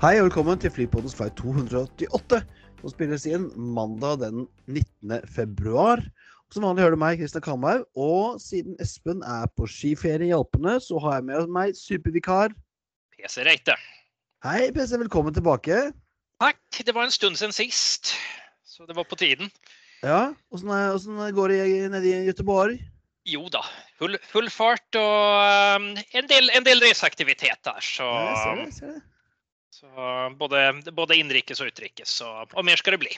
Hei 0.00 0.14
og 0.16 0.30
velkommen 0.30 0.56
til 0.56 0.70
Flypodens 0.72 1.12
flight 1.12 1.34
288, 1.36 2.38
som 2.80 2.88
spilles 2.88 3.26
inn 3.28 3.42
mandag 3.76 4.22
den 4.22 4.46
19. 4.64 5.18
februar. 5.28 6.00
Og 6.00 6.56
Som 6.56 6.64
vanlig 6.64 6.86
hører 6.86 6.94
du 6.96 7.00
meg, 7.02 7.18
Kristian 7.20 7.44
Kamhaug, 7.44 7.82
og 8.00 8.38
siden 8.40 8.78
Espen 8.80 9.20
er 9.20 9.44
på 9.60 9.68
skiferie 9.68 10.30
i 10.30 10.32
Alpene, 10.32 10.78
så 10.80 10.96
har 11.04 11.18
jeg 11.18 11.26
med 11.28 11.52
meg 11.52 11.76
supervikar. 11.76 12.54
PC 13.12 13.44
Reite. 13.44 13.76
Hei, 14.46 14.70
PC, 14.72 14.96
velkommen 15.04 15.36
tilbake. 15.36 15.82
Takk, 16.40 16.80
det 16.80 16.96
var 16.96 17.04
en 17.04 17.12
stund 17.18 17.36
siden 17.36 17.52
sist. 17.52 18.14
Så 18.64 18.88
det 18.88 18.96
var 18.96 19.04
på 19.04 19.20
tiden. 19.20 19.52
Ja, 20.00 20.30
åssen 20.48 21.20
går 21.36 21.52
det 21.52 21.60
nede 21.92 22.08
i 22.08 22.24
Göteborg? 22.30 22.80
Jo 23.28 23.52
da, 23.52 23.66
full, 24.00 24.16
full 24.32 24.48
fart 24.48 24.96
og 24.96 25.76
um, 25.76 25.92
en, 25.92 26.32
del, 26.32 26.48
en 26.56 26.64
del 26.64 26.80
raceaktivitet 26.88 27.60
der. 27.68 27.84
Så, 27.84 28.08
jeg 28.08 28.44
ser 28.46 28.60
det, 28.64 28.68
jeg 28.70 28.78
ser 28.80 28.96
det. 28.96 29.06
Så 29.80 30.06
både, 30.38 30.62
både 30.92 31.16
innenriks 31.16 31.62
og 31.62 31.70
utenriks. 31.72 32.18
Og, 32.26 32.56
mer 32.66 32.80
skal 32.80 32.96
det 32.96 33.02
bli. 33.06 33.14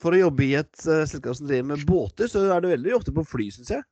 For 0.00 0.16
å 0.16 0.22
jobbe 0.22 0.46
i 0.46 0.54
et 0.56 0.84
uh, 0.86 1.04
selskap 1.04 1.36
som 1.36 1.48
driver 1.50 1.72
med 1.74 1.84
båter, 1.88 2.30
så 2.30 2.46
er 2.54 2.62
du 2.64 2.70
veldig 2.70 2.94
ofte 2.96 3.12
på 3.12 3.26
fly, 3.28 3.50
syns 3.52 3.72
jeg. 3.74 3.84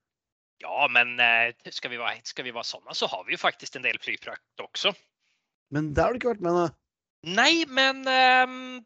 Ja, 0.64 0.88
men 0.90 1.18
uh, 1.20 1.52
skal 1.74 1.92
vi, 1.92 2.00
være, 2.00 2.22
skal 2.26 2.48
vi 2.48 2.54
være 2.56 2.66
sånne, 2.66 2.96
så 2.96 3.10
har 3.12 3.26
vi 3.26 3.36
jo 3.36 3.42
faktisk 3.42 3.76
en 3.76 3.84
del 3.84 4.00
flyfrakt 4.02 4.64
også. 4.64 4.94
Men 5.74 5.92
der 5.92 6.08
har 6.08 6.16
du 6.16 6.20
ikke 6.22 6.32
vært 6.32 6.46
med, 6.46 6.56
da. 6.56 6.66
Nei, 7.28 7.52
men 7.68 8.00
um, 8.08 8.80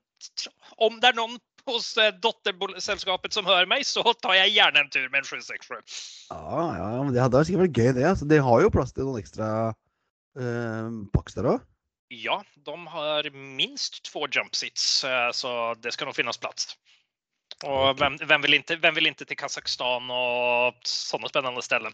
om 0.82 0.98
det 0.98 1.12
er 1.12 1.18
noen 1.18 1.38
hos 1.68 1.92
eh, 2.00 2.10
dotterselskapet 2.24 3.36
som 3.36 3.46
hører 3.46 3.68
meg, 3.70 3.84
så 3.86 4.02
tar 4.18 4.34
jeg 4.34 4.56
gjerne 4.56 4.82
en 4.82 4.90
tur 4.90 5.04
med 5.12 5.22
en 5.22 5.28
767. 5.28 6.00
Ja, 6.32 6.64
ja, 6.74 6.88
men 7.04 7.12
det 7.14 7.22
hadde 7.22 7.44
sikkert 7.46 7.68
vært 7.68 7.78
gøy, 7.78 7.90
det. 7.98 8.06
altså. 8.08 8.26
De 8.32 8.40
har 8.42 8.64
jo 8.64 8.72
plass 8.74 8.94
til 8.96 9.06
noen 9.06 9.20
ekstra 9.22 9.50
uh, 9.70 10.88
boks 11.14 11.38
der 11.38 11.52
òg. 11.54 11.68
Ja, 12.12 12.44
de 12.54 12.86
har 12.86 13.30
minst 13.56 14.02
två 14.04 14.26
jump 14.28 14.54
seats, 14.54 15.04
eh, 15.04 15.30
så 15.32 15.74
det 15.74 15.92
ska 15.92 16.04
nog 16.04 16.16
finnas 16.16 16.38
plats. 16.38 16.76
Och 17.64 17.96
hvem 17.96 18.16
vem, 18.18 18.28
vem, 18.28 18.42
vill 18.42 18.54
inte, 18.54 18.76
vem 18.76 18.94
vill 18.94 19.06
inte 19.06 19.24
till 19.24 19.36
Kazakstan 19.36 20.10
och 20.10 20.74
sådana 20.84 21.28
spännande 21.28 21.62
ställen? 21.62 21.92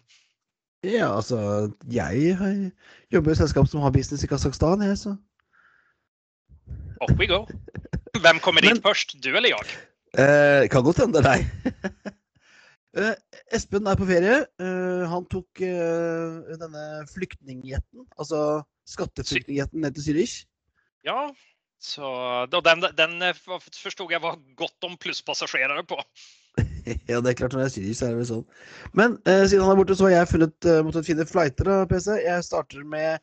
Ja, 0.81 1.07
altså 1.17 1.71
Jeg 1.91 2.37
jobber 3.11 3.31
i 3.31 3.33
et 3.33 3.39
selskap 3.39 3.69
som 3.69 3.81
har 3.81 3.91
business 3.91 4.25
i 4.25 4.29
Kasakhstan, 4.31 4.83
jeg, 4.83 4.99
så 4.99 5.17
Off 7.01 7.11
we 7.19 7.27
go. 7.27 7.45
Hvem 8.23 8.39
kommer 8.41 8.61
dit 8.61 8.71
Men- 8.73 8.83
först, 8.83 9.15
du 9.23 9.37
eller 9.37 9.49
jeg? 9.49 9.67
eh, 10.19 10.69
Kan 10.69 10.85
godt 10.85 10.99
hende 10.99 11.23
det 11.23 11.27
er 11.27 11.37
deg. 11.37 11.45
Eh, 12.97 13.15
Espen 13.53 13.87
er 13.87 13.95
på 14.01 14.07
ferie. 14.09 14.39
Eh, 14.59 15.03
han 15.11 15.27
tok 15.31 15.61
eh, 15.61 16.57
denne 16.59 16.85
flyktningjetten, 17.13 18.07
altså 18.19 18.63
skatteflyktningjetten 18.89 19.85
ned 19.85 19.97
til 19.97 20.07
Zürich. 20.09 20.41
Ja, 21.07 21.29
så 21.79 22.09
og 22.43 22.65
den, 22.67 22.83
den 22.99 23.21
forsto 23.37 24.09
jeg 24.11 24.23
var 24.23 24.41
godt 24.59 24.89
om 24.89 24.97
plusspassasjerer 24.99 25.85
på. 25.87 26.01
ja, 27.11 27.21
det 27.21 27.31
er 27.31 27.39
klart, 27.39 27.53
når 27.53 27.65
det 27.65 27.67
er 27.69 27.75
Zürich, 27.77 27.99
så 27.99 28.09
er 28.09 28.15
det 28.15 28.23
vel 28.23 28.31
sånn. 28.33 28.47
Men 28.99 29.19
eh, 29.29 29.45
siden 29.47 29.65
han 29.67 29.77
er 29.77 29.81
borte, 29.83 29.97
så 29.99 30.09
har 30.09 30.17
jeg 30.17 30.33
funnet, 30.33 30.57
uh, 30.67 30.81
måttet 30.87 31.07
finne 31.07 31.29
flighter 31.29 31.71
av 31.75 31.89
PC. 31.93 32.11
Jeg 32.25 32.47
starter 32.47 32.85
med 32.85 33.21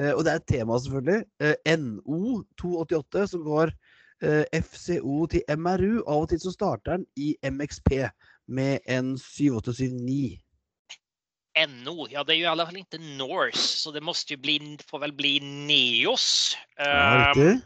uh, 0.00 0.12
Og 0.16 0.24
det 0.24 0.34
er 0.34 0.42
et 0.42 0.50
tema, 0.50 0.80
selvfølgelig. 0.80 1.26
uh, 1.44 1.54
NO 1.78 2.42
288, 2.60 3.26
som 3.34 3.44
går 3.46 3.74
eh, 4.22 4.62
FCO 4.62 5.26
til 5.26 5.42
MRU. 5.58 6.02
Av 6.06 6.24
og 6.24 6.28
til 6.30 6.40
så 6.42 6.52
starter 6.54 6.96
den 6.96 7.06
i 7.16 7.34
MXP 7.50 7.90
med 8.48 8.78
en 8.86 9.14
7879. 9.18 10.38
NO, 11.68 12.08
ja 12.10 12.24
det 12.24 12.34
är 12.34 12.36
ju 12.36 12.42
i 12.42 12.46
alla 12.46 12.66
fall 12.66 12.76
inte 12.76 12.98
Norse, 12.98 13.58
så 13.58 13.90
det 13.90 14.00
måste 14.00 14.32
ju 14.32 14.36
bli, 14.36 14.78
får 14.86 14.98
väl 14.98 15.12
bli 15.12 15.40
Neos. 15.40 16.56
Ja, 16.76 17.34
Ehm, 17.36 17.60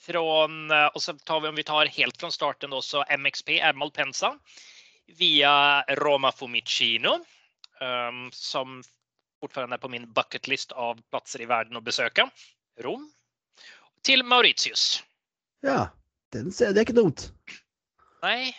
från, 0.00 0.70
eh, 0.70 0.86
och 0.86 1.02
så 1.02 1.12
tar 1.12 1.40
vi, 1.40 1.48
om 1.48 1.54
vi 1.54 1.62
tar 1.62 1.86
helt 1.86 2.20
från 2.20 2.32
starten 2.32 2.70
då, 2.70 2.82
så 2.82 3.04
MXP 3.18 3.60
är 3.60 3.72
Malpensa 3.72 4.38
via 5.06 5.82
Roma 5.82 6.32
Fumicino 6.32 7.24
ehm, 7.80 8.30
som 8.32 8.82
fortfarande 9.40 9.76
är 9.76 9.78
på 9.78 9.88
min 9.88 10.12
bucketlist 10.12 10.72
av 10.72 11.00
platser 11.10 11.40
i 11.40 11.44
världen 11.44 11.76
att 11.76 11.82
besöka. 11.82 12.30
Rom. 12.80 13.12
Till 14.02 14.22
Mauritius. 14.22 15.04
Ja, 15.60 15.88
den 16.32 16.52
ser 16.52 16.72
det 16.72 16.80
er 16.80 16.84
ikke 16.84 16.92
dumt. 16.92 17.30
Nej. 18.22 18.56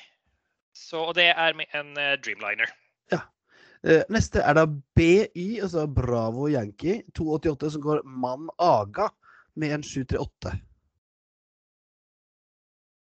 Så 0.74 1.00
och 1.00 1.14
det 1.14 1.28
är 1.28 1.54
med 1.54 1.66
en 1.70 1.98
eh, 1.98 2.14
Dreamliner. 2.14 2.70
Eh, 3.86 4.02
neste 4.10 4.42
er 4.42 4.56
da 4.58 4.64
BY, 4.98 5.62
altså 5.62 5.84
Bravo 5.86 6.48
Yankee 6.50 7.04
288, 7.14 7.70
som 7.76 7.82
går 7.84 8.00
Mann 8.10 8.48
Aga 8.58 9.12
med 9.62 9.76
en 9.76 9.84
738. 9.86 10.58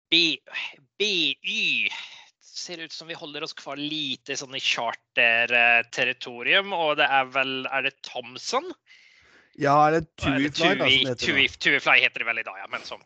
B, 0.08 0.38
BY 0.98 1.88
ser 2.40 2.78
ut 2.84 2.92
som 2.92 3.08
vi 3.08 3.14
holder 3.18 3.42
oss 3.42 3.54
kvar 3.58 3.76
lite 3.80 4.36
sånn 4.38 4.54
i 4.54 4.60
charter-territorium 4.62 6.72
och 6.76 6.96
det 7.00 7.06
er 7.10 7.24
vel 7.34 7.66
Er 7.66 7.82
det 7.88 8.02
Thomson? 8.06 8.72
Ja, 9.58 9.88
eller 9.88 10.02
Eller 10.26 10.48
Tuifly, 10.48 11.04
Tui, 11.18 11.42
det. 11.42 11.58
Tuifly 11.58 12.00
heter 12.04 12.18
det 12.22 12.26
vel 12.28 12.38
i 12.38 12.46
dag, 12.46 12.58
ja. 12.60 12.66
Men, 12.70 12.82
sånn. 12.86 13.02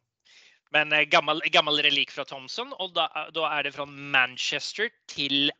men 0.76 0.88
gammel, 0.90 1.10
gammal, 1.10 1.40
gammal 1.54 1.76
relik 1.84 2.10
fra 2.12 2.24
Thomson 2.28 2.72
Og 2.78 2.94
da, 2.96 3.04
da, 3.32 3.42
er 3.56 3.62
det 3.64 3.72
fra 3.76 3.86
Manchester 3.88 4.88
till 5.08 5.50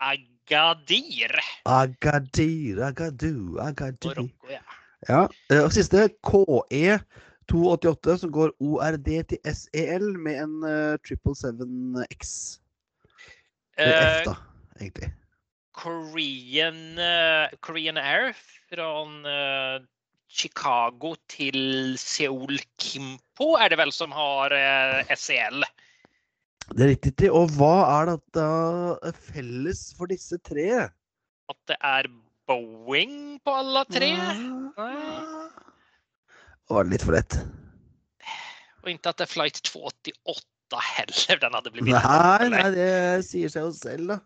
Agadir. 0.00 1.38
Agadir, 1.64 2.82
Agadu, 2.82 3.58
Agadir. 3.60 4.28
Ja. 4.50 4.60
Ja, 5.08 5.26
eh, 5.52 5.62
og 5.62 5.70
siste 5.74 6.08
KE 6.24 6.98
288 7.50 8.16
som 8.22 8.32
går 8.34 8.54
ORD 8.58 9.10
til 9.30 9.52
SEL 9.54 10.06
med 10.18 10.40
en 10.42 10.56
eh, 10.66 10.96
777X. 11.06 12.32
Eller 13.78 14.00
Eh, 14.00 14.20
F, 14.22 14.24
da, 14.24 14.34
egentlig. 14.80 15.12
Korean, 15.76 16.96
uh, 16.96 17.52
Korean 17.60 17.98
Air 18.00 18.32
fra 18.70 18.86
uh, 19.04 19.84
Chicago 20.32 21.14
til 21.28 21.98
Seoul 22.00 22.56
Kimpo 22.80 23.52
er 23.60 23.68
det 23.68 23.78
vel 23.78 23.92
som 23.92 24.14
har 24.16 24.56
SEL. 25.12 25.60
Det 26.74 26.82
er 26.82 26.92
riktig. 26.94 27.30
Og 27.30 27.52
hva 27.58 27.74
er 28.00 28.10
det 28.10 28.16
da 28.36 29.12
felles 29.30 29.88
for 29.98 30.10
disse 30.10 30.38
tre? 30.46 30.88
At 31.46 31.58
det 31.70 31.78
er 31.78 32.08
Boeing 32.46 33.38
på 33.46 33.54
alle 33.54 33.84
tre. 33.90 34.10
Var 36.66 36.86
det 36.86 36.92
litt 36.92 37.06
for 37.06 37.14
lett? 37.14 37.38
Og 38.82 38.92
ikke 38.92 39.10
at 39.10 39.18
det 39.18 39.26
er 39.26 39.32
flight 39.32 39.62
288 39.66 40.84
heller. 40.90 41.40
Den 41.42 41.58
hadde 41.58 41.74
blitt 41.74 41.90
Nei, 41.90 42.50
nei, 42.50 42.68
det 42.74 42.92
sier 43.26 43.50
seg 43.50 43.68
jo 43.68 43.72
selv, 43.74 44.14
da. 44.14 44.20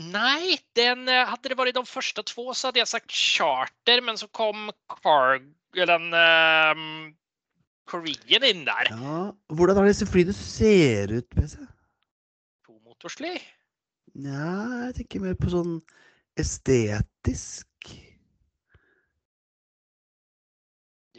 Nei, 0.00 0.56
den, 0.78 1.04
hadde 1.08 1.28
hade 1.28 1.52
det 1.52 1.56
vært 1.58 1.76
de 1.76 1.84
første 1.88 2.22
två 2.24 2.54
så 2.54 2.68
hadde 2.68 2.80
jeg 2.80 2.92
sagt 2.92 3.12
charter, 3.12 4.00
men 4.04 4.16
så 4.20 4.28
kom 4.36 4.70
Cargo, 5.00 5.48
den 5.76 6.14
ehm, 6.16 7.10
Korean 7.90 8.46
inn 8.46 8.66
der. 8.68 8.90
Ja, 8.94 9.22
Hvordan 9.50 9.82
er 9.82 9.90
disse 9.90 10.06
flyene 10.08 10.34
ser 10.36 11.10
ut? 11.18 11.26
PC? 11.34 11.58
Tomotorsfly. 12.66 13.34
Nja, 14.20 14.52
jeg 14.86 14.94
tenker 15.00 15.24
mer 15.24 15.36
på 15.38 15.50
sånn 15.52 15.78
estetisk. 16.40 17.66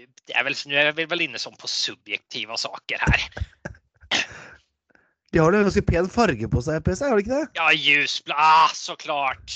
Det 0.01 0.37
er 0.37 0.45
vel, 0.47 0.55
jeg 0.55 0.91
är 0.91 1.07
vel 1.11 1.23
inne 1.27 1.39
sånn 1.41 1.57
på 1.59 1.69
subjektive 1.69 2.55
saker 2.57 3.03
her. 3.03 3.25
De 5.31 5.39
har 5.39 5.53
jo 5.53 5.61
en 5.61 5.67
ganske 5.67 5.83
pen 5.87 6.09
farge 6.11 6.47
på 6.51 6.61
seg, 6.65 6.81
PC, 6.83 7.05
har 7.07 7.15
de 7.15 7.23
ikke 7.23 7.37
det? 7.37 7.59
Ja, 7.59 7.69
ljusblå, 7.71 8.35
ah, 8.35 8.71
såklart. 8.75 9.53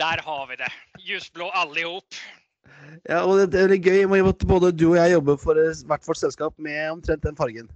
Der 0.00 0.22
har 0.24 0.46
vi 0.48 0.56
det. 0.56 0.70
Ljusblå 1.04 1.50
allihop. 1.52 2.16
Ja, 3.08 3.22
og 3.24 3.38
det, 3.38 3.50
det 3.54 3.64
er 3.64 3.76
gøy 3.78 4.18
at 4.28 4.46
både 4.48 4.72
du 4.72 4.88
og 4.92 4.96
jeg 4.98 5.12
jobber 5.16 5.36
for 5.40 5.58
eh, 5.60 5.82
hvert 5.86 6.06
vårt 6.06 6.20
selskap 6.20 6.56
med 6.58 6.90
omtrent 6.90 7.22
den 7.26 7.36
fargen. 7.38 7.68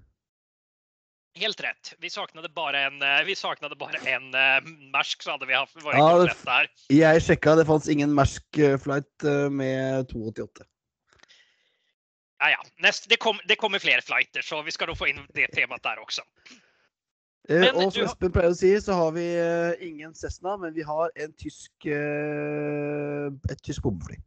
Helt 1.39 1.61
rett. 1.63 1.93
Vi 2.03 2.11
saknade 2.11 2.49
bare 2.55 2.79
en, 2.89 3.03
eh, 3.03 3.25
vi 3.25 3.35
saknade 3.35 3.77
bara 3.79 4.01
en 4.07 4.35
eh, 4.35 4.61
Maersk 4.93 5.23
så 5.23 5.37
hadde 5.37 5.47
vi 5.47 5.55
hatt 5.55 5.75
varit 5.85 5.99
Ja, 5.99 6.19
det- 6.25 6.45
der. 6.45 6.69
Jeg 6.91 7.23
sjekka, 7.23 7.55
det 7.57 7.67
fantes 7.67 7.89
ingen 7.89 8.15
Mersk 8.15 8.59
flight 8.83 9.25
eh, 9.25 9.49
med 9.49 10.09
288. 10.11 10.67
Ja, 12.41 12.51
ja. 12.51 12.59
Nest, 12.83 13.09
det, 13.09 13.19
kom, 13.21 13.39
det 13.47 13.59
kommer 13.59 13.79
flere 13.79 14.03
flighter 14.03 14.43
så 14.43 14.63
vi 14.65 14.71
skal 14.75 14.89
nå 14.91 14.97
få 14.99 15.07
inn 15.13 15.23
det 15.35 15.53
temat 15.55 15.83
der. 15.85 16.03
Eh, 17.49 17.61
Men 17.61 17.77
og 17.77 17.93
som 17.93 18.09
Espen 18.09 18.33
pleier 18.33 18.51
å 18.51 18.57
si, 18.57 18.73
så 18.81 18.97
har 18.99 19.13
vi 19.15 19.27
ingen 19.87 20.15
Cessna, 20.15 20.57
men 20.57 20.75
vi 20.75 20.83
har 20.83 21.11
en 21.15 21.33
tysk 21.33 21.71
et 21.87 23.63
tysk 23.63 23.83
bombefly. 23.83 24.19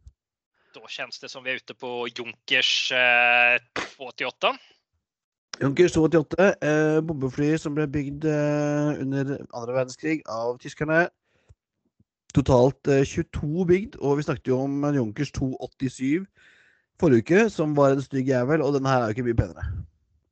Då 0.83 0.88
känns 0.88 1.19
det 1.19 1.30
som 1.30 1.44
vi 1.44 1.51
är 1.51 1.56
ute 1.56 1.74
på 1.74 2.07
Junkers 2.07 2.91
eh, 2.91 3.62
288. 3.97 4.57
Junkers 5.59 5.91
288, 5.91 6.53
eh, 6.62 7.01
bombefly 7.01 7.57
som 7.57 7.77
ble 7.77 7.85
bygd 7.88 8.25
eh, 8.27 8.89
under 9.00 9.31
andre 9.56 9.77
verdenskrig 9.77 10.25
av 10.27 10.57
tyskerne. 10.59 11.06
Totalt 12.35 12.91
eh, 12.91 13.06
22 13.07 13.63
bygd, 13.69 13.95
og 14.01 14.19
vi 14.19 14.25
snakket 14.27 14.51
jo 14.51 14.59
om 14.65 14.83
Junkers 14.97 15.31
287 15.31 16.27
forrige 17.00 17.24
uke, 17.24 17.47
som 17.56 17.79
var 17.79 17.95
en 17.95 18.03
stygg 18.03 18.33
jævel, 18.33 18.65
og 18.65 18.75
denne 18.75 18.91
her 18.91 19.06
er 19.06 19.13
jo 19.13 19.15
ikke 19.15 19.27
mye 19.29 19.39
penere. 19.39 19.65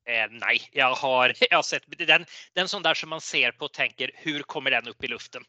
Eh, 0.04 0.27
nei, 0.36 0.57
jeg 0.75 1.00
har, 1.06 1.38
jeg 1.39 1.56
har 1.56 1.63
sett 1.63 1.88
den, 1.95 2.27
den 2.59 2.68
sånn 2.68 2.83
der 2.83 3.00
som 3.00 3.15
man 3.15 3.24
ser 3.24 3.56
på 3.56 3.71
og 3.71 3.77
tenker 3.77 4.12
Hvor 4.25 4.44
kommer 4.51 4.75
den 4.75 4.92
opp 4.92 5.07
i 5.07 5.15
luften? 5.15 5.47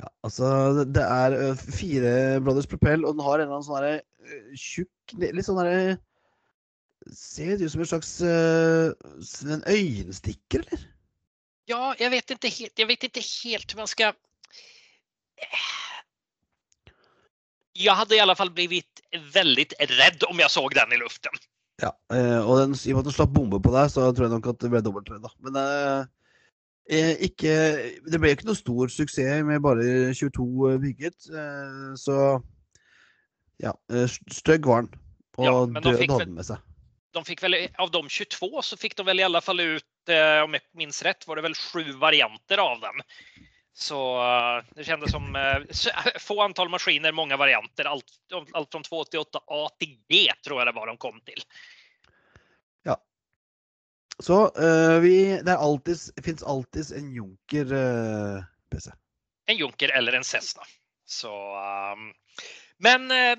Ja, 0.00 0.08
altså 0.24 0.84
det- 0.88 1.04
er 1.04 1.54
fire 1.54 2.40
Brothers 2.40 2.66
propell, 2.66 3.04
og 3.04 3.16
den 3.16 3.24
har 3.24 3.38
en 3.38 3.44
eller 3.44 3.58
annen 3.58 3.66
sånn 3.66 3.82
derre 3.82 4.56
tjukk 4.56 5.16
Litt 5.20 5.44
sånn 5.44 5.60
derre 5.60 5.98
Ser 7.12 7.56
det 7.58 7.66
ut 7.66 7.72
som 7.72 7.82
en 7.82 7.90
slags 7.90 8.10
uh, 8.22 8.94
en 9.50 9.64
øyenstikker, 9.66 10.62
eller? 10.62 10.84
Ja, 11.68 11.94
jeg 11.98 12.12
vet 12.14 12.30
ikke 12.30 12.50
helt, 12.50 12.78
jeg 12.78 12.88
vet 12.88 13.06
ikke 13.08 13.24
helt 13.26 13.72
hur 13.72 13.82
man 13.82 13.90
skal 13.90 14.14
Jeg 17.74 17.96
hadde 17.98 18.14
i 18.14 18.22
alle 18.22 18.36
fall 18.38 18.52
blivit 18.54 19.02
veldig 19.34 19.66
redd 19.98 20.24
om 20.28 20.40
jeg 20.40 20.52
så 20.52 20.62
den 20.72 20.94
i 20.94 21.00
luften. 21.00 21.34
Ja, 21.82 21.90
og 22.44 22.58
den, 22.60 22.76
i 22.76 22.92
og 22.92 22.98
med 22.98 23.02
at 23.02 23.08
den 23.08 23.16
slapp 23.16 23.32
bombe 23.34 23.58
på 23.64 23.72
deg, 23.74 23.90
så 23.90 24.10
tror 24.12 24.28
jeg 24.28 24.34
nok 24.36 24.50
at 24.52 24.60
det 24.62 24.70
ble 24.70 24.82
dobbeltredd, 24.84 25.24
da. 25.24 25.32
Men 25.42 25.58
eh, 25.58 26.04
ikke 26.90 27.52
Det 28.10 28.18
ble 28.20 28.32
ikke 28.34 28.48
noe 28.48 28.58
stor 28.58 28.90
suksess 28.90 29.44
med 29.46 29.62
bare 29.62 30.10
22 30.18 30.78
bygget, 30.82 31.28
eh, 31.30 31.94
så 31.96 32.42
Ja. 33.62 33.72
eh, 33.90 34.06
Stygg 34.30 34.66
var 34.66 34.82
den. 34.82 35.00
Og 35.38 35.44
Ja, 35.44 35.66
men 35.66 35.82
død 35.82 36.10
hadde 36.10 36.26
med 36.34 36.44
seg. 36.44 36.58
De 37.12 37.24
fikk 37.24 37.42
vel, 37.42 37.68
av 37.78 37.90
de 37.92 38.02
22 38.08 38.62
så 38.64 38.76
fikk 38.76 38.96
de 38.96 39.04
vel 39.04 39.20
i 39.20 39.22
alle 39.22 39.40
fall 39.40 39.60
ut, 39.60 40.08
eh, 40.08 40.42
om 40.42 40.52
jeg 40.52 40.62
minns 40.74 41.02
rett, 41.02 41.26
var 41.26 41.36
det 41.36 41.44
vel 41.44 41.54
sju 41.54 41.92
varianter 42.00 42.58
av 42.58 42.80
dem. 42.80 43.00
Så 43.74 43.98
eh, 44.20 44.64
det 44.76 44.84
kändes 44.84 45.12
som 45.12 45.36
eh, 45.36 45.60
få 46.20 46.40
antall 46.42 46.68
maskiner, 46.68 47.12
mange 47.12 47.36
varianter. 47.36 47.84
Alt, 47.84 48.10
alt 48.32 48.72
fra 48.72 49.04
288A 49.04 49.68
til 49.78 49.96
G 50.08 50.26
tror 50.44 50.60
jeg 50.60 50.66
det 50.66 50.74
var 50.76 50.86
de 50.86 50.96
kom 51.00 51.20
till. 51.24 51.44
Så 54.22 54.36
uh, 54.54 54.98
vi 55.02 55.40
Det 55.42 56.24
fins 56.24 56.42
alltids 56.42 56.92
en 56.94 57.10
junker 57.14 57.72
eh, 57.74 58.44
PC. 58.70 58.92
en 59.50 59.56
Junker 59.56 59.90
eller 59.98 60.12
en 60.12 60.24
Cessna. 60.24 60.62
Så, 61.04 61.32
um, 61.92 62.12
men 62.78 63.10
eh, 63.10 63.38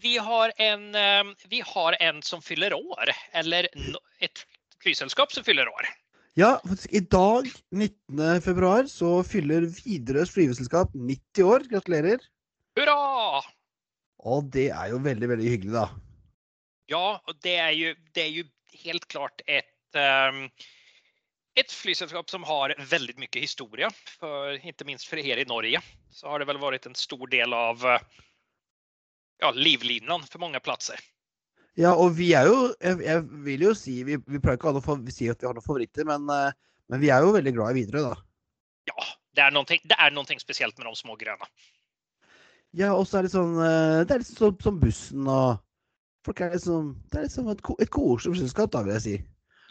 vi, 0.00 0.18
har 0.18 0.52
en, 0.56 0.94
eh, 0.94 1.34
vi 1.48 1.60
har 1.66 1.96
en 2.00 2.22
som 2.22 2.42
fyller 2.42 2.74
år, 2.74 3.12
eller 3.32 3.68
no, 3.76 4.00
et 4.18 4.46
flyselskap 4.82 5.32
som 5.32 5.44
fyller 5.44 5.68
år. 5.68 5.90
Ja, 6.34 6.56
faktisk 6.64 6.92
i 6.96 7.04
dag, 7.12 7.50
19. 7.70 8.40
februar, 8.42 8.88
så 8.88 9.20
fyller 9.22 9.68
Widerøes 9.68 10.32
flyveselskap 10.32 10.94
90 10.96 11.44
år. 11.44 11.68
Gratulerer. 11.70 12.24
Hurra! 12.78 13.42
Og 14.24 14.48
det 14.54 14.70
er 14.72 14.94
jo 14.94 15.02
veldig, 15.04 15.28
veldig 15.34 15.52
hyggelig, 15.52 15.74
da. 15.76 15.86
Ja, 16.90 17.20
og 17.20 17.36
det 17.44 17.58
er 17.60 17.76
jo, 17.76 17.92
det 18.16 18.24
er 18.24 18.32
jo 18.40 18.48
helt 18.82 19.06
klart 19.12 19.44
ett, 19.92 19.96
ehm, 19.96 20.50
ett 21.54 21.72
flyselskap 21.72 22.30
som 22.30 22.42
har 22.42 22.74
väldigt 22.78 23.18
mycket 23.18 23.42
historia. 23.42 23.90
För, 24.20 24.66
inte 24.66 24.84
minst 24.84 25.04
för 25.04 25.18
er 25.18 25.36
i 25.36 25.44
Norge 25.44 25.80
så 26.10 26.28
har 26.28 26.38
det 26.38 26.44
väl 26.44 26.58
varit 26.58 26.86
en 26.86 26.94
stor 26.94 27.26
del 27.26 27.52
av 27.52 27.98
ja, 29.38 29.50
livlinan 29.50 30.22
för 30.22 30.38
många 30.38 30.60
platser. 30.60 30.96
Ja, 31.74 31.94
og 31.96 32.12
vi 32.18 32.34
er 32.36 32.44
jo 32.44 32.74
Jeg, 32.84 32.98
jeg 33.00 33.20
vil 33.46 33.62
jo 33.64 33.70
si 33.72 33.94
Vi, 34.04 34.18
vi 34.28 34.40
pleier 34.44 34.58
ikke 34.58 34.68
å 34.68 34.74
noe 34.76 35.12
si 35.14 35.30
at 35.32 35.40
vi 35.40 35.46
har 35.48 35.54
noen 35.56 35.64
favoritter, 35.64 36.04
men, 36.04 36.28
eh, 36.28 36.52
men 36.92 37.00
vi 37.00 37.08
er 37.08 37.24
jo 37.24 37.32
veldig 37.32 37.54
glad 37.56 37.72
i 37.72 37.80
Widerøe, 37.80 38.10
da. 38.10 38.18
Ja, 38.90 39.06
det 39.32 39.44
er, 39.46 39.50
någonting, 39.50 39.80
det 39.84 39.96
är 39.98 40.10
någonting 40.10 40.40
spesielt 40.40 40.76
med 40.78 40.86
de 40.86 40.94
små 40.96 41.16
grønne. 41.16 41.48
Ja, 42.76 42.92
og 42.92 43.06
så 43.08 43.18
er 43.18 43.24
det 43.24 43.32
sånn 43.32 43.56
eh, 43.56 44.04
Det 44.04 44.12
er 44.12 44.20
litt 44.20 44.28
sånn 44.28 44.58
som 44.60 44.80
bussen 44.80 45.28
og 45.28 45.62
Folk 46.26 46.40
er 46.40 46.52
liksom 46.52 46.92
Det 47.08 47.18
er 47.18 47.26
liksom 47.26 47.48
et, 47.48 47.64
et 47.80 47.90
koselig 47.92 48.36
flyselskap, 48.36 48.72
da, 48.72 48.84
vil 48.84 48.96
jeg 48.98 49.04
si. 49.06 49.16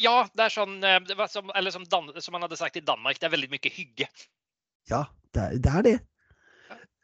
Ja, 0.02 0.16
det 0.34 0.48
er 0.48 0.54
sån, 0.54 0.78
eh, 0.84 1.00
det 1.08 1.28
som, 1.32 1.52
eller 1.56 1.74
som, 1.74 1.86
Dan, 1.90 2.12
som 2.22 2.36
man 2.36 2.46
hadde 2.46 2.58
sagt 2.60 2.80
i 2.80 2.86
Danmark, 2.86 3.20
det 3.20 3.28
er 3.28 3.36
veldig 3.36 3.52
mye 3.52 3.74
hygge. 3.74 4.08
Ja, 4.90 5.06
det 5.36 5.44
er 5.44 5.60
det. 5.62 5.76
Er 5.76 5.86
det. 5.88 5.98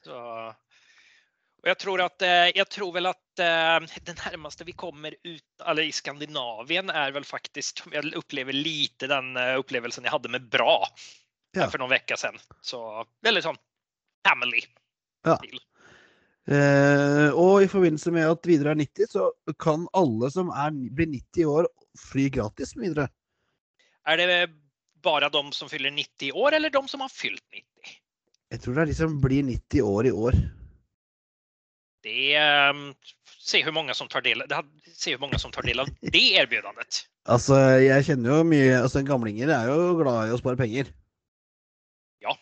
Så, 0.05 0.17
og 1.57 1.69
jeg 1.69 1.79
tror 1.81 2.01
at, 2.05 2.23
jeg 2.55 2.67
tror 2.71 2.91
vel 2.95 3.09
att 3.09 3.39
eh, 3.44 4.01
det 4.07 4.17
nærmeste 4.25 4.65
vi 4.65 4.75
kommer 4.77 5.15
ut 5.23 5.65
eller 5.67 5.83
i 5.83 5.91
Skandinavien 5.91 6.89
er 6.89 7.11
vel 7.11 7.25
faktisk 7.27 7.81
Jeg 7.91 8.13
opplever 8.15 8.55
lite 8.55 9.09
den 9.11 9.33
opplevelsen 9.35 10.05
jeg 10.07 10.13
hadde 10.13 10.31
med 10.31 10.49
Bra 10.53 10.85
Ja. 11.57 11.67
for 11.69 11.81
noen 11.81 11.97
uker 11.97 12.19
siden. 12.19 12.39
Så 12.61 12.79
veldig 13.25 13.44
sånn 13.44 13.57
family. 14.27 14.61
Ja. 15.25 15.38
Eh, 16.47 17.29
og 17.35 17.63
i 17.63 17.67
forbindelse 17.71 18.11
med 18.15 18.29
at 18.29 18.47
Widerøe 18.47 18.71
er 18.75 18.79
90, 18.79 19.09
så 19.11 19.55
kan 19.59 19.88
alle 19.97 20.29
som 20.31 20.51
er, 20.55 20.71
blir 20.95 21.09
90 21.11 21.49
år, 21.51 21.67
fly 21.99 22.29
gratis 22.33 22.75
med 22.75 22.97
Er 22.97 23.09
Är 24.05 24.17
det 24.17 24.53
bare 25.03 25.29
de 25.29 25.51
som 25.51 25.69
fyller 25.69 25.91
90 25.91 26.31
år 26.31 26.51
eller 26.55 26.69
de 26.69 26.88
som 26.88 27.01
har 27.01 27.09
fylt 27.09 27.44
90? 27.51 27.97
Jeg 28.51 28.61
tror 28.63 28.73
det 28.73 28.81
er 28.81 28.91
de 28.91 28.95
som 28.95 29.19
blir 29.21 29.44
90 29.44 29.81
år 29.83 30.07
i 30.07 30.11
år. 30.11 30.38
Det 32.03 32.38
um, 32.71 32.94
se 33.25 33.63
hvor 33.65 33.75
mange 33.75 33.95
som 33.97 34.07
tar 34.07 34.23
del, 34.23 34.44
det 34.47 34.59
se 34.95 35.15
hvor 35.15 35.25
mange 35.25 35.39
som 35.41 35.51
tar 35.51 35.65
del 35.67 35.81
av 35.83 35.89
det 36.15 36.25
erbjudandet. 36.39 37.01
Altså, 37.27 37.57
jeg 37.83 38.05
kjenner 38.07 38.38
jo 38.38 38.47
mye 38.47 38.77
Altså, 38.79 39.03
gamlinger 39.03 39.51
er 39.51 39.71
jo 39.71 39.97
glad 39.99 40.29
i 40.29 40.35
å 40.35 40.39
spare 40.39 40.59
penger. 40.59 40.91
Ja. 42.23 42.35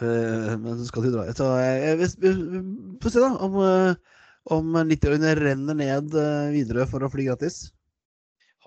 Uh, 0.00 0.54
men 0.56 0.78
så 0.78 0.86
skal 0.88 1.04
de 1.08 1.12
dra 1.12 1.26
Så 1.36 1.48
jeg, 1.60 1.82
jeg, 1.84 2.12
vi- 2.22 2.98
får 3.02 3.14
se, 3.14 3.24
da, 3.24 3.32
om, 3.44 3.58
eh, 3.62 4.22
om 4.54 4.78
90-åringene 4.78 5.34
renner 5.38 5.76
ned 5.76 6.14
eh, 6.18 6.48
videre 6.54 6.86
for 6.88 7.04
å 7.04 7.10
fly 7.12 7.28
gratis. 7.28 7.68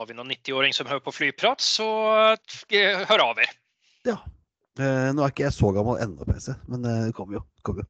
Har 0.02 0.08
vi 0.10 0.16
noen 0.18 0.32
90-åring 0.34 0.74
som 0.74 0.88
hører 0.90 1.04
på 1.06 1.12
flyprat 1.14 1.62
så 1.62 1.86
hør 2.74 3.04
hör 3.06 3.22
av 3.22 3.38
er. 3.44 3.52
Ja. 4.08 4.16
Eh, 4.82 5.12
nå 5.14 5.22
er 5.22 5.30
ikke 5.30 5.44
jeg 5.46 5.54
så 5.54 5.70
gammel 5.76 6.00
ennå, 6.02 6.26
PC, 6.26 6.56
men 6.72 6.88
eh, 6.90 7.04
det 7.06 7.14
kommer 7.14 7.38
jo. 7.38 7.42
Kom 7.62 7.84
jo. 7.84 7.86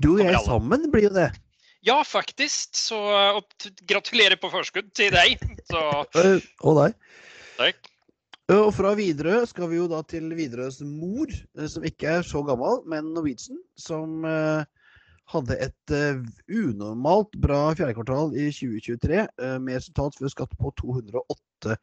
Du 0.00 0.14
og 0.14 0.22
jeg 0.24 0.40
sammen 0.46 0.86
blir 0.88 1.10
jo 1.10 1.12
det. 1.12 1.26
Ja, 1.84 1.98
faktisk. 2.08 2.72
Så 2.76 2.96
gratulerer 3.90 4.40
på 4.40 4.48
forskudd 4.52 4.88
til 4.96 5.12
deg. 5.12 5.44
Så, 5.68 5.84
Eh, 6.16 6.40
og 6.64 6.80
deg. 6.80 6.96
tack. 7.58 7.90
Eh, 8.48 8.56
Og 8.56 8.72
fra 8.74 8.94
Widerøe 8.96 9.44
skal 9.46 9.68
vi 9.68 9.76
jo 9.76 9.90
da 9.92 10.00
til 10.08 10.32
Widerøes 10.40 10.80
mor, 10.88 11.28
eh, 11.28 11.68
som 11.68 11.84
ikke 11.84 12.16
er 12.16 12.24
så 12.24 12.40
gammel, 12.48 12.80
men 12.88 13.12
Norwegian, 13.12 13.60
som 13.76 14.24
eh, 14.24 14.64
hadde 15.30 15.56
et 15.62 15.94
eh, 15.94 16.22
unormalt 16.50 17.36
bra 17.42 17.70
fjerde 17.78 17.96
kvartal 17.98 18.32
i 18.34 18.48
2023, 18.52 19.20
eh, 19.26 19.58
med 19.62 19.78
resultat 19.78 20.16
før 20.18 20.32
skatt 20.32 20.56
på 20.60 20.72
208 20.82 21.76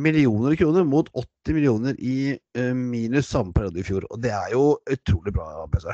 millioner 0.00 0.54
kroner, 0.56 0.86
mot 0.86 1.10
80 1.14 1.56
millioner 1.56 1.98
i 1.98 2.36
eh, 2.36 2.72
minus 2.76 3.28
samme 3.32 3.52
periode 3.56 3.82
i 3.82 3.86
fjor. 3.86 4.06
Og 4.10 4.22
det 4.22 4.32
er 4.36 4.54
jo 4.54 4.64
utrolig 4.90 5.34
bra, 5.36 5.66
PC. 5.72 5.90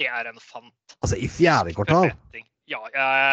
Det 0.00 0.10
er 0.12 0.28
en 0.28 0.42
fant. 0.42 0.98
Altså 1.00 1.18
i 1.20 1.28
fjerde 1.30 1.72
kvartal. 1.76 2.10
Ja, 2.66 2.80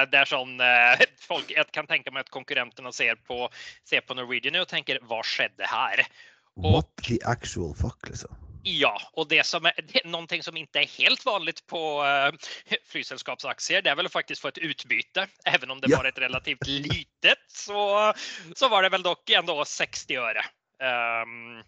det 0.05 0.19
er 0.19 0.29
sån, 0.29 0.59
eh, 0.61 1.01
folk, 1.29 1.49
Jeg 1.51 1.65
kan 1.73 1.89
tenke 1.89 2.13
meg 2.13 2.27
at 2.27 2.33
konkurrentene 2.33 2.93
ser 2.93 3.17
på, 3.27 3.47
ser 3.89 4.05
på 4.05 4.17
Norwegian 4.17 4.61
og 4.61 4.69
tenker 4.69 5.01
'hva 5.01 5.23
skjedde 5.25 5.67
her?' 5.67 6.05
Og, 6.53 6.69
What 6.69 6.89
the 7.01 7.17
actual 7.25 7.73
fuck, 7.73 7.97
liksom. 8.05 8.29
Ja, 8.63 8.93
og 9.19 9.27
det 9.27 9.41
som 9.43 9.65
er, 9.67 9.75
det 9.83 9.99
er 9.99 10.07
noen 10.07 10.27
ting 10.31 10.43
som 10.45 10.55
ikke 10.55 10.85
er 10.85 10.91
helt 10.95 11.23
vanlig 11.27 11.57
på 11.67 11.79
eh, 12.05 12.77
flygsällskapsaktier, 12.93 13.83
det 13.83 13.91
er 13.91 13.97
vel 13.99 14.07
å 14.07 14.13
faktisk 14.13 14.45
få 14.45 14.53
et 14.53 14.61
utbyte. 14.63 15.25
even 15.51 15.73
om 15.73 15.81
det 15.83 15.91
var 15.91 16.07
et 16.07 16.19
relativt 16.23 16.67
litet 16.67 17.43
så, 17.51 18.13
så 18.55 18.69
var 18.71 18.83
det 18.83 18.93
väl 18.95 19.07
igjen 19.27 19.49
da 19.49 19.57
60 19.67 20.21
øre. 20.23 20.45
Um, 20.83 21.59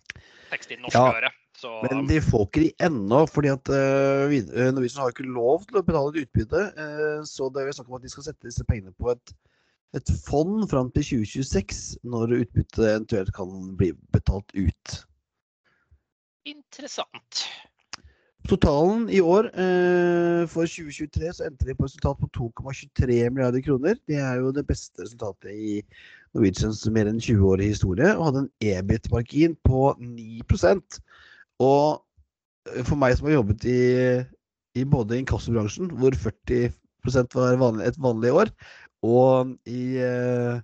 60 0.52 0.80
norske 0.86 1.02
Ja, 1.02 1.18
øre. 1.18 1.32
Så, 1.56 1.72
Men 1.90 2.08
de 2.08 2.20
får 2.24 2.48
ikke 2.48 2.64
de 2.64 2.72
ennå, 2.84 3.22
fordi 3.32 3.52
at 3.52 3.72
uh, 3.72 4.32
Norwegian 4.76 5.04
har 5.04 5.12
ikke 5.12 5.28
lov 5.28 5.66
til 5.68 5.80
å 5.80 5.84
betale 5.88 6.12
et 6.12 6.26
utbytte. 6.26 6.64
Uh, 6.80 7.20
så 7.28 7.50
det 7.52 7.64
er 7.64 7.76
snakk 7.76 7.92
om 7.92 8.00
at 8.00 8.06
de 8.08 8.12
skal 8.12 8.28
sette 8.30 8.48
disse 8.48 8.64
pengene 8.68 8.96
på 9.00 9.12
et, 9.14 9.36
et 9.96 10.14
fond 10.26 10.64
fram 10.72 10.92
til 10.96 11.08
2026, 11.26 11.84
når 12.08 12.38
utbyttet 12.42 12.88
eventuelt 12.88 13.36
kan 13.36 13.52
bli 13.80 13.92
betalt 14.16 14.52
ut. 14.56 14.96
Intressant. 16.50 17.46
Totalen 18.46 19.08
i 19.10 19.20
år 19.26 19.48
eh, 19.58 20.44
for 20.52 20.70
2023 20.70 21.32
så 21.34 21.48
endte 21.48 21.66
de 21.66 21.74
på 21.74 21.88
et 21.88 21.90
resultat 21.90 22.20
på 22.22 22.30
2,23 22.62 23.32
milliarder 23.34 23.64
kroner. 23.66 23.98
Det 24.06 24.20
er 24.22 24.38
jo 24.38 24.52
det 24.54 24.68
beste 24.70 25.02
resultatet 25.02 25.50
i 25.56 25.80
Norwegians 26.36 26.84
mer 26.94 27.10
enn 27.10 27.22
20-årige 27.24 27.74
historie, 27.74 28.12
og 28.14 28.28
hadde 28.28 28.44
en 28.46 28.52
EBIT-margin 28.62 29.56
på 29.66 29.96
9% 29.98 31.00
Og 31.64 32.04
for 32.84 33.00
meg 33.00 33.16
som 33.18 33.30
har 33.30 33.38
jobbet 33.40 33.66
i, 33.72 33.82
i 34.78 34.86
både 34.86 35.18
inkassobransjen, 35.22 35.90
hvor 35.98 36.18
40% 36.20 37.38
var 37.38 37.60
vanlig, 37.62 37.90
et 37.90 38.00
vanlig 38.02 38.34
år, 38.44 38.52
og 39.06 39.56
i, 39.70 39.98
eh, 40.02 40.62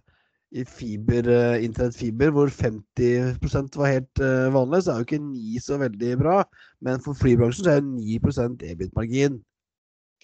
i 0.51 0.65
fiber, 0.67 1.27
eh, 1.31 1.63
internettfiber, 1.63 2.31
hvor 2.35 2.49
50% 2.51 3.77
var 3.79 3.87
helt 3.87 4.19
eh, 4.19 4.49
vanlig, 4.53 4.83
så 4.83 4.91
er 4.91 4.99
jo 4.99 5.07
ikke 5.07 5.23
9 5.23 5.59
så 5.63 5.77
veldig 5.79 6.17
bra. 6.19 6.41
Men 6.83 6.99
for 7.03 7.15
flybransjen 7.15 7.65
så 7.65 7.71
er 7.71 7.79
jo 7.79 7.87
9 7.87 8.71
EBIT-margin 8.73 9.39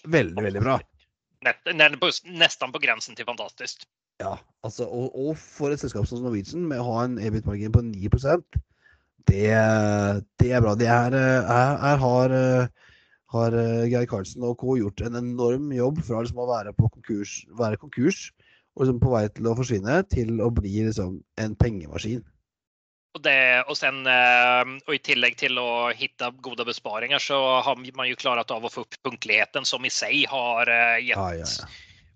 veldig, 0.04 0.44
veldig 0.44 0.62
bra. 0.62 0.78
nesten 2.28 2.74
på 2.74 2.82
grensen 2.82 3.16
til 3.16 3.24
fantastisk. 3.24 3.86
Ja, 4.20 4.36
altså, 4.66 4.84
og, 4.84 5.14
og, 5.16 5.36
for 5.38 5.72
et 5.72 5.80
selskap 5.80 6.06
som 6.06 6.20
Norwegian, 6.22 6.66
med 6.68 6.82
å 6.82 6.88
ha 6.90 7.04
en 7.06 7.18
EBIT-margin 7.18 7.72
på 7.72 7.84
9% 7.86 8.60
det, 9.28 9.48
det 10.40 10.52
er 10.52 10.60
bra. 10.64 10.74
Det 10.74 10.88
er, 10.88 11.14
her, 11.14 11.78
er 11.92 11.98
har, 12.00 12.34
har 13.32 13.56
Geir 13.88 14.06
Karlsen 14.08 14.44
og 14.44 14.56
co. 14.60 14.76
gjort 14.76 15.02
en 15.04 15.20
enorm 15.20 15.72
jobb 15.72 16.00
fra 16.04 16.22
liksom 16.24 16.40
å 16.40 16.48
være, 16.48 16.72
på 16.76 16.88
konkurs, 16.96 17.42
være 17.58 17.80
konkurs 17.80 18.30
og 18.78 18.84
liksom 18.84 19.00
på 19.02 19.12
vei 19.12 19.24
til 19.34 19.50
å 19.50 19.54
forsvinne, 19.58 20.00
til 20.12 20.42
å 20.44 20.50
bli 20.54 20.84
liksom 20.86 21.18
en 21.42 21.56
pengemaskin. 21.58 22.22
Og, 23.16 23.22
det, 23.24 23.38
og, 23.64 23.74
sen, 23.74 24.04
og, 24.06 24.92
I 24.94 25.00
tillegg 25.02 25.34
til 25.40 25.58
å 25.58 25.90
finne 25.98 26.28
gode 26.44 26.66
besparinger, 26.68 27.18
så 27.18 27.38
har 27.66 27.80
man 27.80 28.06
jo 28.06 28.18
klart 28.20 28.52
av 28.54 28.62
å 28.62 28.70
få 28.70 28.84
opp 28.84 28.98
punktligheten, 29.02 29.66
som 29.66 29.82
i 29.82 29.90
seg 29.90 30.28
har 30.30 30.70
gitt 31.02 31.16
ja, 31.16 31.28
ja, 31.40 31.48
ja 31.48 31.68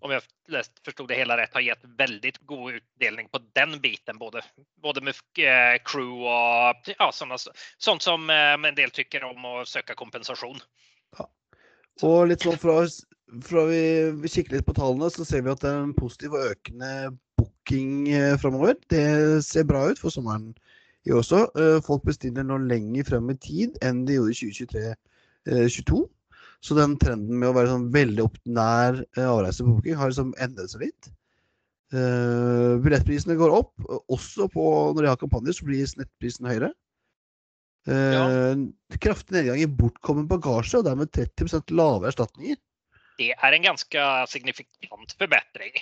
om 0.02 0.12
jeg 0.12 0.64
forsto 0.85 1.07
det 1.07 1.19
hele 1.21 1.37
rett, 1.38 1.54
har 1.54 1.64
gitt 1.64 1.85
veldig 1.99 2.33
god 2.50 2.78
utdelning 2.78 3.28
på 3.33 3.40
den 3.57 3.76
biten. 3.83 4.19
Både, 4.19 4.42
både 4.83 5.02
med 5.04 5.19
eh, 5.38 5.78
crew 5.87 6.26
og 6.26 6.90
ja, 6.90 7.09
sånne, 7.14 7.38
sånt 7.83 8.04
som 8.04 8.31
eh, 8.31 8.54
en 8.57 8.78
del 8.78 8.92
tykker 8.95 9.25
om 9.28 9.47
å 9.47 9.54
søke 9.69 9.97
kompensasjon. 9.99 10.61
Ja. 11.19 11.28
Og 12.09 12.33
litt 12.33 12.47
sånn 12.47 12.59
fra, 12.61 12.81
fra 13.40 13.64
vi, 13.70 14.28
kikker 14.28 14.58
litt 14.58 14.66
på 14.66 14.74
tallene, 14.76 15.08
så 15.12 15.24
ser 15.26 15.44
vi 15.44 15.52
at 15.52 15.62
det 15.62 15.70
er 15.70 15.82
en 15.86 15.94
positiv 15.96 16.34
og 16.36 16.50
økende 16.52 16.90
booking 17.40 18.10
eh, 18.12 18.34
framover. 18.40 18.76
Det 18.92 19.04
ser 19.46 19.68
bra 19.68 19.86
ut 19.88 20.00
for 20.00 20.12
sommeren 20.12 20.50
i 21.06 21.14
år 21.14 21.22
også. 21.22 21.46
Folk 21.86 22.04
bestiller 22.06 22.44
nå 22.46 22.60
lenger 22.68 23.08
frem 23.08 23.32
i 23.32 23.38
tid 23.42 23.78
enn 23.84 24.04
de 24.06 24.18
gjorde 24.18 24.36
i 24.36 24.52
2023-2022. 24.52 26.02
Så 26.62 26.76
den 26.78 26.94
trenden 27.00 27.40
med 27.40 27.50
å 27.50 27.56
være 27.56 27.72
sånn 27.72 27.88
veldig 27.94 28.22
opp 28.28 28.36
nær 28.46 29.00
eh, 29.16 29.26
avreise 29.26 29.64
på 29.64 29.78
booking 29.78 29.98
har 29.98 30.12
liksom 30.12 30.36
endret 30.42 30.74
seg 30.74 30.86
litt. 30.88 31.10
Billettprisene 31.92 33.36
går 33.36 33.52
opp. 33.52 33.72
Også 34.12 34.46
på, 34.52 34.62
når 34.94 35.02
de 35.02 35.10
har 35.10 35.18
kampanjer, 35.20 35.56
så 35.58 35.66
blir 35.68 35.88
snettprisen 35.90 36.46
høyere. 36.48 36.70
Ja. 37.84 38.22
Kraftig 39.02 39.34
nedgang 39.34 39.58
i 39.60 39.66
bortkommen 39.68 40.24
bagasje, 40.30 40.78
og 40.78 40.86
dermed 40.86 41.10
30% 41.12 41.74
lavere 41.76 42.08
erstatninger. 42.14 42.56
Det 43.22 43.32
er 43.38 43.56
en 43.56 43.66
ganske 43.70 44.06
signifikant 44.32 45.14
forbedring. 45.18 45.78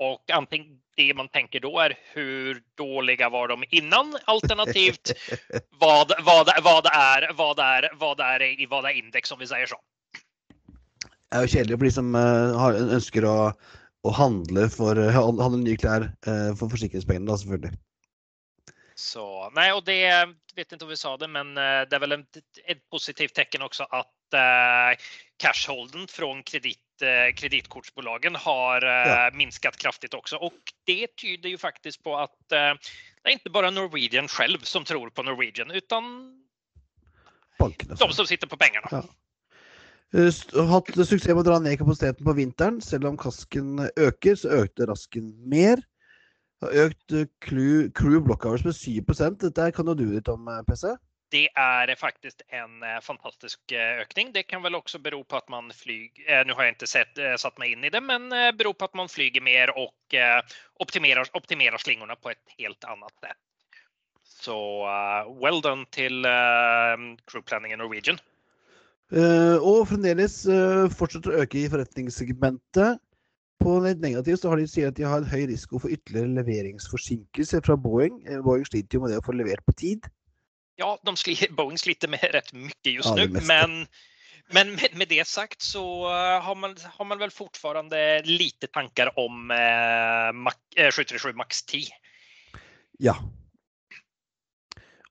Og 0.00 0.16
det 0.24 1.10
man 1.16 1.28
tenker 1.28 1.60
da, 1.60 1.70
er 1.84 1.94
hvor 2.14 2.60
dårlige 2.80 3.28
var 3.32 3.52
de 3.52 3.68
innan? 3.76 4.14
Alternativt 4.32 5.12
hva 5.80 5.96
det, 6.08 6.16
det, 6.24 6.56
det 6.56 6.94
er, 6.96 7.28
i 7.28 7.28
det 7.28 7.36
hva 7.36 8.14
det 8.16 8.28
er, 8.32 8.56
hva 8.70 8.82
er 8.88 8.96
indeks, 8.96 9.32
om 9.32 9.40
vi 9.42 9.48
sier 9.50 9.68
sånn 9.68 9.84
er 11.30 11.44
jo 11.44 11.52
kjedelig 11.52 11.78
for 11.78 11.86
de 11.86 11.92
som 11.94 12.16
uh, 12.16 12.80
ønsker 12.96 13.26
å, 13.28 13.36
å, 14.02 14.14
handle 14.16 14.66
for 14.72 14.98
uh, 14.98 15.14
handle 15.14 15.62
nye 15.62 15.78
klær 15.78 16.08
uh, 16.26 16.50
for 16.58 16.72
forsikringspengene, 16.72 17.28
da, 17.30 17.38
selvfølgelig. 17.40 17.78
Så, 19.00 19.24
nei, 19.56 19.70
og 19.72 19.84
det 19.86 20.02
vet 20.56 20.66
ikke 20.66 20.84
om 20.84 20.90
vi 20.90 20.98
sa 20.98 21.14
det, 21.16 21.30
men 21.32 21.54
det 21.56 21.94
er 21.96 22.02
vel 22.02 22.18
et 22.18 22.82
positivt 22.92 23.32
tegn 23.38 23.62
også 23.64 23.86
at 23.96 24.10
cashholden 25.40 26.06
fra 26.08 26.28
kreditt, 26.46 27.02
uh, 27.02 28.36
har 28.44 28.84
uh, 28.84 29.08
ja. 29.08 29.30
minskat 29.34 29.78
kraftig 29.80 30.12
også. 30.14 30.36
Og 30.36 30.52
det 30.86 31.16
tyder 31.16 31.50
jo 31.50 31.58
faktisk 31.58 32.02
på 32.04 32.16
at 32.16 32.36
uh, 32.52 32.76
det 33.20 33.28
er 33.28 33.36
ikke 33.36 33.52
bare 33.52 33.70
Norwegian 33.72 34.28
selv 34.28 34.64
som 34.64 34.84
tror 34.84 35.10
på 35.12 35.22
Norwegian, 35.22 35.70
utan 35.70 36.04
Bankene, 37.60 37.96
de 37.96 38.12
som 38.16 38.26
sitter 38.26 38.48
på 38.48 38.56
pengene. 38.56 38.88
Ja. 38.90 39.02
Eh, 40.16 40.32
hatt 40.70 40.88
suksess 40.96 41.28
med 41.28 41.44
å 41.44 41.46
dra 41.46 41.58
ned 41.62 41.76
kapasiteten 41.78 42.26
på 42.26 42.34
vinteren. 42.38 42.80
Selv 42.82 43.10
om 43.10 43.18
kasken 43.20 43.84
øker, 44.00 44.38
så 44.38 44.64
økte 44.64 44.88
rasken 44.90 45.34
mer. 45.52 45.82
Har 46.64 46.86
økt 46.86 47.14
eh, 47.14 47.28
crew, 47.44 47.90
crew 47.96 48.18
block 48.24 48.46
hours 48.48 48.64
med 48.64 48.74
7 48.74 49.04
Dette 49.44 49.70
kan 49.76 49.86
jo 49.86 49.94
du 49.94 50.06
litt 50.10 50.28
om, 50.32 50.48
eh, 50.48 50.64
PC? 50.66 50.96
Det 51.30 51.46
er 51.54 51.92
faktisk 51.98 52.42
en 52.50 52.80
fantastisk 53.06 53.74
økning. 53.74 54.32
Det 54.34 54.48
kan 54.50 54.64
vel 54.64 54.74
også 54.78 54.98
bero 54.98 55.20
på 55.22 55.38
at 55.38 55.46
man 55.52 55.68
flyger 55.74 56.42
Nå 56.48 56.56
har 56.58 56.66
jeg 56.66 56.74
ikke 56.74 56.88
sett, 56.90 57.20
satt 57.38 57.60
meg 57.62 57.76
inn 57.76 57.86
i 57.86 57.92
det, 57.94 58.00
men 58.02 58.26
bero 58.58 58.72
på 58.74 58.88
at 58.88 58.98
man 58.98 59.10
flyger 59.12 59.44
mer 59.46 59.70
og 59.78 60.16
optimerer, 60.82 61.30
optimerer 61.38 61.78
slingene 61.78 62.18
på 62.18 62.32
et 62.34 62.58
helt 62.58 62.88
annet 62.90 63.14
sett. 63.22 63.38
Så 64.40 64.56
uh, 64.88 65.28
well 65.42 65.60
done 65.60 65.84
til 65.92 66.24
uh, 66.24 66.96
crew 67.28 67.44
planning 67.44 67.74
i 67.74 67.78
Norwegian. 67.80 68.20
Uh, 69.10 69.58
og 69.58 69.88
fremdeles 69.90 70.42
uh, 70.48 70.86
fortsetter 70.94 71.34
å 71.34 71.42
øke 71.42 71.60
i 71.60 71.70
forretningssegmentet. 71.72 73.00
På 73.60 73.76
litt 73.84 74.00
negativt 74.00 74.40
så 74.40 74.52
har 74.52 74.60
de 74.60 74.68
sier 74.70 74.88
at 74.88 74.96
de 74.96 75.04
har 75.04 75.20
en 75.20 75.28
høy 75.28 75.42
risiko 75.50 75.82
for 75.82 75.92
ytterligere 75.92 76.32
leveringsforsinkelser 76.38 77.66
fra 77.66 77.76
Boeing. 77.76 78.22
Boeing 78.46 78.64
sliter 78.64 78.96
jo 78.96 79.02
med 79.04 79.12
det 79.12 79.18
å 79.20 79.26
få 79.26 79.34
levert 79.36 79.66
på 79.66 79.76
tid. 79.82 80.08
Ja, 80.80 80.94
sliter, 81.20 81.52
Boeing 81.58 81.78
sliter 81.80 82.10
med 82.12 82.24
rett 82.34 82.52
mye 82.56 82.94
just 82.96 83.12
ja, 83.12 83.26
nå. 83.26 83.42
Men, 83.48 83.84
men 84.50 84.74
med, 84.74 84.96
med, 84.98 85.10
det 85.12 85.26
sagt 85.28 85.62
så 85.62 85.84
har 86.42 86.56
man, 86.58 86.74
har 86.98 87.06
man 87.06 87.20
vel 87.20 87.30
fortsatt 87.34 87.92
lite 88.26 88.70
tanker 88.72 89.12
om 89.20 89.52
uh, 89.52 90.54
737 90.76 91.36
Max 91.38 91.62
10. 91.68 91.90
Ja. 93.00 93.14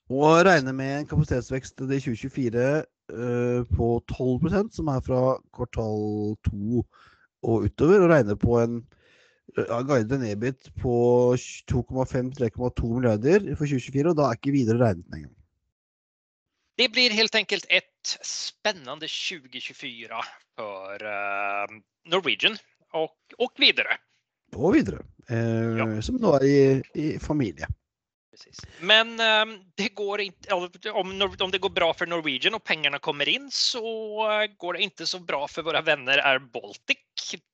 Og 0.09 0.41
regner 0.45 0.73
med 0.73 0.95
en 0.97 1.09
kapasitetsvekst 1.09 1.85
i 1.85 2.01
2024 2.01 2.69
Eh, 3.09 3.63
på 3.77 3.88
12% 4.05 4.69
som 4.75 4.89
er 4.93 5.01
fra 5.01 5.21
kvartal 5.55 6.35
to 6.45 6.83
og 7.41 7.65
utover, 7.65 8.03
og 8.03 8.11
regner 8.11 8.38
på 8.38 8.59
en 8.61 8.75
ja, 9.57 9.79
guidet 9.81 10.19
en 10.19 10.27
EBIT 10.27 10.69
på 10.77 10.93
2,5-3,2 11.71 12.91
milliarder 12.93 13.47
for 13.55 13.65
2024, 13.65 14.11
og 14.11 14.19
da 14.19 14.27
er 14.27 14.38
ikke 14.38 14.53
videre 14.53 14.83
regnet 14.83 15.15
engang. 15.15 15.38
Det 16.79 16.88
blir 16.89 17.12
helt 17.12 17.36
enkelt 17.36 17.65
et 17.67 18.12
spennende 18.24 19.07
2024 19.12 20.21
for 20.55 21.03
uh, 21.03 21.74
Norwegian 22.07 22.55
og, 22.95 23.12
og, 23.36 23.51
videre. 23.59 23.98
Og 24.55 24.77
videre. 24.77 25.03
Eh, 25.27 25.75
ja. 25.75 25.89
Som 26.05 26.21
nå 26.24 26.31
er 26.38 26.45
i, 26.48 26.62
i 26.95 27.09
familie. 27.19 27.67
Precis. 28.31 28.63
Men 28.79 29.12
um, 29.19 29.53
det 29.75 29.91
går 30.00 30.24
inte, 30.29 30.55
om, 30.55 31.12
om 31.27 31.51
det 31.51 31.59
går 31.59 31.75
bra 31.75 31.91
for 31.91 32.07
Norwegian 32.07 32.55
og 32.55 32.63
pengene 32.63 33.03
kommer 33.03 33.27
inn, 33.27 33.51
så 33.51 33.83
uh, 33.83 34.48
går 34.48 34.79
det 34.79 34.88
ikke 34.88 35.12
så 35.12 35.19
bra 35.19 35.43
for 35.51 35.67
våre 35.67 35.83
venner 35.83 36.24
Air 36.24 36.39
Baltic. 36.39 37.03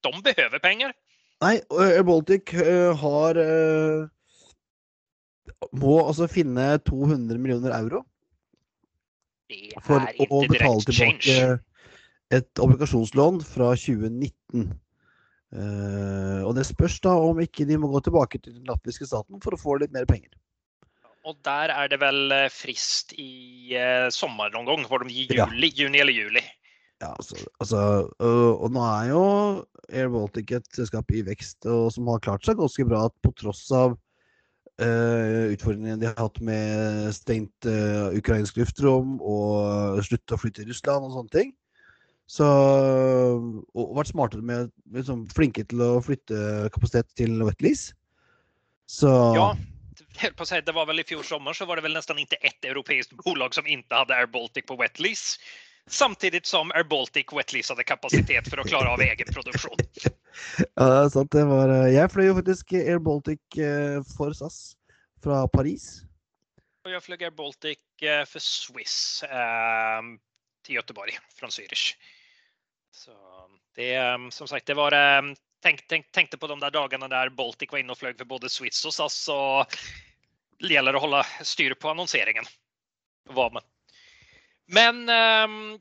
De 0.05 0.13
behøver 0.22 0.62
penger. 0.62 0.94
Nei, 1.41 1.55
Air 1.82 2.05
Baltic 2.05 2.53
har 3.01 3.41
Må 5.75 5.96
altså 6.05 6.29
finne 6.32 6.75
200 6.86 7.41
millioner 7.41 7.74
euro 7.82 8.05
for 9.86 10.06
å 10.30 10.42
betale 10.50 10.86
tilbake 10.88 11.38
et 12.34 12.62
obligasjonslån 12.62 13.44
fra 13.46 13.74
2019. 13.78 14.74
Uh, 15.56 16.42
og 16.44 16.56
det 16.58 16.66
spørs 16.68 16.98
da 17.06 17.14
om 17.22 17.38
ikke 17.44 17.68
de 17.70 17.78
må 17.80 17.88
gå 17.94 18.02
tilbake 18.04 18.42
til 18.42 18.58
den 18.58 18.66
latviske 18.68 19.08
staten 19.08 19.40
for 19.44 19.56
å 19.56 19.62
få 19.62 19.78
litt 19.80 19.94
mer 19.96 20.08
penger. 20.10 20.34
Og 21.25 21.38
der 21.46 21.72
er 21.74 21.90
det 21.90 21.98
vel 22.04 22.30
eh, 22.36 22.52
frist 22.54 23.16
i 23.18 23.74
uh, 23.74 24.12
sommer 24.14 24.52
noen 24.54 24.68
gang? 24.68 24.84
de 24.86 25.16
gir 25.16 25.32
juli, 25.34 25.72
ja. 25.72 25.86
juni 25.86 26.02
eller 26.04 26.14
juli? 26.14 26.44
Ja, 27.02 27.10
altså, 27.16 27.40
altså 27.60 27.80
og, 28.20 28.44
og, 28.62 28.68
nå 28.72 28.84
er 28.86 29.08
jo 29.10 29.24
Air 29.90 30.12
Baltic 30.14 30.54
et 30.56 30.70
selskap 30.78 31.10
i 31.12 31.24
vekst 31.25 31.66
og 31.68 31.90
som 31.94 32.08
har 32.14 32.22
klart 32.24 32.46
seg 32.46 32.60
ganske 32.62 32.86
bra 32.88 33.08
på 33.25 33.34
tross 33.42 33.66
av 33.75 33.98
uh, 34.84 35.51
utfordringene 35.53 36.00
de 36.01 36.10
har 36.10 36.17
hatt 36.20 36.39
med 36.44 37.12
stengt 37.15 37.70
uh, 37.70 38.10
ukrainsk 38.15 38.58
luftrom 38.60 39.20
og 39.22 40.01
slutte 40.08 40.36
å 40.36 40.41
fly 40.41 40.51
til 40.55 40.72
Russland 40.72 41.08
og 41.08 41.15
sånne 41.20 41.36
ting. 41.36 41.53
Så, 42.25 42.46
og 43.77 43.91
vært 43.94 44.10
smartere 44.10 44.41
med 44.41 44.72
liksom, 44.96 45.27
flinke 45.29 45.62
til 45.70 45.84
å 45.86 45.91
flytte 46.01 46.72
kapasitet 46.74 47.12
til 47.20 47.38
wetlease. 47.46 47.94
Så 48.89 49.12
ja 49.38 49.53
det 50.15 50.74
var 50.75 50.88
vel 50.88 51.00
I 51.00 51.08
fjor 51.08 51.24
sommer 51.24 51.53
så 51.53 51.65
var 51.65 51.77
det 51.77 51.86
vel 51.86 51.96
nesten 51.96 52.20
ikke 52.20 52.39
ett 52.41 52.65
europeisk 52.65 53.15
bolag 53.24 53.53
som 53.55 53.65
ikke 53.67 53.96
hadde 53.96 54.15
Air 54.15 54.27
Baltic 54.27 54.67
på 54.67 54.77
wetlease. 54.79 55.39
Samtidig 55.89 56.46
som 56.46 56.72
Air 56.72 56.84
Baltic 56.84 57.34
wetlease 57.34 57.74
hadde 57.74 57.86
kapasitet 57.86 58.48
for 58.50 58.62
å 58.62 58.65
klare 58.65 58.89
av 58.89 59.01
egen 59.06 59.30
produksjon. 59.30 59.84
ja, 60.82 61.10
sant. 61.13 61.30
Det 61.32 61.44
var, 61.46 61.70
eh, 61.70 61.92
jeg 61.94 62.12
fløy 62.13 62.25
jo 62.25 62.38
faktisk 62.39 62.74
Air 62.80 63.01
Baltic 63.06 63.60
eh, 63.62 64.00
for 64.15 64.34
SAS 64.34 64.74
fra 65.24 65.44
Paris. 65.54 66.01
Og 66.86 66.94
jeg 66.94 67.06
fløy 67.06 67.20
Air 67.20 67.36
Baltic 67.38 67.82
eh, 68.01 68.24
for 68.30 68.42
Swiss 68.42 68.98
eh, 69.30 70.10
til 70.65 70.80
Göteborg 70.80 71.20
fra 71.38 71.51
Zürich. 71.54 71.92
Så 72.96 73.13
det, 73.77 73.94
som 74.34 74.48
sagt, 74.48 74.65
det 74.65 74.77
var 74.80 74.96
tenk, 75.62 75.82
tenk, 75.92 76.08
tenkte 76.15 76.39
på 76.39 76.48
de 76.48 76.56
der 76.63 76.74
dagene 76.74 77.10
der 77.12 77.30
Baltic 77.36 77.74
var 77.74 77.84
inne 77.84 77.94
og 77.94 78.00
fløy 78.00 78.13
for 78.15 78.30
både 78.30 78.50
Swiss 78.50 78.80
og 78.88 78.96
SAS. 78.96 79.18
og 79.30 79.75
det 80.63 80.77
gjelder 80.77 80.96
å 80.96 81.01
holde 81.04 81.24
styr 81.44 81.75
på 81.75 81.92
annonseringen. 81.92 82.48
Men 84.67 85.10
um, 85.10 85.79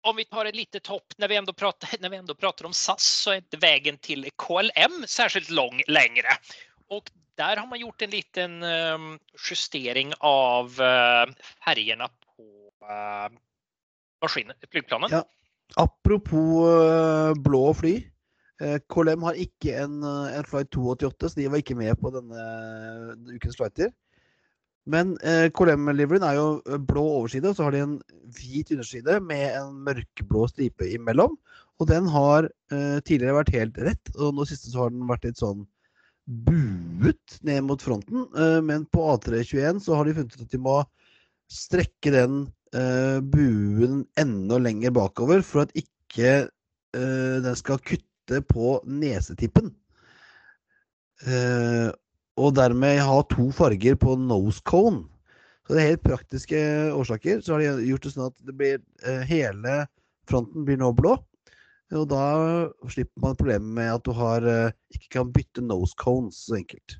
om 0.00 0.16
vi 0.16 0.24
tar 0.24 0.44
en 0.44 0.56
liten 0.56 0.80
topp, 0.80 1.04
när 1.16 1.28
vi, 1.28 1.36
ändå 1.36 1.52
pratar, 1.52 1.88
när 2.00 2.66
om 2.66 2.72
SAS 2.72 3.02
så 3.02 3.30
är 3.30 3.36
inte 3.36 3.56
vägen 3.56 3.98
till 3.98 4.30
KLM 4.36 5.04
särskilt 5.06 5.50
lång 5.50 5.82
längre. 5.86 6.28
Och 6.88 7.10
där 7.34 7.56
har 7.56 7.66
man 7.66 7.80
gjort 7.80 8.02
en 8.02 8.10
liten 8.10 8.62
um, 8.62 9.18
justering 9.50 10.12
av 10.18 10.66
uh, 10.66 11.34
färgerna 11.64 12.08
på 12.08 12.70
uh, 12.82 13.38
maskinen, 14.22 14.56
flygplanen. 14.70 15.10
Ja. 15.12 15.24
Apropos 15.74 16.68
uh, 16.68 17.42
blå 17.42 17.74
fly. 17.74 18.10
KLM 18.88 19.22
har 19.22 19.36
ikke 19.36 19.74
en, 19.82 20.00
en 20.02 20.44
flight 20.48 20.70
288, 20.72 21.28
så 21.28 21.40
de 21.40 21.48
var 21.52 21.60
ikke 21.60 21.74
med 21.76 21.98
på 22.00 22.08
denne 22.14 22.44
ukens 23.34 23.58
flighter. 23.58 23.90
Men 24.86 25.16
eh, 25.26 25.48
KLM-liveren 25.50 26.24
er 26.26 26.38
jo 26.38 26.78
blå 26.86 27.02
overside, 27.18 27.50
og 27.50 27.58
så 27.58 27.66
har 27.66 27.74
de 27.74 27.82
en 27.82 27.96
hvit 28.36 28.70
underside 28.74 29.18
med 29.26 29.46
en 29.58 29.72
mørkeblå 29.86 30.46
stripe 30.52 30.86
imellom. 30.94 31.34
Og 31.82 31.88
den 31.90 32.06
har 32.08 32.46
eh, 32.72 32.98
tidligere 33.04 33.40
vært 33.40 33.54
helt 33.56 33.80
rett, 33.88 34.12
og 34.16 34.36
nå 34.36 34.46
siste 34.48 34.70
så 34.72 34.84
har 34.84 34.94
den 34.94 35.08
vært 35.10 35.26
litt 35.28 35.42
sånn 35.42 35.66
buet 36.26 37.38
ned 37.46 37.66
mot 37.66 37.82
fronten. 37.82 38.26
Eh, 38.36 38.60
men 38.64 38.86
på 38.92 39.04
A321 39.14 39.82
så 39.84 39.98
har 39.98 40.06
de 40.06 40.16
funnet 40.16 40.36
ut 40.36 40.46
at 40.46 40.54
de 40.54 40.62
må 40.62 40.76
strekke 41.52 42.12
den 42.14 42.38
eh, 42.74 43.18
buen 43.22 44.04
enda 44.18 44.60
lenger 44.62 44.94
bakover 44.96 45.44
for 45.46 45.66
at 45.66 45.74
ikke 45.78 46.32
eh, 46.46 47.36
den 47.44 47.58
skal 47.58 47.82
kutte 47.82 48.42
på 48.50 48.78
nesetippen. 48.90 49.74
Og 52.36 52.52
dermed 52.56 53.00
ha 53.00 53.20
to 53.32 53.50
farger 53.56 53.96
på 54.00 54.16
nose 54.20 54.60
cone. 54.68 55.06
Så 55.66 55.74
det 55.74 55.82
er 55.82 55.88
helt 55.94 56.04
praktiske 56.04 56.58
årsaker. 56.94 57.40
Så 57.42 57.56
har 57.56 57.64
de 57.64 57.88
gjort 57.88 58.04
det 58.06 58.12
sånn 58.12 58.28
at 58.28 58.36
det 58.46 58.54
blir, 58.54 58.82
eh, 59.02 59.24
hele 59.26 59.86
fronten 60.28 60.66
blir 60.66 60.78
nå 60.78 60.92
blå. 60.94 61.16
Og 61.94 62.06
da 62.10 62.26
slipper 62.90 63.22
man 63.22 63.38
problemet 63.38 63.74
med 63.78 63.92
at 63.94 64.04
du 64.06 64.12
har, 64.14 64.46
eh, 64.46 64.72
ikke 64.94 65.10
kan 65.18 65.32
bytte 65.32 65.62
nose 65.62 65.94
cones 65.98 66.46
så 66.46 66.58
enkelt. 66.58 66.98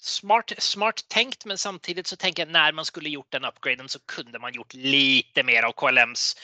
Smart, 0.00 0.54
smart 0.58 1.02
tenkt, 1.12 1.44
men 1.44 1.56
samtidig 1.60 2.06
så 2.08 2.16
tenker 2.16 2.46
jeg 2.46 2.52
når 2.52 2.74
man 2.74 2.84
skulle 2.84 3.12
gjort 3.12 3.32
den 3.32 3.44
upgraden 3.44 3.88
så 3.92 4.00
kunne 4.08 4.40
man 4.40 4.54
gjort 4.56 4.72
lite 4.74 5.44
mer 5.44 5.68
av 5.68 5.74
KLMs, 5.76 6.34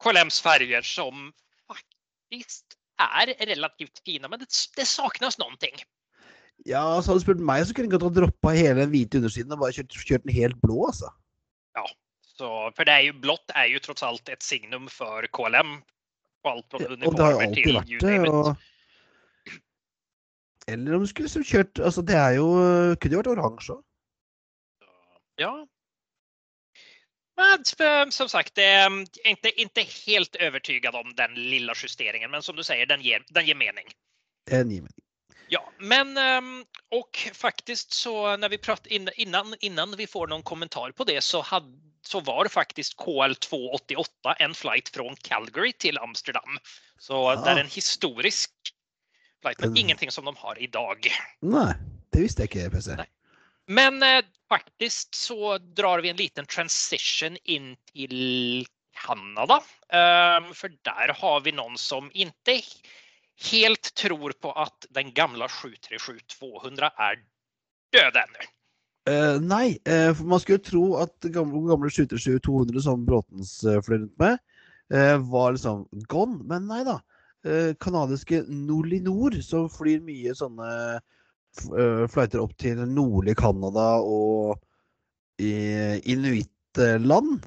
KLMs 0.00 0.40
farger, 0.44 0.82
som 0.84 1.32
faktisk 1.68 2.76
er 3.00 3.32
relativt 3.48 4.02
fine, 4.04 4.28
men 4.28 4.42
det, 4.42 4.50
det 4.76 4.84
noen 4.98 5.32
någonting. 5.38 5.80
Ja, 6.68 6.82
så 7.00 7.10
hadde 7.10 7.20
du 7.20 7.24
spurt 7.24 7.42
meg, 7.50 7.64
så 7.64 7.74
kunne 7.74 7.88
jeg 7.88 7.94
godt 7.94 8.08
ha 8.08 8.12
droppa 8.20 8.52
hele 8.56 8.82
den 8.82 8.92
hvite 8.92 9.20
undersiden 9.20 9.54
og 9.54 9.62
bare 9.62 9.76
kjørt, 9.76 9.96
kjørt 10.08 10.26
den 10.26 10.36
helt 10.36 10.58
blå, 10.60 10.76
altså. 10.90 11.08
Ja, 11.78 11.86
så, 12.40 12.50
for 12.76 12.88
det 12.88 12.96
er 12.96 13.06
jo 13.08 13.16
blått 13.22 13.54
er 13.56 13.70
jo 13.72 13.80
tross 13.84 14.04
alt 14.06 14.28
et 14.32 14.44
signum 14.44 14.88
for 14.92 15.24
KLM. 15.36 15.80
På 16.40 16.54
alt 16.54 16.66
fra 16.72 16.86
og 16.88 17.16
det 17.16 17.24
har 17.24 17.34
jo 17.34 17.40
alltid 17.44 17.74
vært 17.76 18.04
det. 18.04 18.30
Og... 18.32 19.58
Eller 20.70 20.96
om 20.96 21.04
du 21.04 21.10
skulle 21.10 21.28
liksom 21.28 21.44
kjørt 21.44 21.80
Altså, 21.82 22.04
det 22.06 22.16
er 22.16 22.38
jo 22.38 22.46
Kunne 23.00 23.16
jo 23.16 23.20
vært 23.20 23.30
oransje 23.34 23.74
òg. 23.74 23.82
Ja. 25.40 25.50
Men 27.40 28.12
som 28.12 28.28
sagt, 28.28 28.60
jeg 28.60 28.84
er 28.84 29.30
ikke 29.32 29.52
inte 29.60 29.84
helt 29.88 30.36
overbevist 30.36 30.96
om 30.96 31.14
den 31.16 31.36
lilla 31.36 31.76
justeringen. 31.76 32.28
Men 32.32 32.44
som 32.44 32.56
du 32.56 32.64
sier, 32.64 32.84
den 32.88 33.00
gir, 33.04 33.24
den 33.32 33.48
gir 33.48 33.56
mening. 33.56 33.88
Den 34.50 34.68
gir 34.68 34.84
mening. 34.84 35.06
Ja, 35.52 35.72
men 35.78 36.18
og 36.18 36.98
och 36.98 37.30
faktiskt 37.34 37.92
så 37.92 38.36
när 38.36 38.48
vi 38.48 38.58
pratade 38.58 38.94
innan, 39.20 39.54
innan 39.60 39.96
vi 39.96 40.06
får 40.06 40.26
någon 40.26 40.42
kommentar 40.42 40.90
på 40.90 41.04
det 41.04 41.24
så, 41.24 41.40
had, 41.40 41.80
så 42.02 42.20
var 42.20 42.48
faktiskt 42.48 42.96
KL288 42.96 44.34
en 44.38 44.54
flight 44.54 44.88
från 44.88 45.16
Calgary 45.16 45.72
till 45.72 45.98
Amsterdam. 45.98 46.58
Så 46.98 47.12
ja. 47.12 47.42
det 47.44 47.50
är 47.50 47.56
en 47.56 47.66
historisk 47.66 48.50
flight, 49.42 49.60
men 49.60 49.76
ingenting 49.76 50.10
som 50.10 50.24
de 50.24 50.36
har 50.36 50.62
idag. 50.62 51.08
Nej, 51.40 51.74
det 52.12 52.20
visste 52.20 52.42
jag 52.42 52.50
inte 52.50 52.70
PC. 52.70 52.96
Men 53.66 54.02
eh, 54.02 54.24
faktiskt 54.48 55.14
så 55.14 55.58
drar 55.58 55.98
vi 55.98 56.08
en 56.08 56.16
liten 56.16 56.46
transition 56.46 57.36
in 57.44 57.76
till 57.92 58.66
Kanada. 59.06 59.62
for 59.88 60.54
för 60.54 60.68
där 60.68 61.14
har 61.20 61.40
vi 61.40 61.52
någon 61.52 61.78
som 61.78 62.10
inte 62.14 62.62
helt 63.48 63.94
tror 63.94 64.32
på 64.42 64.52
at 64.52 64.86
den 64.96 65.12
gamle 65.16 65.48
737-200 65.48 66.90
er 66.90 67.20
død 67.94 68.18
ennå. 68.22 68.48
Uh, 69.08 69.40
nei, 69.42 69.78
uh, 69.88 70.12
for 70.14 70.28
man 70.28 70.40
skulle 70.42 70.62
tro 70.62 70.84
at 71.00 71.14
gamle, 71.32 71.62
gamle 71.70 71.88
737-200 71.88 72.82
som 72.84 73.06
Bråtens 73.06 73.64
uh, 73.64 73.80
fløy 73.84 74.02
rundt 74.02 74.18
med, 74.20 74.42
var 75.30 75.52
liksom 75.54 75.84
gone. 76.10 76.40
Men 76.50 76.64
nei 76.66 76.80
da. 76.82 76.96
Kanadiske 77.78 78.40
Nolinor, 78.50 79.36
som 79.46 79.68
flyr 79.70 80.00
mye 80.02 80.32
sånne 80.34 80.98
flighter 82.10 82.42
opp 82.42 82.56
til 82.58 82.82
nordlige 82.90 83.38
Canada 83.38 84.02
og 84.02 84.58
inuittland, 85.38 87.46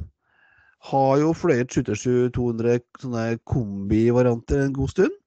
har 0.88 1.14
jo 1.20 1.36
fløyet 1.36 1.76
737-200 1.76 2.80
sånne 3.04 3.26
kombivarianter 3.44 4.64
en 4.64 4.80
god 4.80 4.96
stund. 4.96 5.20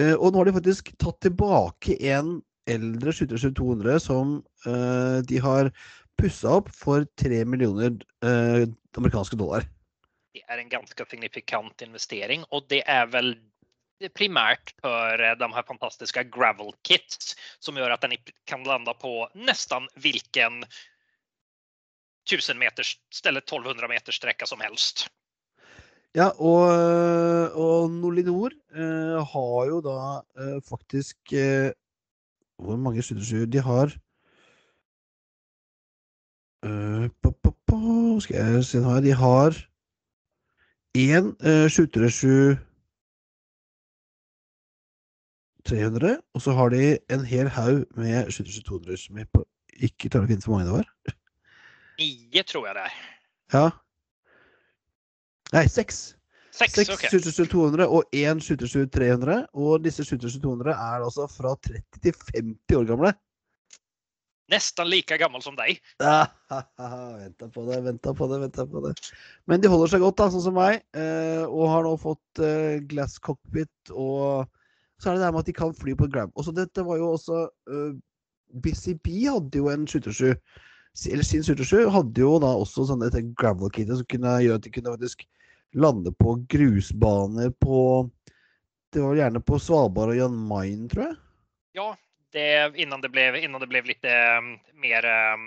Uh, 0.00 0.14
og 0.16 0.32
nå 0.32 0.40
har 0.40 0.48
de 0.48 0.56
faktisk 0.56 0.92
tatt 1.00 1.18
tilbake 1.24 1.98
en 2.08 2.38
eldre 2.70 3.12
737-200 3.12 3.98
som 4.00 4.38
uh, 4.64 5.18
de 5.28 5.40
har 5.42 5.68
pussa 6.20 6.58
opp 6.60 6.70
for 6.72 7.04
3 7.20 7.42
millioner 7.48 7.98
uh, 8.24 8.64
amerikanske 8.96 9.36
dollar. 9.40 9.66
Det 10.32 10.44
er 10.48 10.62
en 10.62 10.72
ganske 10.72 11.08
signifikant 11.10 11.84
investering, 11.84 12.46
og 12.50 12.70
det 12.72 12.80
er 12.88 13.10
vel 13.12 13.34
primært 14.16 14.72
for 14.82 15.20
de 15.38 15.48
her 15.54 15.66
fantastiske 15.68 16.24
gravel 16.34 16.72
kits 16.82 17.36
som 17.62 17.76
gjør 17.78 17.92
at 17.94 18.02
den 18.02 18.16
kan 18.50 18.64
lande 18.66 18.90
på 18.98 19.28
nesten 19.38 19.86
hvilken 20.02 20.64
1000 22.26 22.58
meters 22.58 22.96
eller 23.28 23.44
1200 23.44 23.92
meters 23.92 24.18
strekka 24.18 24.48
som 24.48 24.64
helst. 24.64 25.06
Ja, 26.14 26.28
og, 26.36 26.68
og 27.56 27.90
Nolinor 27.90 28.52
eh, 28.76 29.20
har 29.32 29.60
jo 29.70 29.78
da 29.80 29.98
eh, 30.36 30.58
faktisk 30.68 31.32
eh, 31.32 31.72
Hvor 32.60 32.76
mange 32.76 33.02
skyttersjuer 33.02 33.46
de 33.48 33.62
har? 33.64 33.94
Uh, 36.62 37.08
på, 37.22 37.32
på, 37.42 37.50
på, 37.66 37.78
skal 38.20 38.36
jeg 38.36 38.64
se 38.64 38.82
her 38.84 39.00
De 39.02 39.12
har 39.18 39.56
én 40.94 41.32
uh, 41.42 41.66
skyttersju 41.66 42.54
300, 45.64 46.20
og 46.34 46.42
så 46.42 46.52
har 46.52 46.68
de 46.68 46.98
en 47.10 47.24
hel 47.24 47.48
haug 47.48 47.84
med 47.96 48.30
skyttersju 48.30 48.62
200 48.62 48.96
som 48.96 49.18
jeg 49.18 49.26
ikke 49.80 50.10
klarer 50.10 50.26
å 50.26 50.30
finne 50.30 50.44
for 50.44 50.54
mange 50.54 50.68
det 50.68 50.76
var. 50.76 51.16
Nye, 52.02 52.42
tror 52.46 52.66
jeg 52.68 52.78
det 52.78 52.84
er. 52.84 52.96
Ja. 53.54 53.66
Nei, 55.52 55.66
seks. 55.68 56.14
Seks, 56.52 56.74
Seks 56.76 56.90
okay. 56.92 57.08
727-200 57.08 57.88
og 57.88 58.16
én 58.16 58.40
727-300. 58.40 59.46
Og 59.56 59.84
disse 59.84 60.04
727-200 60.04 60.72
er 60.72 61.04
altså 61.04 61.26
fra 61.32 61.54
30 61.68 62.00
til 62.04 62.16
50 62.34 62.80
år 62.80 62.88
gamle. 62.88 63.12
Nesten 64.52 64.88
like 64.90 65.16
gammel 65.20 65.40
som 65.44 65.56
deg. 65.56 65.78
venta 66.02 67.48
på 67.54 67.64
det, 67.68 67.78
venta 67.86 68.12
på 68.16 68.28
det, 68.28 68.40
venta 68.42 68.66
på 68.68 68.82
det. 68.84 68.92
Men 69.48 69.62
de 69.62 69.70
holder 69.72 69.94
seg 69.94 70.04
godt, 70.04 70.18
da, 70.20 70.28
sånn 70.32 70.44
som 70.44 70.58
meg. 70.58 70.82
Eh, 70.92 71.44
og 71.46 71.70
har 71.72 71.86
nå 71.88 71.94
fått 72.00 72.42
eh, 72.44 72.82
glass 72.90 73.16
cockpit. 73.22 73.72
Og 73.92 74.44
så 75.00 75.12
er 75.12 75.16
det 75.16 75.24
det 75.24 75.30
med 75.32 75.44
at 75.44 75.48
de 75.48 75.56
kan 75.56 75.72
fly 75.76 75.96
på 75.96 76.10
Gram. 76.12 76.32
Og 76.36 76.48
så 76.48 76.52
dette 76.56 76.84
var 76.84 77.00
jo 77.00 77.14
også 77.14 77.46
eh, 77.48 77.96
BCB 78.60 79.08
hadde 79.30 79.62
jo 79.62 79.72
en 79.72 79.88
727 79.88 80.36
eller 81.08 81.24
sin 81.24 81.40
727 81.40 81.88
hadde 81.88 82.20
jo 82.20 82.34
da 82.42 82.50
også 82.60 82.84
sånne 82.84 83.08
gravel-kittet 83.40 83.96
som 83.96 84.08
kunne 84.12 84.34
gjøre 84.44 84.58
at 84.60 84.66
de 84.66 84.72
kunne 84.74 84.92
faktisk 84.92 85.24
lande 85.72 86.12
på 86.12 86.36
grusbaner 86.48 87.50
på 87.50 88.10
Det 88.92 89.00
var 89.00 89.16
gjerne 89.16 89.40
på 89.40 89.58
Svalbard 89.58 90.12
og 90.12 90.16
Jan 90.16 90.34
Mayen, 90.36 90.88
tror 90.88 91.06
jeg? 91.06 91.16
Ja, 91.72 91.86
det, 92.32 92.72
innan, 92.76 93.00
det 93.00 93.08
ble, 93.08 93.24
innan 93.40 93.62
det 93.62 93.68
ble 93.70 93.80
litt 93.88 94.04
um, 94.04 94.50
mer 94.82 95.06
um, 95.08 95.46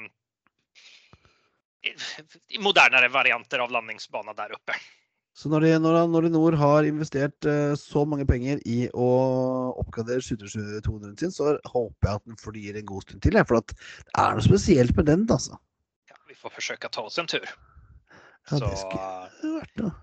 modernere 2.66 3.10
varianter 3.14 3.62
av 3.62 3.74
landingsbana 3.74 4.34
der 4.34 4.56
oppe. 4.58 4.78
Så 5.36 5.52
når 5.52 5.66
de, 5.66 5.72
når 5.84 6.26
de 6.26 6.32
Nord 6.32 6.56
har 6.58 6.88
investert 6.88 7.46
uh, 7.46 7.76
så 7.78 8.06
mange 8.08 8.26
penger 8.26 8.62
i 8.66 8.86
å 8.96 9.10
oppgradere 9.84 10.24
727-200 10.24 11.14
sin, 11.20 11.36
så 11.36 11.58
håper 11.68 12.10
jeg 12.10 12.22
at 12.22 12.26
den 12.26 12.40
flyr 12.40 12.80
en 12.80 12.90
god 12.90 13.06
stund 13.06 13.22
til. 13.26 13.38
For 13.44 13.62
det 13.62 13.78
er 14.24 14.40
noe 14.40 14.48
spesielt 14.48 14.96
med 14.98 15.10
den, 15.12 15.28
altså. 15.30 15.60
Ja, 16.10 16.18
vi 16.30 16.40
får 16.40 16.56
forsøke 16.58 16.90
å 16.90 16.96
ta 16.98 17.06
oss 17.10 17.20
en 17.22 17.30
tur. 17.30 17.46
Ja, 18.50 18.62
det 18.62 18.74
skulle 18.80 19.58
vært 19.60 19.82
noe. 19.82 19.94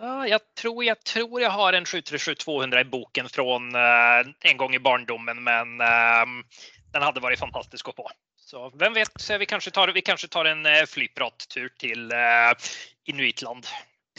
Ja, 0.00 0.28
jag, 0.28 0.40
tror, 0.60 0.84
jag 0.84 1.04
tror 1.04 1.40
jag 1.40 1.50
har 1.50 1.72
en 1.72 1.84
737-200 1.84 2.80
i 2.80 2.84
boken 2.84 3.28
från 3.28 3.74
uh, 3.74 4.32
en 4.40 4.56
gång 4.56 4.74
i 4.74 4.78
barndomen, 4.78 5.42
men 5.44 5.80
uh, 5.80 6.44
den 6.92 7.02
hade 7.02 7.20
varit 7.20 7.38
fantastisk 7.38 7.88
att 7.88 7.96
få. 7.96 8.10
Så 8.36 8.72
vem 8.78 8.94
vet, 8.94 9.30
vi 9.40 9.46
kanskje 9.46 9.70
tar, 9.70 9.88
vi 9.88 10.02
kanskje 10.02 10.28
tar 10.28 10.44
en 10.44 10.66
uh, 10.66 10.84
flyprattur 10.86 11.68
til 11.80 12.12
uh, 12.12 12.54
Inuitland. 13.04 13.66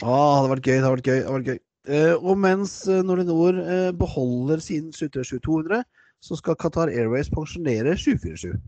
Ah, 0.01 0.09
det 0.09 0.35
hadde 0.35 0.51
vært 0.53 0.67
gøy. 0.67 0.75
det 0.75 0.83
hadde 0.83 0.95
vært 0.97 1.07
gøy, 1.07 1.15
det 1.15 1.25
hadde 1.25 1.39
vært 1.39 1.53
gøy. 1.53 1.61
Uh, 1.89 2.15
og 2.19 2.35
mens 2.37 2.73
uh, 2.89 2.99
Norinor 3.05 3.55
uh, 3.63 3.91
beholder 3.95 4.59
sin 4.63 4.91
737-200, 4.91 5.81
så 6.19 6.35
skal 6.35 6.59
Qatar 6.59 6.91
Airways 6.91 7.31
pensjonere 7.31 7.95
747. 7.95 8.59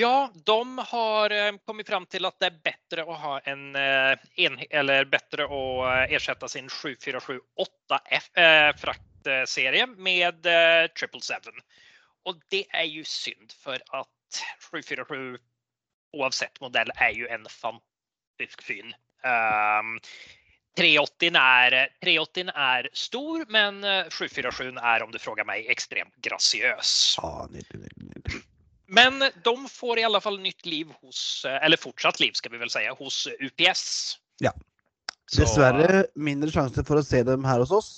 Ja, 0.00 0.32
de 0.44 0.78
har 0.78 1.28
kommet 1.28 1.66
kommit 1.66 1.88
fram 1.88 2.06
till 2.06 2.24
att 2.24 2.40
det 2.40 2.46
är 2.46 2.60
bättre 2.64 3.02
att 3.02 3.20
ha 3.20 3.38
en, 3.38 3.76
eh, 3.76 4.18
en 4.34 4.58
eller 4.70 5.04
bättre 5.04 5.44
att 5.44 6.10
eh, 6.10 6.14
ersätta 6.14 6.48
sin 6.48 6.68
747 6.68 7.40
8F 7.90 8.38
eh, 8.38 8.76
fraktserie 8.76 9.86
med 9.86 10.46
eh, 10.46 10.88
777. 11.00 11.50
Och 12.22 12.36
det 12.48 12.66
är 12.70 12.84
ju 12.84 13.04
synd 13.04 13.52
för 13.52 13.82
att 13.88 14.42
747 14.70 15.38
oavsett 16.12 16.60
modell 16.60 16.90
är 16.94 17.10
ju 17.10 17.28
en 17.28 17.46
fantastisk. 17.48 18.70
Um, 18.70 20.00
380 20.76 21.32
är, 21.34 21.88
380 22.00 22.50
är 22.54 22.90
stor, 22.92 23.44
men 23.48 23.84
eh, 23.84 24.04
747 24.10 24.74
är 24.82 25.02
om 25.02 25.10
du 25.10 25.18
frågar 25.18 25.44
mig 25.44 25.68
extremt 25.68 26.16
graciös. 26.16 27.16
Nydelig, 27.50 27.80
nydelig, 27.80 28.14
nydelig. 28.16 28.57
Men 28.88 29.24
de 29.44 29.68
får 29.68 29.98
i 29.98 30.04
alla 30.04 30.20
fall 30.20 30.40
nytt 30.40 30.66
liv 30.66 30.92
hos, 31.00 31.44
eh, 31.44 31.64
eller 31.64 31.76
fortsatt 31.76 32.20
liv 32.20 32.32
ska 32.32 32.48
vi 32.48 32.58
väl 32.58 32.70
säga, 32.70 32.92
hos 32.92 33.28
UPS. 33.40 34.16
Ja. 34.40 34.52
Dessverre 35.36 36.06
mindre 36.16 36.48
sjanse 36.50 36.84
for 36.88 37.00
å 37.00 37.04
se 37.04 37.20
dem 37.28 37.44
her 37.44 37.60
hos 37.60 37.74
oss. 37.74 37.90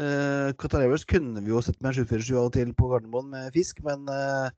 Uh, 0.00 0.56
Qatar 0.56 0.80
Airways 0.80 1.04
kunne 1.04 1.42
vi 1.44 1.52
jo 1.52 1.60
sett 1.60 1.76
med 1.82 1.90
en 1.90 2.06
747 2.06 2.30
av 2.32 2.46
og 2.46 2.54
til 2.54 2.70
på 2.72 2.88
Gardermoen 2.88 3.28
med 3.34 3.50
fisk, 3.52 3.82
men 3.84 4.06
uh, 4.08 4.48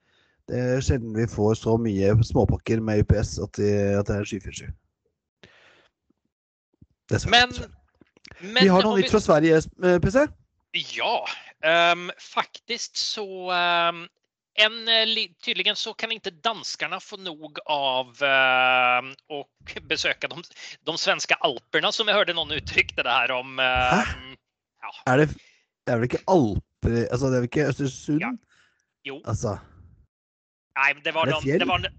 det 0.46 0.60
er 0.60 0.84
sjelden 0.84 1.16
vi 1.16 1.26
får 1.26 1.56
så 1.58 1.74
mye 1.80 2.12
småpakker 2.28 2.84
med 2.84 3.02
UPS 3.02 3.40
at, 3.42 3.58
de, 3.58 3.72
at 3.98 4.06
det 4.06 4.20
er 4.20 4.28
747. 4.30 4.70
Dessverre. 7.10 7.32
Men, 7.34 7.74
men 8.52 8.60
vi 8.62 8.70
har 8.70 8.86
noe 8.86 9.00
nytt 9.00 9.10
fra 9.10 9.24
Sverige, 9.24 9.64
PC. 10.04 10.28
Ja, 10.94 11.16
Um, 11.62 12.10
faktisk 12.18 12.96
så 12.98 13.24
ehm, 13.54 14.06
en, 14.54 14.88
eh, 14.88 15.26
tydligen 15.44 15.76
så 15.76 15.94
kan 15.94 16.12
inte 16.12 16.30
danskarna 16.30 17.00
få 17.00 17.16
nog 17.16 17.58
av 17.66 18.22
ehm, 18.22 19.14
och 19.28 19.78
besöka 19.82 20.28
de, 20.28 20.42
de 20.80 20.98
svenska 20.98 21.34
alperna 21.34 21.92
som 21.92 22.08
jag 22.08 22.14
hörde 22.14 22.32
någon 22.32 22.50
uttryckte 22.50 23.02
det 23.02 23.10
här 23.10 23.30
om. 23.30 23.58
Hæ? 23.58 24.02
ja, 24.82 25.12
Er 25.12 25.18
det, 25.18 25.26
det 25.86 25.92
er 25.92 25.96
vel 25.98 26.08
ikke 26.10 26.22
Alper 26.26 26.96
Altså, 27.10 27.26
det 27.30 27.36
er 27.36 27.40
vel 27.40 27.50
ikke 27.50 27.68
Østersund? 27.68 28.22
Ja. 28.22 28.32
jo, 29.04 29.20
Altså 29.24 29.58
nej, 30.78 30.94
det 31.04 31.12
var 31.14 31.26
noen 31.26 31.44
det 31.44 31.64
någon, 31.64 31.82
det 31.82 31.88
var, 31.88 31.92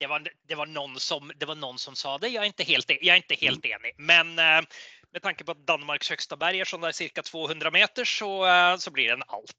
det 0.00 0.06
var, 0.06 0.28
det 0.48 0.54
var 0.54 0.66
någon 0.66 1.00
som, 1.00 1.32
det 1.36 1.46
var 1.46 1.54
någon 1.54 1.78
som 1.78 1.96
sa 1.96 2.18
det. 2.18 2.28
Jag 2.28 2.42
är 2.42 2.46
inte 2.46 2.64
helt, 2.64 2.90
jag 2.90 3.14
är 3.14 3.16
inte 3.16 3.34
helt 3.34 3.64
enig, 3.64 3.94
men 3.96 4.38
eh, 4.38 4.62
med 5.12 5.22
tanke 5.22 5.44
på 5.44 5.52
att 5.52 5.66
Danmarks 5.66 6.10
högsta 6.10 6.36
berg 6.36 6.60
är 6.60 6.64
sån 6.64 6.80
där 6.80 6.92
cirka 6.92 7.22
200 7.22 7.70
meter 7.70 8.04
så, 8.04 8.46
eh, 8.46 8.76
så 8.76 8.90
blir 8.90 9.06
det 9.06 9.12
en 9.12 9.22
alp. 9.26 9.50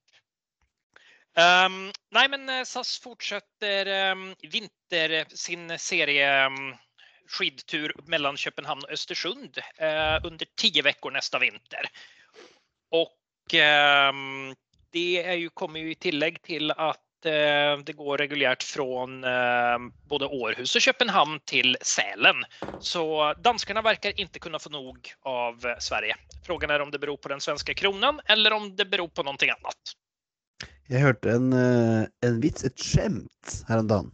Ehm, 1.37 1.91
nei, 2.11 2.27
men 2.27 2.49
eh, 2.49 2.63
SAS 2.63 2.97
fortsetter 2.99 4.11
um, 4.11 4.35
vinter 4.41 5.25
sin 5.29 5.79
serie 5.79 6.45
um, 6.45 6.73
skidtur 7.27 7.93
mellom 8.07 8.37
Köpenhamn 8.37 8.83
og 8.83 8.91
Östersund 8.91 9.61
uh, 9.81 10.19
under 10.27 10.45
tio 10.59 10.83
veckor 10.83 11.11
nästa 11.11 11.39
vinter. 11.39 11.87
Och 12.91 13.53
um, 13.53 14.55
det 14.91 15.23
är 15.23 15.33
ju, 15.33 15.49
kommer 15.49 15.79
i 15.79 15.95
tillägg 15.95 16.41
till 16.41 16.71
att 16.71 17.25
eh, 17.25 17.77
det 17.85 17.93
går 17.95 18.17
reguljärt 18.17 18.77
eh, 18.77 19.79
både 20.09 20.25
Århus 20.25 20.75
och 20.75 20.81
Köpenhamn 20.81 21.39
till 21.45 21.77
Sälen. 21.81 22.35
Så 22.79 23.33
danskarna 23.33 23.81
verkar 23.81 24.19
inte 24.19 24.39
kunna 24.39 24.59
få 24.59 24.69
nog 24.69 25.13
av 25.21 25.65
eh, 25.65 25.77
Sverige. 25.79 26.15
Frågan 26.45 26.69
är 26.69 26.81
om 26.81 26.91
det 26.91 26.99
beror 26.99 27.17
på 27.17 27.29
den 27.29 27.41
svenska 27.41 27.73
kronan 27.73 28.21
eller 28.25 28.53
om 28.53 28.75
det 28.75 28.85
beror 28.85 29.07
på 29.07 29.23
någonting 29.23 29.49
annat. 29.49 29.77
Jeg 30.91 31.05
hørte 31.05 31.35
en, 31.35 31.53
eh, 31.55 32.07
en 32.27 32.39
vits, 32.43 32.65
et 32.67 32.75
skjemt, 32.79 33.53
her 33.69 33.83
om 33.83 33.89
dagen. 33.89 34.11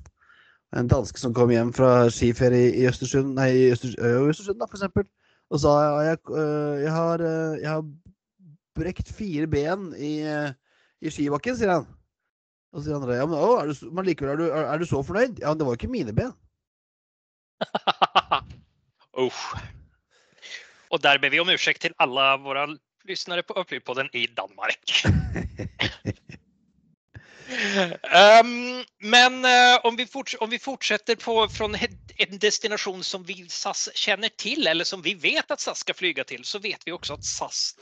En 0.77 0.89
danske 0.91 1.19
som 1.19 1.33
kom 1.33 1.51
hjem 1.53 1.71
fra 1.73 2.09
skiferie 2.13 2.73
i 2.75 2.85
Østersund, 2.89 3.33
nei, 3.37 3.49
i 3.55 3.69
Østersund, 3.71 4.59
da, 4.59 4.67
for 4.67 4.77
eksempel, 4.77 5.07
og 5.49 5.61
sa 5.63 5.75
ja, 5.79 5.91
jeg, 6.09 6.19
jeg, 6.83 6.91
har, 6.91 7.23
har 7.63 7.85
brekt 8.75 9.13
fire 9.15 9.47
ben 9.47 9.93
i, 9.95 10.19
i 10.99 11.13
skibakken, 11.13 11.55
sier 11.55 11.71
han. 11.71 11.87
Og 12.73 12.81
så 12.81 12.89
sier 12.89 12.99
andre 12.99 13.15
ja, 13.15 13.27
men, 13.29 13.39
å, 13.39 13.53
er 13.61 13.71
du, 13.71 13.87
men 13.95 14.05
likevel, 14.05 14.33
er 14.33 14.41
du, 14.41 14.45
er, 14.49 14.67
er 14.73 14.81
du 14.81 14.85
så 14.89 14.99
fornøyd? 15.05 15.39
Ja, 15.41 15.53
men 15.53 15.61
det 15.61 15.67
var 15.67 15.73
jo 15.73 15.79
ikke 15.79 15.93
mine 15.93 16.13
ben. 16.15 16.35
oh. 19.23 19.39
Og 20.93 21.01
der 21.03 21.17
ber 21.23 21.31
vi 21.33 21.41
om 21.41 21.49
ursäkt 21.49 21.81
til 21.85 21.95
alle 22.03 22.27
våra 22.43 22.67
lyssnare 23.07 23.43
på 23.43 23.53
Upplivpodden 23.53 24.09
i 24.13 24.27
Danmark. 24.27 25.03
um, 28.41 28.83
men 29.11 29.45
uh, 29.45 29.79
om, 29.83 29.95
vi 29.95 30.07
om 30.39 30.49
vi 30.49 30.59
fortsätter 30.59 31.15
på, 31.15 31.47
från 31.47 31.75
en 32.17 32.39
destination 32.39 33.03
som 33.03 33.23
vi 33.23 33.45
SAS 33.49 33.89
känner 33.93 34.29
till 34.29 34.67
eller 34.67 34.83
som 34.83 35.01
vi 35.01 35.13
vet 35.13 35.51
att 35.51 35.59
SAS 35.59 35.79
ska 35.79 35.93
flyga 35.93 36.23
till 36.23 36.43
så 36.43 36.59
vet 36.59 36.81
vi 36.85 36.91
också 36.91 37.13
att 37.13 37.25
SAS 37.25 37.75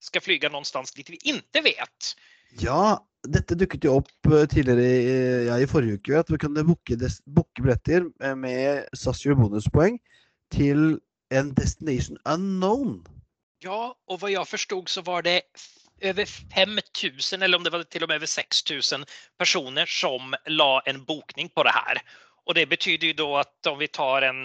ska 0.00 0.20
flyga 0.20 0.48
någonstans 0.48 0.92
dit 0.92 1.10
vi 1.10 1.18
inte 1.22 1.60
vet. 1.60 2.16
Ja, 2.60 3.06
dette 3.28 3.56
dukket 3.56 3.84
jo 3.84 3.96
opp 3.98 4.28
øh, 4.28 4.44
tidligere 4.48 4.84
i, 4.84 5.46
ja, 5.48 5.58
i 5.58 5.66
forrige 5.66 5.98
uke, 5.98 6.18
at 6.18 6.30
vi 6.30 6.38
kunne 6.38 6.64
booke, 6.64 6.98
booke 7.26 7.62
billetter 7.62 8.06
med 8.36 8.84
SAS 8.94 9.24
gjør 9.24 9.40
bonuspoeng 9.40 9.98
til 10.52 11.00
en 11.34 11.50
destination 11.56 12.18
unknown. 12.28 13.00
Ja, 13.64 13.94
och 14.06 14.20
vad 14.20 14.30
jag 14.30 14.48
förstod 14.48 14.88
så 14.88 15.02
var 15.02 15.22
det 15.22 15.42
över 16.00 16.24
5000 16.54 17.42
eller 17.42 17.58
om 17.58 17.64
det 17.64 17.70
var 17.70 17.82
till 17.82 18.02
och 18.02 18.08
med 18.08 18.14
över 18.14 18.26
6000 18.26 19.04
personer 19.38 19.86
som 19.86 20.34
la 20.46 20.80
en 20.80 21.04
bokning 21.04 21.48
på 21.48 21.62
det 21.62 21.70
här. 21.70 22.02
Och 22.44 22.54
det 22.54 22.66
betyder 22.66 23.06
ju 23.06 23.12
då 23.12 23.36
att 23.36 23.66
om 23.66 23.78
vi 23.78 23.88
tar 23.88 24.22
en 24.22 24.42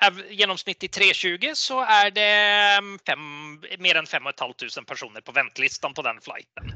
eh, 0.00 0.84
i 0.84 0.88
320 0.88 1.50
så 1.54 1.80
är 1.80 2.10
det 2.10 2.30
mm, 2.78 2.98
fem, 3.06 3.20
mer 3.78 3.94
än 3.94 4.06
5 4.06 4.22
500 4.38 4.82
personer 4.86 5.20
på 5.20 5.32
väntlistan 5.32 5.94
på 5.94 6.02
den 6.02 6.20
flighten. 6.20 6.72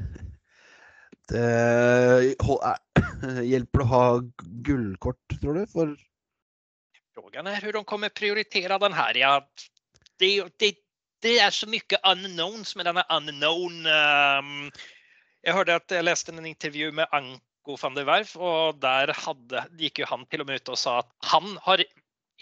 Det 1.27 1.39
er- 1.39 3.43
hjelper 3.51 3.79
det 3.79 3.85
å 3.85 3.87
ha 3.87 4.19
gullkort, 4.41 5.41
tror 5.41 5.53
du? 5.53 5.67
For 5.67 5.97
Frågan 7.13 7.47
är 7.47 7.61
hur 7.61 7.73
de 7.73 7.83
kommer 7.83 8.09
prioritera 8.09 8.79
den 8.79 8.93
här. 8.93 9.17
Ja, 9.17 9.47
det, 10.19 10.43
det, 10.57 10.75
det 11.23 11.37
er 11.41 11.55
så 11.55 11.69
mye 11.71 11.99
unknowns 12.09 12.75
med 12.77 12.89
denne 12.89 13.03
unknown. 13.13 13.79
um, 13.87 14.69
Jeg 15.43 15.57
hørte 15.57 15.79
at 15.79 15.95
jeg 15.95 16.05
leste 16.05 16.33
en 16.33 16.45
intervju 16.45 16.91
med 16.95 17.11
Anko 17.15 17.77
van 17.81 17.97
der 17.97 18.07
Werf 18.07 18.35
og 18.37 18.79
der 18.83 19.13
hadde, 19.15 19.65
gikk 19.79 20.03
jo 20.03 20.09
han 20.11 20.27
til 20.31 20.43
og 20.43 20.49
med 20.49 20.61
ut 20.61 20.73
og 20.75 20.79
sa 20.79 20.99
at 21.03 21.11
han 21.31 21.57
har 21.65 21.83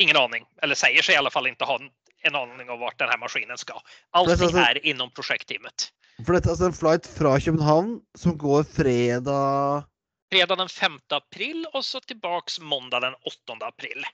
ingen 0.02 0.18
aning, 0.18 0.46
eller 0.64 0.78
sier 0.78 1.06
seg 1.06 1.16
i 1.16 1.22
alle 1.22 1.34
fall 1.34 1.50
ikke 1.50 1.68
ha 1.70 1.78
en, 1.82 1.92
aning 2.30 2.70
om 2.70 2.82
hvor 2.82 2.94
denne 3.02 3.18
maskinen 3.22 3.58
skal. 3.58 3.82
Allting 4.18 4.58
er 4.62 4.82
innom 4.86 5.10
prosjektteamet. 5.18 5.90
For 6.22 6.36
dette 6.36 6.50
er 6.50 6.54
altså 6.54 6.70
en 6.70 6.78
flight 6.78 7.08
fra 7.10 7.38
København 7.42 7.96
som 8.18 8.38
går 8.38 8.68
fredag 8.70 9.88
fredag 10.32 10.58
den 10.58 10.70
5 10.70 11.00
april 11.12 11.66
og 11.74 11.84
så 11.86 12.00
tilbake 12.08 12.64
måndag 12.64 13.04
den 13.04 13.16
8 13.28 13.58
april. 13.68 14.06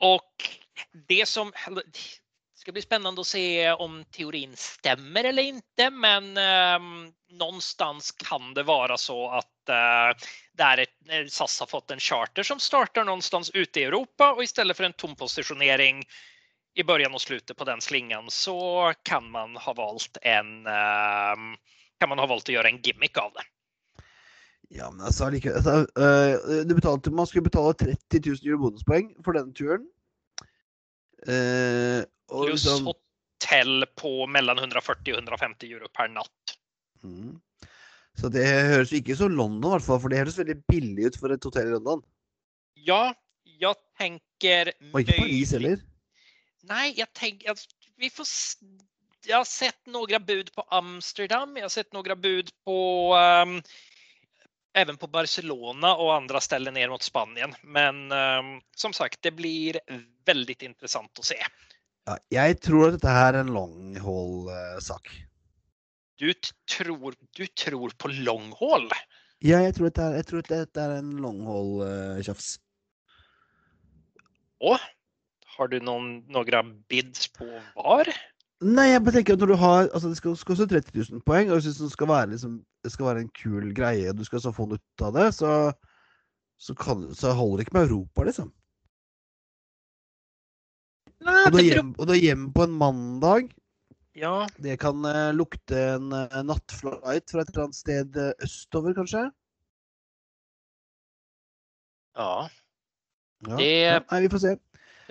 Og 0.00 0.46
det 1.08 1.26
som 1.28 1.52
ska 2.66 2.72
bli 2.72 2.82
spännande 2.82 3.20
att 3.20 3.26
se 3.26 3.72
om 3.72 4.04
teorin 4.10 4.52
stämmer 4.56 5.24
eller 5.24 5.42
inte, 5.42 5.90
men 5.90 6.36
eh, 6.36 7.10
någonstans 7.30 8.12
kan 8.12 8.54
det 8.54 8.62
vara 8.62 8.96
så 8.96 9.30
att 9.30 9.68
eh, 9.68 10.18
där 10.52 10.78
eh, 10.78 11.26
SAS 11.28 11.60
har 11.60 11.66
fått 11.66 11.90
en 11.90 12.00
charter 12.00 12.42
som 12.42 12.60
startar 12.60 13.04
någonstans 13.04 13.50
ute 13.50 13.80
i 13.80 13.84
Europa 13.84 14.32
och 14.32 14.42
istället 14.42 14.76
för 14.76 14.84
en 14.84 14.92
tom 14.92 15.16
positionering 15.16 16.04
i 16.74 16.84
början 16.84 17.14
och 17.14 17.20
slutet 17.20 17.56
på 17.56 17.64
den 17.64 17.80
slingan 17.80 18.24
så 18.28 18.92
kan 19.02 19.30
man 19.30 19.56
ha 19.56 19.72
valt 19.72 20.18
en 20.22 20.66
eh, 20.66 21.36
kan 21.98 22.08
man 22.08 22.18
ha 22.18 22.26
valt 22.26 22.44
att 22.44 22.54
göra 22.54 22.68
en 22.68 22.80
gimmick 22.82 23.18
av 23.18 23.32
det. 23.32 23.42
Ja, 24.68 24.90
men 24.90 25.06
altså 25.06 25.24
allikevel 25.24 25.56
altså, 25.56 25.86
øh, 25.98 26.68
du 26.68 26.74
betalte, 26.74 27.10
Man 27.10 27.26
skulle 27.26 27.44
betale 27.44 27.72
30 28.10 28.20
000 28.26 28.36
euro 28.44 28.58
bonuspoeng 28.58 29.24
for 29.24 29.32
denne 29.32 29.54
turen. 29.54 29.86
Eh, 31.28 32.02
og 32.32 32.46
Plus 32.48 32.64
liksom, 32.64 32.88
hotell 32.90 33.86
på 33.98 34.12
mellom 34.30 34.58
140 34.62 35.14
og 35.14 35.20
150 35.22 35.74
euro 35.74 35.90
per 35.94 36.10
natt. 36.12 36.56
mm. 37.04 37.34
Så 38.16 38.30
det 38.32 38.46
høres 38.48 38.94
ikke 38.96 39.12
ut 39.12 39.18
som 39.20 39.34
London, 39.36 39.68
i 39.68 39.72
hvert 39.74 39.84
fall, 39.84 39.98
for 40.00 40.12
det 40.12 40.22
høres 40.22 40.38
veldig 40.40 40.54
billig 40.70 41.10
ut 41.10 41.18
for 41.20 41.34
et 41.34 41.44
hotell 41.44 41.68
i 41.68 41.74
London. 41.74 42.00
Ja, 42.80 43.10
jeg 43.44 43.76
tenker 43.98 44.70
Og 44.92 45.02
ikke 45.02 45.18
Paris 45.18 45.52
heller. 45.52 45.82
Nei, 46.66 46.94
jeg 46.96 47.12
tenker 47.12 47.50
att 47.50 47.66
Vi 47.96 48.10
får... 48.10 48.26
Jeg 49.26 49.36
har 49.36 49.44
sett 49.44 49.86
noen 49.90 50.22
bud 50.24 50.52
på 50.54 50.64
Amsterdam. 50.70 51.56
jeg 51.56 51.64
har 51.64 51.74
sett 51.74 51.92
noen 51.92 52.20
bud 52.20 52.50
på... 52.64 52.78
um, 53.16 53.60
även 54.76 54.96
på 54.96 55.06
Barcelona 55.06 55.94
og 55.96 56.14
andre 56.14 56.40
steder 56.40 56.72
ned 56.72 56.90
mot 56.90 57.02
Spanien. 57.02 57.54
Men 57.62 58.12
um, 58.12 58.60
som 58.76 58.92
sagt, 58.92 59.22
det 59.22 59.32
blir 59.32 59.78
veldig 60.28 60.56
interessant 60.60 61.18
å 61.18 61.24
se. 61.24 61.38
Ja, 62.06 62.44
jeg 62.46 62.60
tror 62.62 62.88
at 62.88 62.98
dette 62.98 63.14
her 63.14 63.34
er 63.34 63.40
en 63.42 63.54
long 63.54 63.96
haul-sak. 63.98 65.10
Du, 66.22 66.28
tror, 66.70 67.16
du 67.36 67.46
tror 67.58 67.94
på 67.98 68.10
long 68.14 68.52
haul? 68.60 68.86
Ja, 69.44 69.58
jeg 69.64 69.74
tror, 69.76 69.90
er, 69.90 70.14
jeg 70.20 70.28
tror 70.28 70.44
at 70.44 70.52
dette 70.52 70.84
er 70.84 71.00
en 71.00 71.16
long 71.20 71.42
haul-tjafs. 71.48 72.54
Å? 74.64 74.76
Har 75.56 75.72
du 75.72 75.76
noen, 75.82 76.22
noen 76.32 76.72
bids 76.88 77.28
på 77.34 77.48
var? 77.74 78.08
Nei, 78.64 78.86
jeg 78.88 79.02
bare 79.04 79.18
tenker 79.18 79.36
at 79.36 79.42
når 79.42 79.50
du 79.52 79.58
har 79.60 79.88
Altså, 79.90 80.08
det 80.08 80.16
skal 80.16 80.36
koste 80.48 80.68
30 80.70 80.94
000 80.96 81.24
poeng, 81.28 81.50
og 81.50 81.58
hvis 81.60 81.76
det 81.80 81.90
skal 81.92 82.08
være, 82.08 82.30
liksom, 82.32 82.60
det 82.84 82.92
skal 82.92 83.10
være 83.10 83.24
en 83.24 83.34
kul 83.36 83.72
greie, 83.76 84.08
og 84.08 84.16
du 84.16 84.24
skal 84.24 84.40
så 84.44 84.52
få 84.56 84.68
noe 84.70 84.80
ut 84.80 85.04
av 85.04 85.16
det, 85.16 85.26
så, 85.36 85.50
så, 86.56 86.76
kan, 86.78 87.04
så 87.16 87.34
holder 87.36 87.60
det 87.60 87.66
ikke 87.66 87.76
med 87.76 87.90
Europa, 87.90 88.24
liksom. 88.30 88.52
Og 91.46 92.06
du 92.06 92.12
er 92.14 92.20
hjemme 92.22 92.52
på 92.54 92.64
en 92.66 92.74
mandag. 92.80 93.50
Ja, 94.16 94.46
Det 94.56 94.78
kan 94.80 95.04
uh, 95.04 95.30
lukte 95.36 95.76
en, 95.96 96.12
en 96.12 96.46
nattflight 96.48 97.02
fra 97.04 97.42
et 97.44 97.50
eller 97.52 97.64
annet 97.66 97.76
sted 97.76 98.16
eh, 98.16 98.32
østover, 98.46 98.94
kanskje? 98.96 99.26
ja. 102.16 102.48
Ja. 103.46 103.56
Det-. 103.60 104.06
Nei, 104.10 104.20
vi 104.24 104.30
får 104.32 104.38
se. 104.40 104.54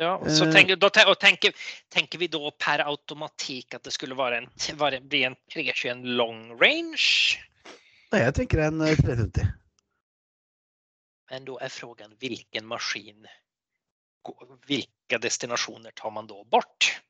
ja. 0.02 0.16
Så 0.30 0.46
Eh. 0.48 0.52
tenker, 0.56 0.76
da, 0.76 0.90
te- 0.90 1.06
tenker, 1.22 1.54
tänker 1.94 2.18
vi 2.20 2.28
da 2.28 2.50
per 2.58 2.82
automatik 2.82 3.76
at 3.78 3.84
det 3.86 3.94
skulle 3.94 4.18
være 4.18 4.38
en, 4.42 4.50
være, 4.82 5.02
bli 5.06 5.22
en 5.24 5.36
321 5.54 6.02
long 6.18 6.50
range? 6.58 7.38
Nei, 8.12 8.24
jeg 8.26 8.34
tenker 8.42 8.64
en 8.66 8.82
eh, 8.82 8.96
350. 8.98 9.46
Men 11.32 11.46
da 11.46 11.60
er 11.62 11.70
frågan 11.74 12.18
hvilken 12.20 12.66
maskin, 12.66 13.26
vilka 14.68 15.18
destinationer 15.22 15.92
tar 15.92 16.12
man 16.12 16.28
då 16.28 16.44
bort? 16.44 17.02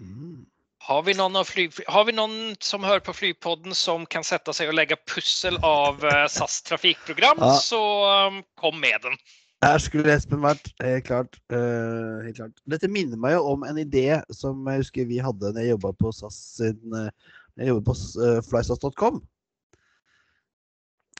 Mm. 0.00 0.46
Har 0.78 1.02
vi, 1.02 1.14
någon 1.14 1.36
av 1.36 1.44
flyg, 1.44 1.72
har 1.86 2.04
vi 2.04 2.12
någon 2.12 2.56
som 2.60 2.84
hör 2.84 3.00
på 3.00 3.12
Flygpodden 3.12 3.74
som 3.74 4.06
kan 4.06 4.24
sätta 4.24 4.52
sig 4.52 4.68
och 4.68 4.74
lägga 4.74 4.96
pussel 5.14 5.58
av 5.62 6.04
eh, 6.04 6.26
SAS 6.26 6.62
trafikprogram 6.62 7.36
Ja. 7.40 7.54
så 7.54 8.04
um, 8.26 8.42
kom 8.54 8.80
med 8.80 8.98
den. 9.02 9.12
Her 9.60 9.78
skulle 9.78 10.14
Espen 10.14 10.40
vært, 10.40 10.70
helt 10.80 11.04
klart. 11.04 11.36
uh, 11.52 12.24
helt 12.24 12.36
klart. 12.36 12.62
Dette 12.64 12.88
minner 12.88 13.20
meg 13.20 13.34
jo 13.36 13.42
om 13.52 13.66
en 13.68 13.76
idé 13.78 14.22
som 14.32 14.64
jeg 14.72 14.80
husker 14.80 15.04
vi 15.10 15.18
hadde 15.20 15.52
når 15.52 15.60
jeg 15.60 15.74
jobba 15.74 15.92
på 16.00 16.12
SAS 16.16 16.38
sin 16.56 16.96
eh, 16.96 17.10
jeg 17.60 17.84
på 17.84 17.92
uh, 17.92 18.40
flysas.com. 18.48 19.20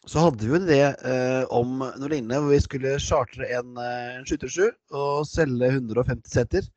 Så 0.09 0.23
hadde 0.25 0.47
vi 0.47 0.57
en 0.57 0.65
idé 0.65 0.81
eh, 0.81 1.45
om 1.53 1.81
noe 1.83 2.09
lignende, 2.09 2.39
hvor 2.41 2.55
vi 2.55 2.61
skulle 2.65 2.95
chartre 3.05 3.45
en, 3.53 3.75
uh, 3.77 4.17
en 4.17 4.25
737 4.25 4.71
og 4.97 5.27
selge 5.29 5.69
150 5.77 6.33
seter. 6.33 6.69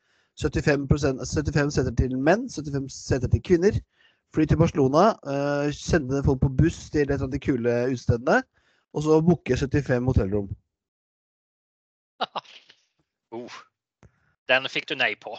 75%, 0.42 1.22
75 1.24 1.76
seter 1.78 1.94
til 1.96 2.18
menn, 2.18 2.50
75 2.52 2.90
seter 2.92 3.32
til 3.32 3.44
kvinner. 3.46 3.78
Fly 4.34 4.48
til 4.50 4.58
Barcelona, 4.58 5.14
eh, 5.30 5.72
sende 5.78 6.24
folk 6.26 6.42
på 6.42 6.50
buss 6.58 6.90
til 6.90 7.12
et 7.14 7.22
av 7.22 7.30
de 7.30 7.40
kule 7.40 7.74
utestedene, 7.92 8.40
og 8.94 9.06
så 9.06 9.20
booke 9.22 9.58
75 9.58 10.10
hotellrom. 10.10 10.50
Uh, 13.34 13.50
Den 14.46 14.68
fikk 14.70 14.86
du 14.92 14.94
nei 14.94 15.16
på. 15.18 15.32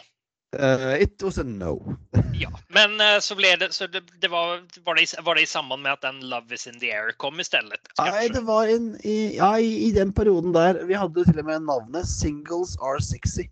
Uh, 0.55 0.95
it 0.99 1.23
was 1.23 1.37
a 1.37 1.43
no. 1.43 1.97
Ja, 2.35 2.49
men 2.67 2.95
uh, 2.99 3.19
så 3.23 3.35
ble 3.35 3.53
det, 3.59 3.69
så 3.75 3.87
det, 3.87 4.01
det 4.21 4.27
var, 4.31 4.61
var, 4.83 4.95
det 4.95 5.03
i, 5.03 5.07
var 5.23 5.35
det 5.35 5.45
i 5.45 5.49
samband 5.49 5.83
med 5.83 5.95
at 5.95 6.03
den 6.03 6.21
Love 6.29 6.55
is 6.55 6.67
in 6.67 6.79
the 6.79 6.91
air 6.91 7.11
kom 7.19 7.39
i 7.39 7.45
stedet? 7.47 7.79
Nei, 7.99 8.27
det 8.31 8.43
var 8.47 8.71
en 8.71 8.93
i, 9.03 9.35
Ja, 9.37 9.53
i, 9.59 9.71
i 9.87 9.91
den 9.95 10.13
perioden 10.15 10.55
der. 10.55 10.81
Vi 10.87 10.97
hadde 10.99 11.23
til 11.27 11.39
og 11.39 11.47
med 11.47 11.67
navnet 11.67 12.07
Singles 12.07 12.75
Are 12.81 13.03
Sexy. 13.03 13.47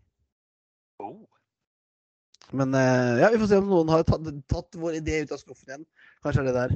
Oh. 0.99 1.23
Men 2.51 2.75
uh, 2.75 3.19
ja, 3.19 3.31
vi 3.33 3.39
får 3.41 3.51
se 3.51 3.61
om 3.63 3.71
noen 3.71 3.91
har 3.91 4.03
tatt, 4.07 4.27
tatt 4.51 4.79
vår 4.79 4.99
idé 4.99 5.23
ut 5.23 5.31
av 5.35 5.41
skuffen 5.41 5.71
igjen. 5.71 5.87
Kanskje 6.23 6.43
er 6.43 6.49
det 6.51 6.57
der. 6.59 6.75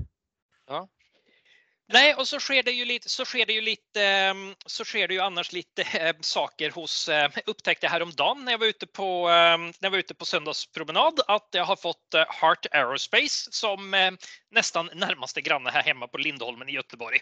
Nej, 1.89 2.15
och 2.15 2.27
så 2.27 2.39
sker 2.39 2.63
det 2.63 2.71
ju 2.71 2.85
lite, 2.85 3.09
så 3.09 3.25
sker 3.25 3.45
det 3.45 3.53
ju 3.53 3.61
lite, 3.61 4.03
ehm, 4.03 4.55
så 4.65 4.85
sker 4.85 5.07
det 5.07 5.13
ju 5.13 5.19
annars 5.19 5.51
lite 5.51 5.81
eh, 5.99 6.15
saker 6.21 6.71
hos, 6.71 7.09
eh, 7.09 7.31
upptäckte 7.45 7.87
häromdagen 7.87 8.45
när 8.45 8.51
jag 8.51 8.59
var 8.59 8.67
ute 8.67 8.87
på, 8.87 9.27
när 9.27 9.73
jag 9.79 9.91
var 9.91 9.97
ute 9.97 10.15
på 10.15 10.25
söndagspromenad 10.25 11.19
att 11.27 11.47
jag 11.51 11.65
har 11.65 11.75
fått 11.75 12.13
eh, 12.13 12.25
Heart 12.41 12.65
Aerospace 12.71 13.51
som 13.51 14.11
nästan 14.51 14.89
närmaste 14.93 15.41
granne 15.41 15.69
här 15.69 15.83
hemma 15.83 16.07
på 16.07 16.17
Lindholmen 16.17 16.69
i 16.69 16.71
Göteborg. 16.71 17.19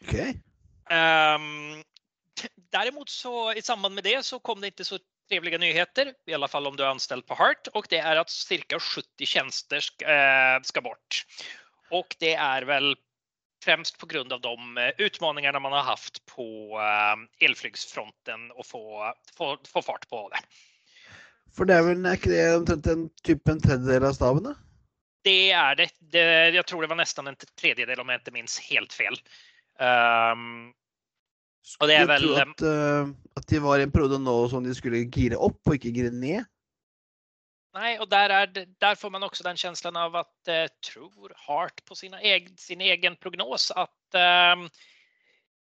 OK. 0.00 0.14
Ehm, 0.90 1.84
däremot 2.72 3.08
så 3.08 3.52
i 3.52 3.62
samband 3.62 3.94
med 3.94 4.04
det 4.04 4.24
så 4.24 4.38
kom 4.38 4.60
det 4.60 4.66
inte 4.66 4.84
så 4.84 4.98
trevliga 5.28 5.58
nyheter, 5.58 6.12
i 6.26 6.34
alla 6.34 6.48
fall 6.48 6.66
om 6.66 6.76
du 6.76 6.82
är 6.82 6.88
anställd 6.88 7.26
på 7.26 7.34
Heart, 7.34 7.66
och 7.66 7.86
det 7.90 7.98
är 7.98 8.16
att 8.16 8.30
cirka 8.30 8.80
70 8.80 9.26
tjänster 9.26 9.80
ska, 9.80 10.04
eh, 10.04 10.60
ska 10.62 10.80
bort. 10.80 11.24
Och 11.90 12.16
det 12.18 12.34
är 12.34 12.62
väl 12.62 12.96
främst 13.66 13.98
på 13.98 14.06
grund 14.06 14.32
av 14.32 14.40
de 14.40 14.78
eh, 14.78 14.90
utmaningarna 14.98 15.60
man 15.60 15.72
har 15.72 15.82
haft 15.82 16.26
på 16.26 16.46
eh, 16.78 17.46
elflygsfronten 17.46 18.50
och 18.50 18.66
få, 18.66 19.12
få, 19.38 19.58
få 19.66 19.82
fart 19.82 20.08
på 20.08 20.28
det. 20.28 20.40
For 21.56 21.68
det 21.68 21.78
er 21.78 21.84
vel 21.86 22.04
er 22.04 22.18
ikke 22.18 22.30
det 22.30 22.46
omtrent 22.52 22.88
en 22.92 23.04
typ 23.24 23.48
en 23.48 23.62
tredjedel 23.64 24.04
av 24.04 24.16
staben, 24.16 24.50
da? 24.50 24.54
Det 25.24 25.50
är 25.50 25.74
det. 25.74 25.88
det. 26.12 26.48
Jag 26.54 26.66
tror 26.66 26.82
det 26.82 26.88
var 26.88 26.96
nästan 26.96 27.26
en 27.26 27.36
tredjedel 27.60 28.00
om 28.00 28.08
jag 28.08 28.20
inte 28.20 28.30
minns 28.30 28.58
helt 28.60 28.92
fel. 28.92 29.16
Um, 29.80 30.74
Og 31.80 31.88
det 31.88 31.96
er 31.96 32.06
vel, 32.06 32.28
at, 32.38 32.62
uh, 32.62 33.08
at 33.36 33.48
de 33.50 33.58
var 33.64 33.80
i 33.80 33.86
en 33.86 33.90
periode 33.92 34.20
nå 34.22 34.36
som 34.52 34.62
de 34.64 34.74
skulle 34.76 35.02
gire 35.10 35.40
opp 35.40 35.58
og 35.66 35.74
ikke 35.74 35.94
gire 35.96 36.12
ned. 36.14 36.44
Nej, 37.78 37.98
och 37.98 38.08
där, 38.08 38.30
är, 38.30 38.66
där 38.78 38.94
får 38.94 39.10
man 39.10 39.22
också 39.22 39.44
den 39.44 39.56
känslan 39.56 39.96
av 39.96 40.16
att 40.16 40.48
eh, 40.48 40.66
tror 40.66 41.32
Hart 41.36 41.84
på 41.84 41.94
sina 41.94 42.20
eg, 42.20 42.60
sin 42.60 42.80
egen 42.80 43.16
prognos 43.16 43.70
att 43.70 44.14
ehm, 44.14 44.68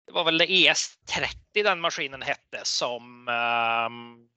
det 0.05 0.11
var 0.11 0.23
väl 0.23 0.37
det 0.37 0.45
ES30 0.45 1.27
den 1.53 1.79
maskinen 1.79 2.21
hette 2.21 2.61
som 2.63 3.27
ehm, 3.27 4.29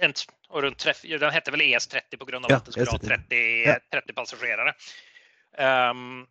en, 0.00 0.12
och 0.48 0.62
runt, 0.62 0.86
den 1.02 1.30
hette 1.30 1.50
väl 1.50 1.60
ES30 1.60 2.16
på 2.16 2.24
grund 2.24 2.44
av 2.44 2.50
Ja, 2.50 2.56
att 2.56 2.64
det 2.64 2.72
skulle 2.72 2.90
ha 2.90 2.98
ES30. 2.98 3.34
Ja. 3.66 3.78
30 3.92 4.12
passagerare. 4.12 4.74
Um, 5.90 6.26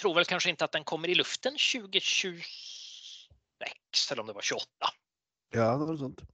tror 0.00 0.14
väl 0.14 0.24
kanske 0.24 0.50
inte 0.50 0.64
att 0.64 0.72
den 0.72 0.84
kommer 0.84 1.08
i 1.08 1.14
luften 1.14 1.52
2026 1.52 4.12
eller 4.12 4.20
om 4.20 4.26
det 4.26 4.32
var 4.32 4.42
28. 4.42 4.66
Ja, 5.50 5.76
det 5.76 5.84
var 5.84 5.96
sånt. 5.96 6.33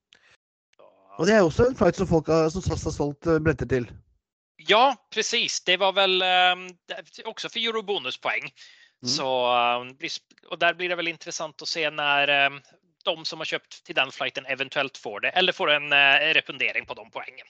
Og 1.21 1.27
det 1.29 1.35
er 1.37 1.45
også 1.45 1.67
en 1.69 1.77
flight 1.77 1.99
som 2.01 2.09
folk 2.09 2.31
har, 2.33 2.47
som 2.49 2.63
SAS 2.65 2.87
har 2.89 2.95
solgt 2.97 3.21
bretter 3.27 3.43
billetter 3.45 3.69
til. 3.69 3.87
Ja, 4.69 4.97
precis. 5.15 5.61
Det 5.65 5.77
var 5.77 5.93
väl 5.93 6.23
ehm, 6.23 6.69
det- 6.89 7.25
också 7.25 7.49
för 7.49 7.61
eurobonuspoäng. 7.61 8.43
Mm. 8.43 9.09
Så, 9.09 9.29
ehm, 9.53 9.97
och 10.51 10.59
där 10.59 10.75
blir 10.75 10.89
det 10.89 10.97
väl 10.97 11.09
intressant 11.09 11.63
att 11.63 11.69
se 11.69 11.91
när 11.91 12.29
ehm, 12.29 12.61
de 13.05 13.25
som 13.25 13.39
har 13.41 13.45
köpt 13.45 13.85
till 13.85 13.95
den 13.95 14.13
flighten 14.13 14.47
eventuellt 14.47 14.99
får 14.99 15.21
det 15.21 15.29
eller 15.29 15.53
får 15.53 15.71
en 15.71 15.93
eh, 15.93 16.35
refundering 16.35 16.87
på 16.87 16.95
de 16.95 17.11
poängen. 17.11 17.47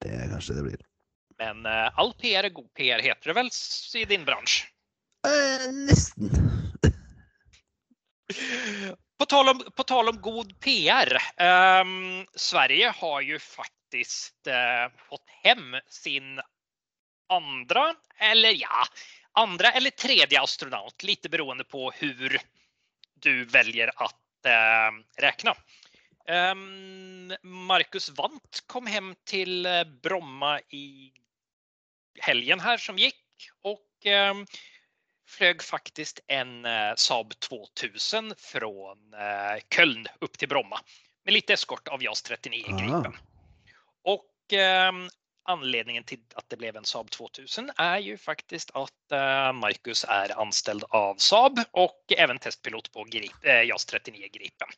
Det 0.00 0.08
er 0.08 0.28
kanskje 0.30 0.54
det 0.54 0.62
blir. 0.62 0.80
Men 1.38 1.66
eh, 1.66 1.98
all 1.98 2.14
PR 2.14 2.44
är 2.44 2.48
god 2.48 2.74
PR 2.74 2.98
heter 3.02 3.28
det 3.28 3.32
väl 3.32 3.50
i 3.94 4.04
din 4.04 4.24
bransch? 4.24 4.66
Eh, 5.26 5.72
nesten. 5.72 6.30
På 9.22 9.26
tal 9.26 9.48
om, 9.48 9.62
på 9.76 9.82
tal 9.82 10.08
om 10.08 10.20
god 10.20 10.60
PR. 10.60 11.18
ehm, 11.36 12.26
Sverige 12.34 12.94
har 12.96 13.20
ju 13.20 13.38
faktiskt 13.38 14.46
eh, 14.46 14.98
fått 15.08 15.30
hem 15.42 15.76
sin 15.88 16.40
andra, 17.28 17.94
eller 18.18 18.52
ja, 18.60 18.84
andra 19.32 19.72
eller 19.72 19.90
tredje 19.90 20.40
astronaut, 20.40 21.02
lite 21.02 21.28
beroende 21.28 21.64
på 21.64 21.90
hur 21.90 22.40
du 23.14 23.44
väljer 23.44 23.90
att 23.96 24.46
eh, 24.46 25.22
räkna. 25.22 25.54
Ehm, 26.28 27.32
Marcus 27.42 28.10
Wandt 28.10 28.64
kom 28.66 28.86
hem 28.86 29.14
till 29.24 29.66
eh, 29.66 29.84
Bromma 29.84 30.60
i 30.60 31.12
helgen 32.20 32.60
här 32.60 32.76
som 32.76 32.98
gick 32.98 33.50
och 33.62 34.06
ehm, 34.06 34.46
flög 35.32 35.62
faktiskt 35.62 36.20
en 36.26 36.64
eh, 36.64 36.94
Saab 36.96 37.40
2000 37.40 38.34
från 38.38 39.14
eh, 39.14 39.62
Köln 39.76 40.06
upp 40.20 40.38
till 40.38 40.48
Bromma 40.48 40.80
med 41.24 41.34
lite 41.34 41.52
eskort 41.52 41.88
av 41.88 42.02
JAS 42.02 42.22
39 42.22 42.64
Ah. 42.68 42.76
Gripen. 42.78 43.16
Och 44.04 44.52
ehm, 44.52 45.08
anledningen 45.44 46.04
till 46.04 46.18
att 46.34 46.44
det 46.48 46.56
blev 46.56 46.76
en 46.76 46.84
Saab 46.84 47.10
2000 47.10 47.70
är 47.76 47.98
ju 47.98 48.18
faktiskt 48.18 48.70
att 48.74 49.12
eh, 49.12 49.52
Marcus 49.52 50.04
är 50.08 50.40
anställd 50.40 50.84
av 50.88 51.14
Saab 51.16 51.60
och 51.70 52.02
även 52.16 52.38
testpilot 52.38 52.92
på 52.92 53.04
Grip, 53.04 53.44
eh, 53.44 53.62
JAS 53.62 53.84
39 53.84 54.28
Gripen. 54.32 54.68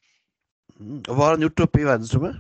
Mm. 0.80 1.02
Og 1.08 1.14
hva 1.14 1.28
har 1.28 1.36
han 1.36 1.44
gjort 1.44 1.60
oppe 1.60 1.80
i 1.80 1.86
verdensrommet? 1.86 2.36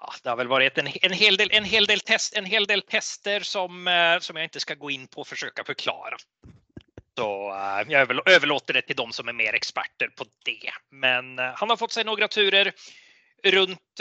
Ja, 0.00 0.12
det 0.22 0.30
har 0.30 0.36
väl 0.36 0.48
varit 0.48 0.78
en, 0.78 0.86
en, 0.86 1.12
hel, 1.12 1.36
del, 1.36 1.48
en, 1.52 1.64
hel, 1.64 1.86
del 1.86 2.00
test, 2.00 2.36
en 2.36 2.44
hel 2.44 2.66
del 2.66 2.82
tester 2.82 3.40
som, 3.40 3.88
eh, 3.88 4.18
som 4.20 4.36
jag 4.36 4.44
inte 4.44 4.60
ska 4.60 4.74
gå 4.74 4.90
in 4.90 5.06
på 5.06 5.20
och 5.20 5.26
försöka 5.26 5.64
förklara. 5.64 6.16
Så 7.16 7.28
jeg 7.88 7.90
jag 7.90 8.28
överlåter 8.28 8.74
det 8.74 8.82
till 8.82 8.96
de 8.96 9.12
som 9.12 9.28
är 9.28 9.32
mer 9.32 9.54
experter 9.54 10.08
på 10.08 10.24
det. 10.44 10.70
Men 10.90 11.38
eh, 11.38 11.52
han 11.54 11.70
har 11.70 11.76
fått 11.76 11.92
sig 11.92 12.04
några 12.04 12.28
turer 12.28 12.72
runt, 13.44 14.00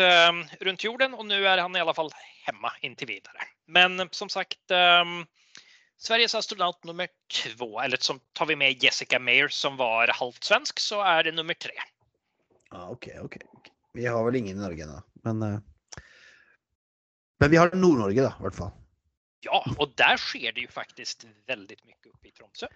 runt 0.59 0.83
jorden 0.83 1.13
och 1.13 1.25
nu 1.25 1.47
är 1.47 1.57
han 1.57 1.75
i 1.75 1.79
alla 1.79 1.93
fall 1.93 2.09
hemma 2.45 2.71
intill 2.81 3.07
vidare. 3.07 3.37
Men 3.67 4.09
som 4.11 4.29
sagt, 4.29 4.71
Sveriges 5.97 6.35
astronaut 6.35 6.83
nummer 6.83 7.07
två, 7.33 7.81
eller 7.81 7.97
som 7.97 8.19
tar 8.33 8.45
vi 8.45 8.55
med 8.55 8.83
Jessica 8.83 9.19
Meyer 9.19 9.47
som 9.47 9.77
var 9.77 10.07
halvt 10.07 10.43
svensk, 10.43 10.79
så 10.79 11.01
är 11.01 11.23
det 11.23 11.31
nummer 11.31 11.53
tre. 11.53 11.73
Ja, 12.71 12.89
Okej, 12.89 13.19
okej. 13.21 13.41
Vi 13.93 14.05
har 14.05 14.25
vel 14.25 14.35
ingen 14.35 14.57
i 14.57 14.61
Norge 14.61 14.83
ennå, 14.83 15.01
men 15.13 15.41
eh, 15.41 15.59
Men 17.39 17.51
vi 17.51 17.57
har 17.57 17.71
Nord-Norge, 17.75 18.21
da, 18.21 18.33
i 18.39 18.41
hvert 18.41 18.55
fall. 18.55 18.71
Ja, 19.45 19.63
og 19.77 19.93
der 19.97 20.17
skjer 20.17 20.51
det 20.55 20.63
jo 20.65 20.71
faktisk 20.71 21.25
veldig 21.47 21.77
mye 21.85 22.11
oppe 22.11 22.27
i 22.27 22.31
Tromsø. 22.31 22.67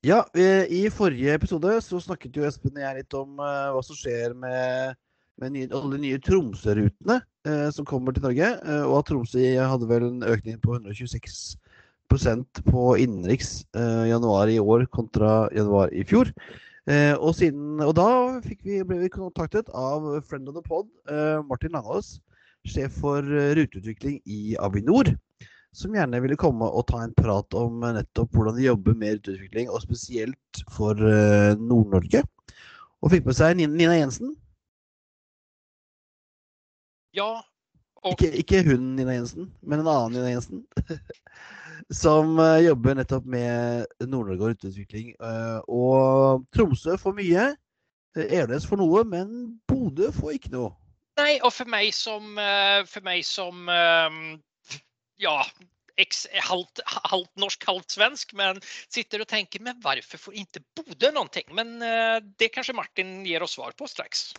Ja, 0.00 0.22
i 0.32 0.86
forrige 0.88 1.34
episode 1.36 1.74
så 1.84 1.98
snakket 2.00 2.36
jo 2.38 2.46
Espen 2.48 2.72
og 2.72 2.80
jeg 2.80 2.96
litt 3.02 3.14
om 3.18 3.34
eh, 3.44 3.66
hva 3.74 3.82
som 3.84 3.98
skjer 3.98 4.32
med, 4.32 4.96
med 5.36 5.52
nye, 5.52 5.68
alle 5.76 5.98
de 5.98 6.00
nye 6.06 6.20
Tromsø-rutene 6.24 7.18
eh, 7.44 7.66
som 7.76 7.84
kommer 7.84 8.16
til 8.16 8.24
Norge. 8.24 8.48
eh, 8.64 8.84
og 8.86 8.94
at 9.02 9.10
Tromsø 9.10 9.44
hadde 9.60 9.90
vel 9.90 10.06
en 10.06 10.24
økning 10.24 10.56
på 10.64 10.78
126% 10.78 12.64
på 12.70 12.86
innenriks 12.96 13.52
januar 13.76 14.48
i 14.48 14.56
år 14.56 14.88
kontra 14.88 15.50
januar 15.52 15.92
i 15.92 16.06
fjor. 16.08 16.32
Og, 17.20 17.34
siden, 17.36 17.76
og 17.84 17.92
da 17.94 18.08
vi, 18.42 18.80
ble 18.82 19.02
vi 19.04 19.12
kontaktet 19.12 19.68
av 19.76 20.08
friend 20.26 20.48
of 20.48 20.56
the 20.56 20.64
pod, 20.64 20.88
Martin 21.46 21.76
Langås, 21.76 22.16
sjef 22.66 22.96
for 23.04 23.22
ruteutvikling 23.54 24.16
i 24.24 24.56
Avinor 24.58 25.12
som 25.72 25.94
gjerne 25.94 26.20
ville 26.22 26.38
komme 26.38 26.66
og 26.66 26.86
ta 26.90 27.04
en 27.04 27.14
prat 27.14 27.54
om 27.58 27.84
nettopp 27.84 28.34
hvordan 28.34 28.56
de 28.58 28.66
jobber 28.66 28.96
med 28.98 29.20
utvikling, 29.20 29.70
og 29.70 29.84
spesielt 29.84 30.62
for 30.74 30.98
eh, 30.98 31.54
Nord-Norge. 31.58 32.24
Og 33.00 33.14
fikk 33.14 33.28
med 33.28 33.38
seg 33.38 33.56
Nina, 33.60 33.94
Jensen. 33.96 34.34
Ja, 37.16 37.40
og 38.00 38.12
Ikke, 38.16 38.30
ikke 38.42 38.64
hun 38.66 38.94
Nina 38.96 39.14
Jensen, 39.18 39.50
men 39.62 39.82
en 39.82 39.90
annen 39.90 40.18
Nina 40.18 40.34
Jensen. 40.34 40.66
som 42.02 42.38
eh, 42.42 42.66
jobber 42.66 42.98
nettopp 42.98 43.30
med 43.30 43.86
Nord-Norge 44.02 44.42
og 44.42 44.52
ruteutvikling. 44.54 45.14
Eh, 45.14 45.58
og 45.70 46.44
Tromsø 46.54 46.98
får 46.98 47.16
mye. 47.22 47.48
Evenes 48.18 48.66
får 48.66 48.80
noe, 48.80 49.04
men 49.06 49.60
Bodø 49.70 50.10
får 50.16 50.34
ikke 50.34 50.50
noe. 50.56 50.74
Nei, 51.20 51.36
og 51.46 51.52
for 51.54 51.68
meg 51.70 51.92
som, 51.94 52.38
for 52.90 53.04
meg 53.06 53.20
som 53.28 53.68
ja, 55.20 55.46
halvt, 56.48 56.80
halvt 56.84 57.36
norsk, 57.36 57.64
halvt 57.66 57.90
svensk, 57.90 58.32
men 58.32 58.60
sitter 58.88 59.20
och 59.20 59.28
tänker, 59.28 59.60
men 59.60 59.80
varför 59.80 60.18
får 60.18 60.34
inte 60.34 60.60
Bodø 60.76 61.10
någonting? 61.12 61.44
Men 61.52 61.82
eh, 61.82 62.22
det 62.38 62.48
kanskje 62.48 62.74
Martin 62.74 63.26
ger 63.26 63.42
oss 63.42 63.52
svar 63.52 63.72
på 63.76 63.88
strax. 63.88 64.32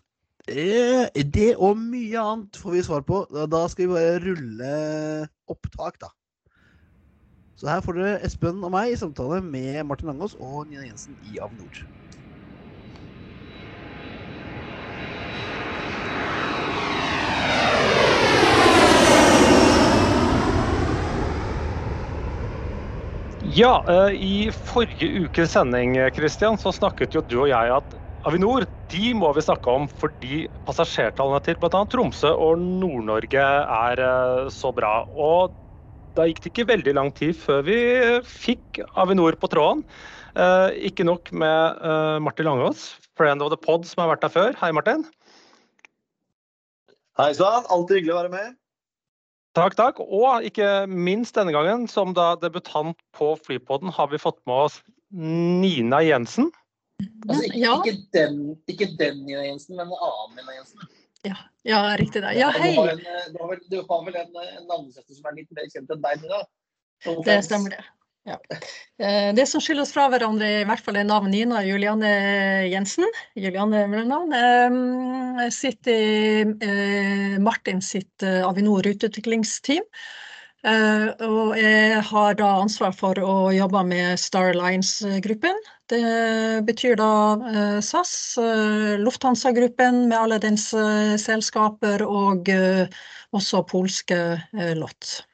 Eh, 0.48 1.06
Det 1.14 1.56
og 1.56 1.78
mye 1.78 2.18
annet 2.20 2.58
får 2.58 2.72
vi 2.72 2.84
svar 2.84 3.06
på. 3.06 3.22
Da 3.48 3.68
skal 3.70 3.88
vi 3.88 3.94
bare 3.94 4.20
rulle 4.24 4.74
opptak, 5.48 6.00
da. 6.02 6.10
Så 7.62 7.70
her 7.70 7.82
får 7.86 8.00
dere 8.00 8.20
Espen 8.26 8.64
og 8.66 8.72
meg 8.74 8.90
i 8.90 8.98
samtale 8.98 9.38
med 9.46 9.84
Martin 9.86 10.10
Langås 10.10 10.34
og 10.34 10.66
Nina 10.66 10.88
Jensen 10.88 11.14
i 11.22 11.38
Avinor. 11.38 11.84
Ja, 23.52 23.84
eh, 23.90 24.14
i 24.16 24.52
forrige 24.54 25.26
ukes 25.26 25.52
sending 25.52 25.98
Christian, 26.16 26.56
så 26.62 26.72
snakket 26.72 27.16
jo 27.18 27.24
du 27.26 27.42
og 27.42 27.50
jeg 27.50 27.72
at 27.74 27.96
Avinor 28.30 28.64
de 28.94 29.10
må 29.18 29.32
vi 29.36 29.44
snakke 29.44 29.74
om 29.74 29.88
fordi 29.90 30.46
passasjertallene 30.68 31.42
til 31.44 31.58
bl.a. 31.60 31.82
Tromsø 31.90 32.32
og 32.32 32.62
Nord-Norge 32.62 33.42
er 33.42 34.04
eh, 34.06 34.48
så 34.54 34.72
bra. 34.78 34.94
Og 35.10 35.58
da 36.16 36.30
gikk 36.30 36.40
det 36.46 36.54
ikke 36.54 36.68
veldig 36.70 36.96
lang 36.96 37.12
tid 37.18 37.36
før 37.36 37.66
vi 37.68 37.80
fikk 38.30 38.80
Avinor 39.02 39.36
på 39.42 39.52
tråden. 39.52 39.84
Eh, 40.38 40.88
ikke 40.92 41.10
nok 41.10 41.34
med 41.36 41.84
Martin 42.24 42.48
Langås, 42.48 42.88
friend 43.20 43.44
of 43.44 43.52
the 43.52 43.60
pod, 43.60 43.90
som 43.90 44.06
har 44.06 44.14
vært 44.14 44.30
der 44.30 44.36
før. 44.38 44.56
Hei, 44.64 44.72
Martin. 44.72 45.04
Hei 47.20 47.34
sann, 47.36 47.68
alltid 47.68 48.00
hyggelig 48.00 48.16
å 48.16 48.22
være 48.22 48.36
med. 48.38 48.61
Takk, 49.58 49.76
takk. 49.76 50.00
Og 50.00 50.46
ikke 50.48 50.86
minst 50.88 51.36
denne 51.36 51.52
gangen, 51.56 51.88
som 51.92 52.14
da 52.16 52.34
debutant 52.40 52.98
på 53.18 53.34
Flypodden, 53.46 53.92
har 53.92 54.08
vi 54.12 54.20
fått 54.22 54.40
med 54.48 54.68
oss 54.68 54.80
Nina 55.12 56.00
Jensen. 56.06 56.52
Altså, 57.28 57.44
ikke, 57.50 57.60
Ja. 57.60 57.76
ikke, 57.82 57.98
den, 58.16 58.42
ikke 58.72 58.88
den 59.00 59.26
Nina 59.26 59.44
Jensen, 59.50 59.76
men 59.76 59.88
en 59.88 59.94
annen 60.08 60.36
Nina 60.40 60.56
Jensen. 60.56 60.88
Ja, 61.28 61.38
ja, 61.68 61.82
riktig 62.00 62.24
det. 62.24 62.34
Ja, 62.40 62.50
hei. 62.56 62.74
Du 62.74 62.82
har, 62.82 62.94
en, 62.96 63.00
eh, 63.00 63.28
du 63.34 63.38
har 63.42 63.50
vel, 63.52 63.60
du 63.70 63.78
har 63.90 64.06
vel 64.06 64.16
en, 64.16 64.38
en 64.42 64.68
navnesøster 64.70 65.18
som 65.18 65.28
er 65.30 65.42
litt 65.42 65.52
mer 65.52 65.68
kjent 65.70 65.92
enn 65.92 66.02
deg, 66.02 66.24
Nina? 66.24 66.44
Det 67.26 67.38
stemmer 67.46 67.76
det. 67.76 67.84
Ja. 68.24 68.38
Eh, 69.00 69.34
Det 69.34 69.48
som 69.50 69.62
skiller 69.62 69.82
oss 69.82 69.94
fra 69.96 70.08
hverandre, 70.12 70.48
i 70.62 70.66
hvert 70.70 70.84
fall 70.86 71.00
er 71.00 71.08
navnet 71.10 71.34
Nina 71.34 71.62
Juliane 71.66 72.12
Jensen. 72.70 73.08
Juliane 73.36 73.88
mellomnavn. 73.90 74.34
eh, 74.38 75.50
sitter 75.50 75.92
i 75.92 76.42
eh, 76.42 77.40
Martin 77.42 77.82
sitt 77.82 78.24
Avinor 78.24 78.84
ruteutviklingsteam. 78.86 79.88
Og 80.62 81.56
jeg 81.58 82.02
har 82.06 82.36
da 82.38 82.48
ansvar 82.62 82.92
for 82.94 83.18
å 83.18 83.50
jobbe 83.50 83.82
med 83.90 84.20
Star 84.22 84.52
Alliance-gruppen. 84.52 85.58
Det 85.90 86.02
betyr 86.68 87.00
da 87.00 87.80
SAS, 87.82 88.38
Lufthansa-gruppen 89.02 90.04
med 90.12 90.20
alle 90.20 90.38
dens 90.38 90.68
selskaper, 91.26 92.06
og 92.06 92.54
også 93.34 93.66
polske 93.74 94.22
lott. 94.54 94.78
LOT. 94.78 95.31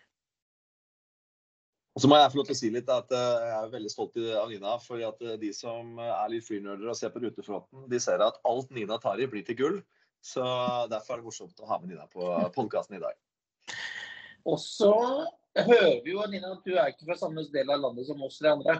Og 1.97 2.01
så 2.03 2.09
må 2.11 2.17
jeg 2.19 2.29
få 2.29 2.37
lov 2.37 2.45
til 2.45 2.53
å 2.53 2.57
si 2.59 2.69
litt 2.69 2.89
at 2.93 3.13
eh, 3.17 3.45
jeg 3.49 3.53
er 3.57 3.69
veldig 3.71 3.89
stolt 3.89 4.17
av 4.37 4.51
Nina. 4.51 4.75
fordi 4.77 5.05
at 5.07 5.23
eh, 5.25 5.37
de 5.41 5.47
som 5.57 5.95
er 5.97 6.27
litt 6.29 6.45
flynerder 6.45 6.91
og 6.91 6.97
ser 6.99 7.09
på 7.09 7.23
rutefronten, 7.23 7.87
de 7.89 7.99
ser 8.03 8.21
at 8.21 8.37
alt 8.45 8.69
Nina 8.69 8.99
tar 9.01 9.17
i, 9.17 9.25
blir 9.25 9.41
til 9.47 9.57
gull. 9.57 9.79
Så 10.21 10.43
derfor 10.91 11.15
er 11.15 11.23
det 11.23 11.25
morsomt 11.31 11.63
å 11.63 11.69
ha 11.71 11.79
med 11.81 11.95
Nina 11.95 12.05
på 12.13 12.29
podkasten 12.53 12.99
i 12.99 13.01
dag. 13.01 13.17
Og 14.45 14.61
så 14.61 14.93
hører 15.57 15.97
vi 16.05 16.13
jo, 16.13 16.21
Nina, 16.29 16.53
at 16.53 16.69
du 16.69 16.75
er 16.75 16.93
ikke 16.93 17.09
fra 17.09 17.17
samme 17.17 17.47
del 17.49 17.73
av 17.73 17.81
landet 17.87 18.05
som 18.11 18.21
oss 18.29 18.37
de 18.45 18.53
andre. 18.53 18.77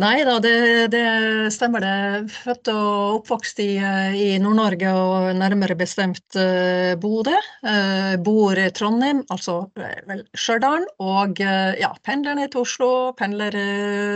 Nei 0.00 0.22
da, 0.24 0.38
det, 0.40 0.52
det 0.94 1.04
stemmer 1.52 1.82
det. 1.84 2.32
Født 2.32 2.70
og 2.72 3.18
oppvokst 3.18 3.60
i, 3.60 3.74
i 4.16 4.28
Nord-Norge, 4.40 4.92
og 4.96 5.28
nærmere 5.36 5.76
bestemt 5.76 6.38
uh, 6.40 6.94
Bodø. 7.02 7.36
Uh, 7.66 8.16
bor 8.24 8.56
i 8.56 8.70
Trondheim, 8.76 9.24
altså 9.34 9.58
eh, 9.76 10.00
vel 10.08 10.24
Stjørdal. 10.32 10.88
Og 11.04 11.44
uh, 11.44 11.72
ja, 11.80 11.92
pendler 12.06 12.38
ned 12.38 12.54
til 12.54 12.64
Oslo. 12.64 12.90
Pendler 13.18 13.56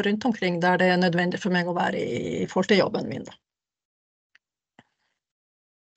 rundt 0.07 0.29
omkring 0.31 0.61
der 0.63 0.81
det 0.81 0.93
er 0.95 1.03
nødvendig 1.03 1.43
for 1.43 1.53
meg 1.55 1.69
å 1.69 1.77
være 1.77 2.01
i, 2.01 2.21
i 2.45 2.49
forhold 2.49 2.73
til 2.73 2.81
jobben 2.85 3.11
min. 3.11 3.29
Da. 3.29 3.37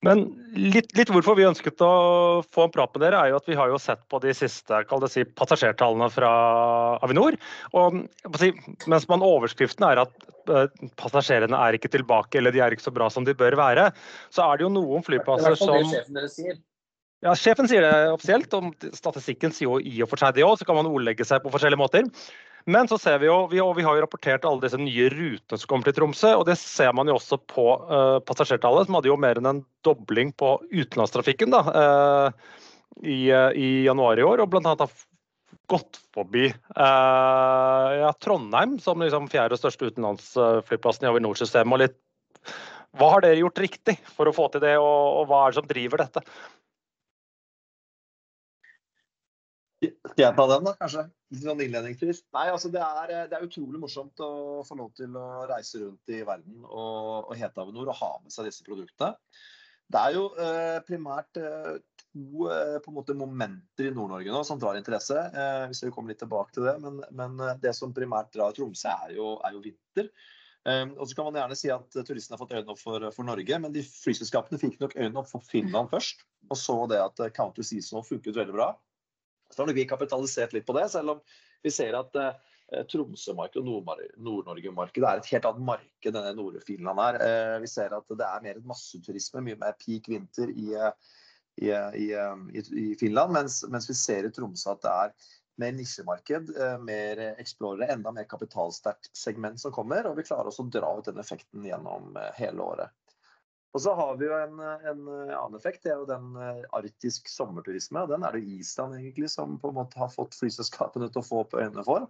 Men 0.06 0.28
litt, 0.54 0.92
litt 0.94 1.10
hvorfor 1.10 1.34
vi 1.40 1.48
ønsket 1.48 1.82
å 1.82 2.44
få 2.54 2.68
en 2.68 2.74
prat 2.74 2.92
med 2.94 3.02
dere, 3.02 3.18
er 3.18 3.32
jo 3.32 3.40
at 3.40 3.48
vi 3.50 3.58
har 3.58 3.72
jo 3.72 3.80
sett 3.82 4.04
på 4.12 4.20
de 4.22 4.34
siste 4.38 4.84
si, 5.10 5.26
passasjertallene 5.40 6.10
fra 6.14 6.32
Avinor. 7.06 7.38
Og 7.74 8.04
si, 8.38 8.52
mens 8.86 9.08
man 9.10 9.26
overskriften 9.26 9.88
er 9.90 10.04
at 10.04 10.30
eh, 10.54 10.70
passasjerene 11.02 11.58
er 11.66 11.80
ikke 11.80 11.92
tilbake 11.98 12.38
eller 12.38 12.54
de 12.54 12.62
er 12.62 12.78
ikke 12.78 12.86
så 12.86 12.94
bra 12.94 13.10
som 13.10 13.26
de 13.26 13.34
bør 13.38 13.58
være, 13.58 13.90
så 14.30 14.46
er 14.46 14.60
det 14.60 14.68
jo 14.68 14.74
noen 14.78 15.02
er 15.02 15.08
flyplasser 15.08 15.58
som. 15.58 15.90
Ja, 17.26 17.34
Sjefen 17.34 17.66
sier 17.66 17.82
det 17.82 17.94
offisielt, 18.14 18.52
og 18.54 18.76
statistikken 18.94 19.50
sier 19.50 19.72
jo 19.72 19.80
i 19.82 20.04
og 20.06 20.12
for 20.12 20.22
seg 20.22 20.36
det 20.38 20.46
òg. 20.46 20.60
Så 20.60 20.68
kan 20.70 20.78
man 20.78 20.90
ordlegge 20.90 21.26
seg 21.26 21.42
på 21.42 21.50
forskjellige 21.50 21.82
måter. 21.82 22.06
Men 22.68 22.88
så 22.92 22.98
ser 23.00 23.22
vi 23.22 23.30
jo, 23.30 23.36
vi, 23.48 23.62
vi 23.78 23.84
har 23.86 23.96
jo 23.96 24.04
rapportert 24.04 24.46
alle 24.46 24.60
disse 24.66 24.80
nye 24.82 25.08
rutene 25.14 25.60
som 25.60 25.70
kommer 25.72 25.88
til 25.88 25.96
Tromsø. 25.96 26.34
og 26.36 26.44
Det 26.50 26.58
ser 26.60 26.92
man 26.98 27.08
jo 27.08 27.16
også 27.16 27.40
på 27.48 27.68
uh, 27.88 28.18
passasjertallet, 28.28 28.90
som 28.90 28.98
hadde 28.98 29.08
jo 29.08 29.20
mer 29.24 29.40
enn 29.40 29.48
en 29.54 29.62
dobling 29.88 30.34
på 30.36 30.58
utenlandstrafikken 30.74 31.54
da, 31.56 31.62
uh, 31.72 32.66
i, 33.00 33.30
uh, 33.32 33.54
i 33.56 33.86
januar 33.86 34.20
i 34.20 34.26
år. 34.28 34.44
Og 34.44 34.52
blant 34.52 34.68
annet 34.68 34.84
har 34.84 35.08
gått 35.72 36.00
forbi 36.16 36.46
ja, 36.48 38.12
Trondheim 38.24 38.78
som 38.80 39.02
liksom 39.04 39.26
fjerde 39.32 39.58
største 39.60 39.90
utenlandsflyplassen 39.90 41.04
i 41.04 41.10
Avinor-systemet. 41.10 41.96
Hva 42.96 43.10
har 43.12 43.24
dere 43.24 43.42
gjort 43.42 43.60
riktig 43.60 43.98
for 44.16 44.32
å 44.32 44.36
få 44.36 44.48
til 44.54 44.64
det, 44.64 44.78
og 44.80 45.28
hva 45.28 45.42
er 45.44 45.52
det 45.52 45.60
som 45.60 45.68
driver 45.68 46.04
dette? 46.06 46.24
Skal 49.78 50.24
jeg 50.24 50.34
ta 50.34 50.46
den, 50.50 50.66
da, 50.66 50.74
kanskje? 50.80 51.04
Sånn 51.38 51.60
innledningsvis. 51.62 52.24
Nei, 52.34 52.48
altså 52.50 52.72
det 52.74 52.82
er, 52.82 53.12
det 53.30 53.38
er 53.38 53.46
utrolig 53.46 53.82
morsomt 53.82 54.24
å 54.26 54.64
få 54.66 54.78
lov 54.80 54.90
til 54.98 55.14
å 55.20 55.46
reise 55.50 55.84
rundt 55.84 56.14
i 56.14 56.24
verden 56.26 56.64
og, 56.66 57.28
og 57.28 57.36
hete 57.38 57.62
Avinor 57.62 57.92
og 57.92 58.00
ha 58.00 58.10
med 58.24 58.34
seg 58.34 58.50
disse 58.50 58.66
produktene. 58.66 59.14
Det 59.88 60.00
er 60.02 60.16
jo 60.18 60.24
eh, 60.44 60.80
primært 60.84 61.38
eh, 61.40 61.78
to 62.12 62.48
eh, 62.52 62.90
måte 62.92 63.16
momenter 63.16 63.88
i 63.88 63.94
Nord-Norge 63.94 64.34
nå 64.34 64.42
som 64.48 64.60
drar 64.60 64.80
interesse. 64.80 65.16
Eh, 65.16 65.68
hvis 65.70 65.86
vi 65.86 65.92
kommer 65.96 66.12
litt 66.12 66.20
tilbake 66.24 66.56
til 66.56 66.68
det. 66.68 66.74
Men, 66.84 67.00
men 67.16 67.38
eh, 67.44 67.60
det 67.64 67.72
som 67.78 67.94
primært 67.96 68.34
drar 68.36 68.56
Tromsø, 68.58 68.92
er 69.08 69.16
jo, 69.16 69.38
er 69.48 69.56
jo 69.56 69.64
vinter. 69.64 70.12
Og 70.68 71.06
så 71.08 71.16
kan 71.16 71.30
man 71.30 71.38
gjerne 71.40 71.56
si 71.56 71.70
at 71.72 71.96
turistene 71.96 72.36
har 72.36 72.42
fått 72.42 72.52
øynene 72.58 72.74
opp 72.74 72.82
for, 72.82 73.04
for, 73.16 73.24
Norge, 73.24 73.60
men 73.64 73.72
de 73.72 73.86
flyselskapene 73.88 74.60
fikk 74.60 74.82
nok 74.82 74.98
øynene 74.98 75.22
opp 75.22 75.30
for 75.30 75.46
Finland 75.48 75.88
først. 75.94 76.26
Og 76.52 76.60
så 76.60 76.76
det 76.92 76.98
at 77.00 77.22
counter 77.38 77.64
seasonal 77.64 78.04
funket 78.04 78.36
veldig 78.36 78.56
bra. 78.58 78.66
Så 79.54 79.64
har 79.64 79.74
vi 79.74 79.88
kapitalisert 79.90 80.54
litt 80.56 80.68
på 80.68 80.76
det, 80.78 80.88
selv 80.94 81.16
om 81.16 81.22
vi 81.64 81.72
ser 81.74 81.98
at 81.98 82.20
eh, 82.22 82.84
Tromsø-markedet 82.92 83.64
og 83.64 83.92
Nord-Norge-markedet 84.20 85.08
er 85.08 85.22
et 85.22 85.32
helt 85.32 85.48
annet 85.50 85.68
marked 85.70 86.20
enn 86.20 86.38
Nord-Finland 86.38 87.04
er. 87.06 87.22
Eh, 87.24 87.56
vi 87.64 87.72
ser 87.72 87.96
at 87.96 88.12
det 88.12 88.28
er 88.28 88.44
mer 88.44 88.60
et 88.60 88.68
masseturisme, 88.68 89.46
mye 89.46 89.60
mer 89.62 89.78
peak 89.80 90.12
vinter 90.12 90.52
i, 90.52 90.70
i, 91.64 91.72
i, 91.72 92.12
i 92.84 92.88
Finland, 93.00 93.34
mens, 93.34 93.62
mens, 93.72 93.90
vi 93.90 93.98
ser 93.98 94.28
i 94.28 94.34
Tromsø 94.36 94.76
at 94.76 94.84
det 94.84 94.96
er 95.08 95.18
mer 95.58 95.74
nisjemarked, 95.74 96.52
eh, 96.58 96.78
mer 96.80 97.24
explorere, 97.38 97.90
enda 97.94 98.12
mer 98.12 98.28
kapitalsterkt 98.30 99.10
segment 99.18 99.60
som 99.62 99.74
kommer. 99.74 100.06
Og 100.08 100.18
vi 100.20 100.26
klarer 100.28 100.52
også 100.52 100.68
å 100.68 100.72
dra 100.74 100.94
ut 100.98 101.10
den 101.10 101.22
effekten 101.22 101.66
gjennom 101.66 102.16
eh, 102.18 102.34
hele 102.38 102.64
året. 102.64 102.94
Og 103.76 103.84
så 103.84 103.94
har 103.98 104.16
vi 104.18 104.30
jo 104.30 104.38
en, 104.38 104.62
en 104.64 105.02
annen 105.10 105.58
effekt, 105.58 105.84
det 105.84 105.92
er 105.94 106.00
jo 106.00 106.08
den 106.10 106.32
eh, 106.40 106.64
arktisk 106.78 107.28
sommerturisme. 107.30 108.06
Den 108.10 108.24
er 108.26 108.38
det 108.38 108.46
Island 108.58 108.96
egentlig 108.98 109.30
som 109.34 109.58
på 109.62 109.72
en 109.72 109.80
måte 109.82 110.00
har 110.00 110.14
fått 110.14 110.38
flyselskapene 110.40 111.12
til 111.12 111.22
å 111.22 111.28
få 111.28 111.44
opp 111.44 111.58
øynene 111.60 111.86
for. 111.86 112.08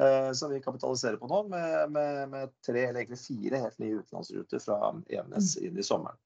Eh, 0.00 0.32
som 0.32 0.50
vi 0.50 0.60
kapitaliserer 0.60 1.16
på 1.16 1.26
nå, 1.28 1.42
med, 1.48 1.90
med, 1.92 2.28
med, 2.28 2.52
tre 2.66 2.86
eller 2.86 3.02
egentlig 3.02 3.18
fire 3.20 3.58
helt 3.60 3.78
nye 3.82 3.98
utenlandsruter 3.98 4.62
fra 4.62 4.78
Evenes 5.10 5.56
mm. 5.58 5.66
inn 5.66 5.80
i 5.80 5.84
sommeren. 5.84 6.16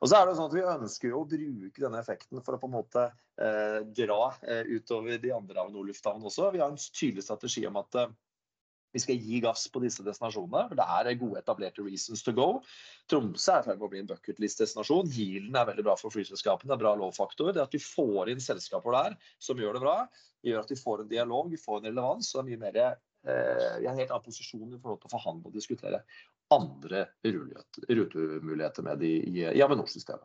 Og 0.00 0.10
så 0.10 0.16
er 0.16 0.24
det 0.24 0.32
jo 0.32 0.38
sånn 0.40 0.48
at 0.48 0.56
Vi 0.56 0.64
ønsker 0.72 1.12
jo 1.12 1.20
å 1.20 1.28
bruke 1.28 1.84
denne 1.84 2.00
effekten 2.00 2.42
for 2.42 2.56
å 2.56 2.58
på 2.62 2.66
en 2.66 2.74
måte 2.74 3.04
eh, 3.06 3.76
dra 3.94 4.32
eh, 4.42 4.64
utover 4.72 5.20
de 5.22 5.30
andre 5.36 5.62
Avinor-lufthavnene 5.62 6.26
også. 6.26 6.48
Vi 6.56 6.62
har 6.64 6.72
en 6.72 6.80
tydelig 6.80 7.26
strategi 7.28 7.62
om 7.68 7.78
at 7.78 8.00
eh, 8.00 8.10
vi 8.92 9.02
skal 9.02 9.20
gi 9.20 9.42
gass 9.44 9.66
på 9.72 9.82
disse 9.84 10.04
destinasjonene. 10.06 10.64
for 10.68 10.78
Det 10.78 10.86
er 10.86 11.20
gode 11.20 11.42
etablerte 11.42 11.84
reasons 11.86 12.24
to 12.26 12.34
go. 12.36 12.48
Tromsø 13.10 13.52
er 13.56 13.62
i 13.62 13.68
ferd 13.68 13.78
med 13.78 13.88
å 13.88 13.92
bli 13.92 14.02
en 14.04 14.10
bucketlist-destinasjon. 14.10 15.12
Healen 15.14 15.60
er 15.60 15.68
veldig 15.72 15.86
bra 15.86 15.98
for 16.00 16.14
flyselskapene. 16.14 16.70
Det 16.72 16.78
er 16.78 16.84
bra 16.84 16.96
lovfaktor. 16.98 17.52
Det 17.54 17.62
at 17.62 17.76
vi 17.76 17.82
får 17.84 18.32
inn 18.32 18.42
selskaper 18.42 18.96
der 18.96 19.20
som 19.38 19.60
gjør 19.60 19.78
det 19.78 19.84
bra, 19.86 20.00
gjør 20.46 20.64
at 20.64 20.74
vi 20.74 20.80
får 20.80 21.04
en 21.04 21.14
dialog, 21.14 21.52
vi 21.52 21.60
får 21.60 21.80
en 21.80 21.92
relevans 21.92 22.34
og 22.34 22.42
er 22.42 22.50
mye 22.50 22.64
mer 22.66 22.82
Eh, 23.28 23.82
i 23.82 23.86
en 23.86 23.98
helt 23.98 24.10
annen 24.10 24.24
posisjon 24.24 24.68
i 24.72 24.78
forhold 24.80 25.02
til 25.02 25.10
å 25.10 25.12
forhandle 25.12 25.50
og 25.50 25.56
diskutere 25.56 25.98
andre 26.54 27.02
rutemuligheter 27.28 28.86
med 28.86 29.02
de 29.04 29.10
i, 29.18 29.42
i 29.44 29.60
Avinor-systemet. 29.60 30.24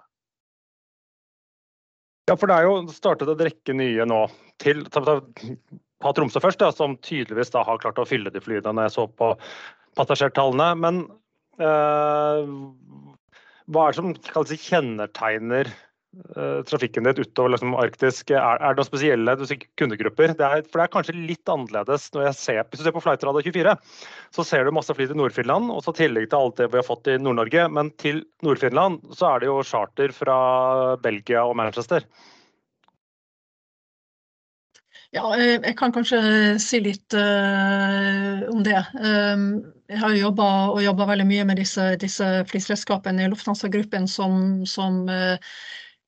Ja, 2.26 2.38
for 2.40 2.50
det 2.50 2.56
er 2.56 2.70
jo 2.70 2.78
startet 2.96 3.30
en 3.30 3.44
rekke 3.46 3.76
nye 3.76 4.08
nå 4.08 4.22
til 4.64 4.86
ta, 4.90 5.20
ta 6.04 6.12
Tromsø 6.16 6.42
først, 6.44 6.62
da, 6.62 6.72
som 6.76 6.98
tydeligvis 7.06 7.54
da 7.54 7.64
har 7.68 7.82
klart 7.82 8.02
å 8.02 8.08
fylle 8.08 8.34
de 8.34 8.44
flyene 8.44 8.74
når 8.74 8.90
jeg 8.90 8.96
så 8.98 9.08
på 9.22 9.32
passasjertallene. 10.00 10.70
Men 10.82 11.02
eh, 11.60 12.54
hva 13.72 13.88
er 13.88 13.96
det 13.96 14.00
som 14.02 14.48
si, 14.50 14.60
kjennetegner 14.68 15.72
Eh, 16.16 16.62
trafikken 16.64 17.04
ditt 17.04 17.20
utover 17.20 17.52
liksom, 17.52 17.74
arktisk? 17.76 18.32
Er, 18.32 18.62
er, 18.62 18.76
det 18.76 18.80
noen 18.80 18.88
spesielle 18.88 19.34
kundegrupper? 19.80 20.32
Det 20.40 20.46
er, 20.48 20.62
for 20.64 20.80
det 20.80 20.86
er 20.86 20.94
kanskje 20.94 21.16
litt 21.18 21.52
annerledes 21.52 22.08
når 22.16 22.30
jeg 22.30 22.38
ser, 22.40 22.62
hvis 22.70 22.80
du 22.80 22.86
ser 22.88 22.96
på 22.96 23.02
Flightradar 23.04 23.44
24, 23.44 23.74
så 24.38 24.46
ser 24.48 24.64
du 24.64 24.72
masse 24.76 24.96
fly 24.96 25.10
til 25.10 25.20
Nord-Finland, 25.20 25.74
og 25.76 25.84
så 25.84 25.92
tillegg 25.98 26.30
til 26.32 26.40
alt 26.40 26.62
det 26.62 26.70
vi 26.72 26.80
har 26.80 26.88
fått 26.88 27.12
i 27.12 27.18
Nord-Norge. 27.20 27.68
Men 27.76 27.92
til 28.00 28.24
Nord-Finland 28.48 29.04
så 29.16 29.34
er 29.34 29.44
det 29.44 29.52
jo 29.52 29.60
charter 29.68 30.16
fra 30.16 30.38
Belgia 31.04 31.44
og 31.44 31.58
Manchester. 31.60 32.08
Ja, 35.16 35.30
jeg 35.40 35.78
kan 35.80 35.94
kanskje 35.96 36.20
si 36.60 36.82
litt 36.84 37.16
uh, 37.16 38.44
om 38.52 38.64
det. 38.66 38.82
Um, 39.00 39.46
jeg 39.88 40.02
har 40.02 40.12
jo 40.12 40.32
jobba 40.84 41.08
veldig 41.08 41.28
mye 41.30 41.46
med 41.48 41.62
disse, 41.62 41.94
disse 42.02 42.28
flisredskapene 42.50 43.24
i 43.24 43.30
Lufthansa-gruppen 43.32 44.10
som, 44.12 44.66
som 44.68 45.06
uh, 45.08 45.38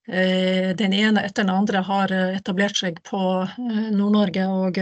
den 0.07 0.95
ene 0.95 1.23
etter 1.23 1.45
den 1.45 1.53
andre 1.53 1.83
har 1.83 2.11
etablert 2.15 2.79
seg 2.79 2.99
på 3.07 3.19
Nord-Norge 3.59 4.45
og 4.47 4.77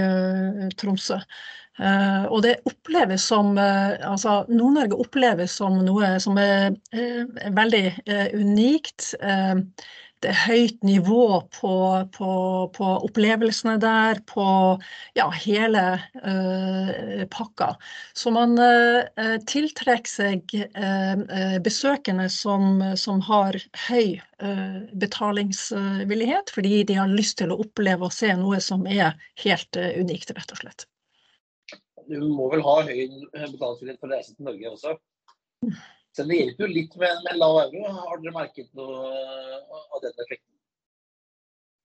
Tromsø. 0.77 1.17
Og 2.29 2.43
det 2.45 2.51
oppleves 2.69 3.25
som 3.25 3.57
Altså, 3.57 4.35
Nord-Norge 4.53 4.99
oppleves 5.01 5.57
som 5.57 5.79
noe 5.81 6.11
som 6.21 6.37
er 6.37 6.77
veldig 7.57 7.83
unikt 8.37 9.15
er 10.29 10.37
høyt 10.45 10.83
nivå 10.85 11.41
på, 11.55 11.73
på, 12.15 12.31
på 12.75 12.91
opplevelsene 13.07 13.75
der, 13.81 14.19
på 14.29 14.45
ja, 15.17 15.27
hele 15.43 15.83
uh, 16.21 17.23
pakka. 17.33 17.71
Så 18.17 18.33
man 18.35 18.57
uh, 18.59 19.37
tiltrekker 19.49 20.11
seg 20.11 20.55
uh, 20.77 21.57
besøkende 21.65 22.27
som, 22.33 22.81
som, 22.99 23.21
har 23.25 23.57
høy 23.87 24.19
betalingsvillighet, 24.99 26.51
fordi 26.51 26.81
de 26.89 26.97
har 26.99 27.07
lyst 27.07 27.37
til 27.39 27.53
å 27.53 27.59
oppleve 27.63 28.09
og 28.09 28.13
se 28.13 28.33
noe 28.35 28.59
som 28.61 28.83
er 28.91 29.15
helt 29.45 29.79
unikt, 29.95 30.33
rett 30.35 30.51
og 30.51 30.59
slett. 30.59 30.85
Du 32.11 32.19
må 32.19 32.49
vel 32.51 32.61
ha 32.65 32.75
høy 32.83 33.07
betalingsvillighet 33.31 34.01
for 34.01 34.11
å 34.11 34.17
reise 34.17 34.35
til 34.35 34.49
Norge 34.49 34.73
også? 34.75 34.97
Så 36.15 36.23
det 36.23 36.37
hjelper 36.39 36.63
jo 36.63 36.71
litt 36.71 36.93
med, 36.99 37.23
med 37.25 37.39
lav 37.41 37.57
euro. 37.65 37.87
Har 37.91 38.19
dere 38.23 38.35
merket 38.35 38.69
noe 38.77 38.99
av 39.67 40.03
den 40.03 40.13
effekten? 40.13 40.51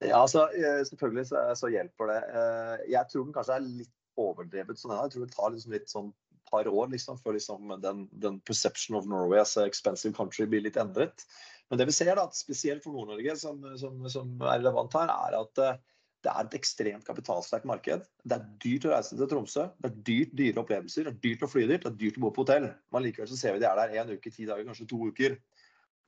Ja, 0.01 0.21
altså, 0.23 0.47
eh, 0.57 0.81
selvfølgelig 0.87 1.27
så, 1.29 1.41
så, 1.59 1.69
hjelper 1.69 2.09
det. 2.09 2.19
Eh, 2.39 2.85
jeg 2.95 3.11
tror 3.11 3.27
den 3.27 3.35
kanskje 3.35 3.57
er 3.59 3.67
litt 3.67 4.21
overdrevet 4.21 4.79
sånn. 4.79 4.95
Jeg 4.95 5.13
tror 5.13 5.25
det 5.27 5.35
tar 5.35 5.53
liksom 5.53 5.75
litt 5.75 5.91
sånn 5.91 6.09
par 6.51 6.67
år 6.67 6.89
liksom, 6.91 7.19
før 7.21 7.37
liksom 7.37 7.75
den, 7.83 8.05
den, 8.23 8.39
perception 8.47 8.97
of 8.97 9.05
Norway 9.07 9.39
as 9.39 9.53
a 9.59 9.67
expensive 9.67 10.15
country 10.17 10.47
blir 10.49 10.63
litt 10.65 10.79
endret. 10.79 11.27
Men 11.69 11.79
det 11.79 11.87
vi 11.87 11.95
ser, 11.95 12.15
da, 12.17 12.25
spesielt 12.35 12.83
for 12.83 12.95
Nord-Norge, 12.95 13.35
som, 13.39 13.61
som, 13.79 14.01
som, 14.11 14.33
er 14.41 14.59
relevant 14.59 14.95
her, 14.97 15.11
er 15.11 15.37
at 15.37 15.61
det 16.21 16.29
er 16.29 16.45
et 16.45 16.55
ekstremt 16.57 17.05
kapitalsterkt 17.07 17.65
marked. 17.65 18.03
Det 18.23 18.35
er 18.37 18.49
dyrt 18.61 18.85
å 18.85 18.91
reise 18.93 19.17
til 19.17 19.29
Tromsø. 19.29 19.65
Det 19.81 19.89
er 19.89 20.01
dyrt, 20.09 20.33
dyre 20.37 20.61
opplevelser. 20.61 21.07
Det 21.07 21.13
er 21.15 21.21
dyrt 21.23 21.45
å 21.45 21.49
fly 21.49 21.63
dit. 21.65 21.81
Det 21.81 21.89
er 21.89 21.97
dyrt 21.97 22.19
å 22.19 22.23
bo 22.25 22.31
på 22.35 22.45
hotell. 22.45 22.67
Men 22.93 23.05
likevel 23.07 23.29
så 23.31 23.39
ser 23.39 23.55
vi 23.55 23.63
de 23.63 23.69
er 23.69 23.79
der 23.79 23.95
én 24.01 24.11
uke, 24.13 24.33
ti 24.33 24.45
dager, 24.45 24.67
kanskje 24.67 24.89
to 24.91 24.99
uker. 25.09 25.37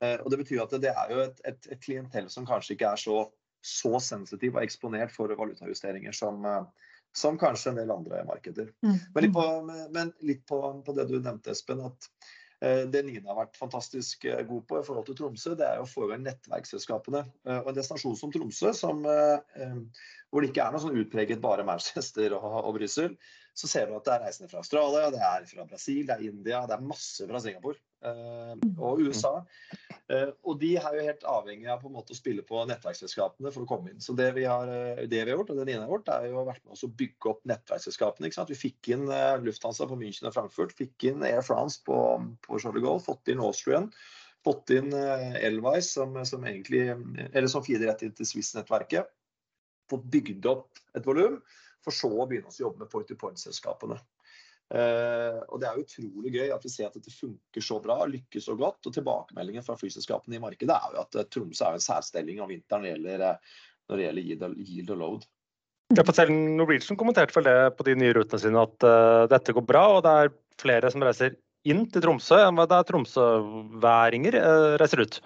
Eh, 0.04 0.18
og 0.20 0.30
Det 0.30 0.40
betyr 0.44 0.62
at 0.66 0.76
det 0.84 0.92
er 0.94 1.16
jo 1.16 1.24
et, 1.24 1.42
et, 1.50 1.70
et 1.74 1.82
klientell 1.82 2.30
som 2.30 2.46
kanskje 2.50 2.76
ikke 2.76 2.94
er 2.94 3.02
så, 3.02 3.18
så 3.66 3.94
sensitiv 4.04 4.58
og 4.58 4.68
eksponert 4.68 5.14
for 5.16 5.34
valutajusteringer 5.40 6.14
som, 6.18 6.46
eh, 6.46 6.94
som 7.18 7.40
kanskje 7.42 7.74
en 7.74 7.82
del 7.82 7.96
andre 7.96 8.22
markeder. 8.30 8.70
Mm. 8.86 9.00
Men 9.16 9.28
litt, 9.28 9.34
på, 9.34 9.48
men 9.98 10.14
litt 10.30 10.46
på, 10.50 10.62
på 10.86 10.98
det 10.98 11.10
du 11.10 11.18
nevnte, 11.18 11.58
Espen, 11.58 11.82
at 11.90 12.10
det 12.64 13.02
Nina 13.04 13.32
har 13.32 13.40
vært 13.42 13.60
fantastisk 13.60 14.26
eh, 14.30 14.44
god 14.48 14.66
på 14.70 14.80
i 14.80 14.86
forhold 14.88 15.08
til 15.10 15.18
Tromsø, 15.20 15.54
det 15.60 15.68
er 15.68 15.82
å 15.82 15.88
få 15.90 16.06
i 16.08 16.14
gang 16.14 16.26
nettverksselskapene. 16.26 17.24
Eh, 17.48 17.60
og 17.60 17.72
en 17.72 17.78
destinasjon 17.78 18.18
som 18.20 18.34
Tromsø, 18.34 18.74
som, 18.78 19.04
hvor 19.04 20.44
det 20.44 20.52
ikke 20.52 20.66
er 20.66 20.76
noe 20.76 20.84
sånn 20.84 21.00
utpreget 21.02 21.44
bare 21.44 21.66
Manchester 21.68 22.38
og, 22.40 22.60
og 22.64 22.78
Brussel, 22.78 23.18
så 23.54 23.70
ser 23.70 23.90
du 23.90 23.98
at 23.98 24.08
det 24.08 24.16
er 24.16 24.24
reisende 24.28 24.52
fra 24.52 24.64
Australia, 24.64 25.12
det 25.14 25.24
er 25.28 25.50
fra 25.50 25.68
Brasil, 25.70 26.06
det 26.08 26.16
er 26.16 26.30
India, 26.30 26.64
det 26.70 26.78
er 26.78 26.88
masse 26.94 27.28
fra 27.30 27.42
Singapore 27.44 27.82
og 28.04 29.02
USA. 29.04 29.34
Uh, 30.12 30.34
og 30.44 30.58
de 30.62 30.74
er 30.80 30.98
jo 30.98 31.06
helt 31.08 31.26
avhengig 31.30 31.70
av 31.72 31.80
på 31.82 31.90
en 31.90 31.96
måte 31.96 32.16
å 32.16 32.18
spille 32.18 32.44
på 32.48 32.64
nettverksselskapene 32.70 33.54
for 33.56 33.64
å 33.64 33.70
komme 33.70 33.94
inn. 33.94 34.02
Så 34.04 34.16
det 34.18 34.32
vi 34.36 34.44
har, 34.50 34.68
eh, 34.68 35.06
det 35.08 35.22
vi 35.22 35.32
har 35.32 35.38
gjort, 35.38 35.54
og 35.54 35.62
det 35.62 35.68
Nina 35.70 35.86
har 35.86 35.94
gjort, 35.94 36.12
er 36.12 36.28
jo 36.30 36.44
vært 36.48 36.64
med 36.66 36.76
oss 36.76 36.84
å 36.88 36.92
bygge 37.04 37.32
opp 37.32 37.46
nettverksselskapene. 37.50 38.28
Ikke 38.28 38.40
sant? 38.40 38.52
Vi 38.52 38.60
fikk 38.60 38.92
inn 38.96 39.08
Lufthansa 39.46 39.88
på 39.90 40.00
München 40.00 40.28
og 40.28 40.36
Frankfurt, 40.36 40.76
fikk 40.76 41.08
inn 41.12 41.24
Air 41.28 41.46
France 41.46 41.80
på, 41.88 41.98
på 42.44 42.60
Charles 42.60 42.84
Gaulle, 42.84 43.04
fått 43.04 43.32
inn 43.32 43.44
Austrian 43.44 43.90
fått 44.44 44.74
inn 44.76 44.90
Elwise, 44.92 45.88
som, 45.94 46.18
som, 46.28 46.42
egentlig, 46.44 46.90
eller 47.32 47.48
som 47.48 47.64
feeder 47.64 47.88
rett 47.88 48.02
inn 48.04 48.12
til 48.12 48.28
Swiss-nettverket. 48.28 49.08
Fått 49.88 50.04
bygd 50.12 50.50
opp 50.52 50.82
et 50.98 51.08
volum 51.08 51.38
for 51.84 51.96
så 51.96 52.10
å 52.12 52.28
begynne 52.28 52.52
å 52.52 52.64
jobbe 52.66 52.84
med 52.84 52.92
point-to-point-selskapene. 52.92 53.96
Uh, 53.96 54.23
og 54.74 55.60
Det 55.62 55.68
er 55.68 55.82
utrolig 55.82 56.32
gøy 56.34 56.54
at 56.56 56.64
vi 56.66 56.72
ser 56.72 56.88
at 56.88 56.96
dette 56.98 57.12
funker 57.14 57.62
så 57.62 57.76
bra, 57.84 58.00
lykkes 58.10 58.48
så 58.48 58.56
godt. 58.58 58.80
og 58.88 58.96
Tilbakemeldingen 58.96 59.66
fra 59.66 59.76
flyselskapene 59.78 60.40
i 60.40 60.42
markedet 60.42 60.74
er 60.74 60.96
jo 60.96 61.04
at 61.04 61.20
uh, 61.20 61.28
Tromsø 61.30 61.68
er 61.68 61.78
en 61.78 61.84
særstilling 61.84 62.42
om 62.42 62.50
vinteren 62.50 62.82
når 62.82 62.90
det 62.90 62.96
gjelder, 62.96 63.26
uh, 63.28 63.62
når 63.92 64.00
det 64.00 64.08
gjelder 64.08 64.56
yield, 64.64 64.94
og 64.96 65.02
load. 65.04 65.28
Ja, 65.94 66.02
for 66.02 66.18
selv 66.18 66.34
Norwegian 66.34 66.98
kommenterte 66.98 67.38
vel 67.38 67.50
det 67.52 67.76
på 67.78 67.86
de 67.86 67.98
nye 68.00 68.16
rutene 68.18 68.42
sine 68.42 68.66
at 68.66 68.88
dette 69.30 69.54
går 69.54 69.66
bra, 69.68 69.84
og 70.00 70.02
det 70.08 70.14
er 70.24 70.34
flere 70.58 70.90
som 70.90 71.06
reiser 71.06 71.36
inn 71.70 71.84
til 71.92 72.02
Tromsø 72.02 72.40
enn 72.42 72.58
det 72.58 72.80
er 72.80 72.88
tromsøværinger 72.88 74.40
reiser 74.82 75.04
ut. 75.06 75.20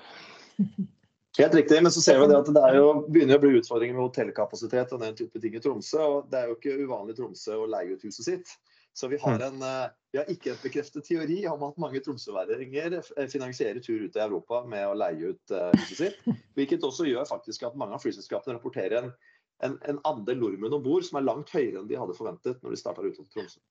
Helt 1.38 1.54
riktig, 1.54 1.84
men 1.84 1.92
så 1.92 2.02
ser 2.02 2.18
vi 2.18 2.34
at 2.34 2.48
det 2.50 2.70
jo, 2.74 2.86
begynner 3.14 3.38
å 3.38 3.42
bli 3.44 3.60
utfordringer 3.60 3.94
med 3.94 4.08
hotellkapasitet 4.08 4.94
og 4.96 5.04
den 5.04 5.18
type 5.18 5.42
ting 5.42 5.54
i 5.54 5.62
Tromsø. 5.62 6.00
og 6.02 6.32
Det 6.32 6.40
er 6.40 6.50
jo 6.50 6.56
ikke 6.58 6.78
uvanlig 6.82 7.14
i 7.14 7.20
Tromsø 7.20 7.60
å 7.62 7.68
leie 7.70 7.94
ut 7.94 8.06
huset 8.08 8.26
sitt. 8.26 8.54
Så 8.98 9.08
vi 9.08 9.18
har, 9.22 9.36
mm. 9.36 9.48
en, 9.48 9.62
eh, 9.62 9.90
vi 10.12 10.18
har 10.18 10.30
ikke 10.34 10.52
en 10.56 10.62
bekreftet 10.64 11.06
teori 11.06 11.36
om 11.52 11.62
at 11.68 11.76
mange 11.78 12.00
tromsøværinger 12.02 12.96
finansierer 13.30 13.78
tur 13.86 14.08
ut 14.08 14.16
i 14.18 14.24
Europa 14.24 14.64
med 14.66 14.88
å 14.90 14.96
leie 14.98 15.36
ut 15.36 15.54
uh, 15.54 15.70
huset 15.76 16.00
sitt. 16.00 16.24
Hvilket 16.58 16.88
også 16.88 17.06
gjør 17.06 17.28
faktisk 17.30 17.68
at 17.68 17.78
mange 17.78 17.94
av 17.94 18.02
flyselskapene 18.02 18.58
rapporterer 18.58 19.04
en, 19.04 19.14
en, 19.68 19.78
en 19.94 20.02
andel 20.10 20.42
nordmenn 20.42 20.80
om 20.80 20.82
bord 20.88 21.06
som 21.06 21.22
er 21.22 21.28
langt 21.30 21.54
høyere 21.54 21.84
enn 21.84 21.92
de 21.92 22.02
hadde 22.02 22.18
forventet 22.18 22.58
når 22.66 22.74
de 22.74 22.82
starta 22.82 23.06
ut 23.06 23.22
til 23.22 23.30
Tromsø. 23.38 23.62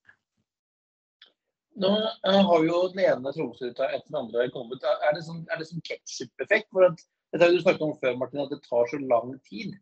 Nå 1.82 1.92
eh, 2.06 2.40
har 2.52 2.70
jo 2.70 2.80
den 2.94 3.04
ene 3.08 3.34
Tromsø-ruta 3.34 3.90
etter 3.90 4.06
den 4.06 4.22
andre 4.22 4.48
kommet. 4.54 4.90
Er 5.10 5.18
det 5.18 5.26
sånn, 5.26 5.42
er 5.50 5.58
det 5.58 5.66
sånn 5.74 5.82
ketsjup-effekt? 5.90 6.70
Dette 6.70 7.42
har 7.42 7.50
du 7.50 7.64
snakket 7.66 7.88
om 7.90 7.98
før, 7.98 8.20
Martin, 8.22 8.46
at 8.46 8.54
det 8.54 8.62
tar 8.62 8.86
så 8.94 9.02
lang 9.02 9.34
tid 9.50 9.74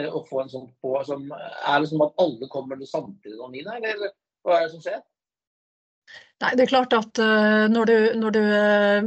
eh, 0.00 0.08
å 0.08 0.24
få 0.24 0.46
en 0.46 0.56
sånn 0.56 0.70
på. 0.80 0.96
Som, 1.04 1.28
er 1.36 1.84
det 1.84 1.92
som 1.92 2.08
at 2.08 2.16
alle 2.24 2.48
kommer 2.48 2.80
samtidig 2.80 3.36
nå, 3.36 3.52
Nina, 3.52 3.76
eller 3.76 4.16
hva 4.46 4.60
er 4.60 4.66
det 4.66 4.74
som 4.76 4.82
skjer? 4.84 5.04
Nei, 6.44 6.52
det 6.56 6.66
er 6.66 6.72
klart 6.72 6.96
at 6.96 7.20
uh, 7.22 7.64
når, 7.72 7.88
du, 7.88 7.96
når, 8.20 8.34
du, 8.36 8.42
uh, 8.44 9.06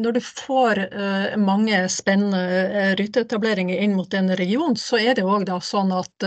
når, 0.00 0.16
du, 0.16 0.20
får 0.24 0.80
uh, 0.94 1.34
mange 1.40 1.82
spennende 1.92 2.94
ruteetableringer 3.00 3.82
inn 3.84 3.96
mot 3.98 4.16
en 4.16 4.32
region, 4.40 4.78
så 4.80 5.00
er 5.02 5.18
det 5.18 5.26
òg 5.28 5.50
sånn 5.66 5.92
at 5.92 6.26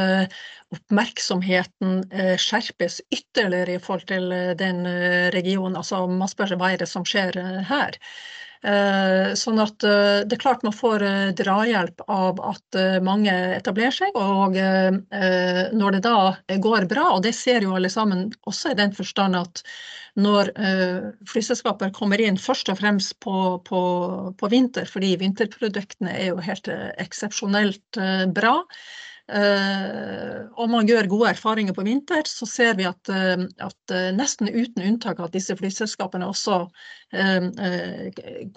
oppmerksomheten 0.73 2.03
skjerpes 2.41 3.01
ytterligere 3.13 3.75
i 3.77 3.81
forhold 3.81 4.07
til 4.09 4.31
den 4.57 4.85
regionen. 5.35 5.77
Altså, 5.77 6.01
man 6.09 6.31
spør 6.31 6.53
seg 6.53 6.61
hva 6.61 6.71
er 6.73 6.81
det 6.81 6.89
som 6.89 7.05
skjer 7.05 7.37
her. 7.69 7.99
Eh, 8.63 9.33
sånn 9.35 9.59
at 9.59 9.83
eh, 9.83 10.21
det 10.23 10.37
er 10.37 10.39
klart 10.39 10.61
man 10.63 10.75
får 10.75 11.03
eh, 11.03 11.31
drahjelp 11.35 12.05
av 12.07 12.39
at 12.47 12.77
mange 13.03 13.33
etablerer 13.57 13.95
seg. 13.95 14.15
Og 14.15 14.55
når 14.55 15.97
det 15.97 16.03
da 16.05 16.57
går 16.63 16.87
bra, 16.91 17.09
og 17.15 17.23
det 17.25 17.33
ser 17.35 17.65
jo 17.65 17.75
alle 17.75 17.91
sammen 17.91 18.29
også 18.47 18.71
i 18.71 18.79
den 18.79 18.95
forstand 18.95 19.37
at 19.37 19.63
når 20.13 20.51
flyselskaper 21.29 21.89
kommer 21.95 22.21
inn 22.21 22.37
først 22.37 22.69
og 22.69 22.77
fremst 22.77 23.15
på, 23.25 23.37
på, 23.65 23.79
på 24.37 24.49
vinter, 24.51 24.85
fordi 24.89 25.15
vinterproduktene 25.21 26.13
er 26.13 26.27
jo 26.29 26.43
helt 26.45 26.69
eksepsjonelt 27.01 28.01
bra. 28.35 28.59
Uh, 29.33 30.45
og 30.61 30.67
man 30.69 30.85
gjør 30.85 31.07
gode 31.09 31.31
erfaringer 31.31 31.73
på 31.73 31.85
vinter, 31.87 32.27
så 32.29 32.45
ser 32.45 32.75
vi 32.77 32.85
at, 32.85 33.09
uh, 33.09 33.41
at 33.65 33.93
uh, 33.93 34.11
nesten 34.13 34.51
uten 34.51 34.83
unntak 34.85 35.21
at 35.23 35.33
disse 35.33 35.55
flyselskapene 35.57 36.27
også 36.29 36.67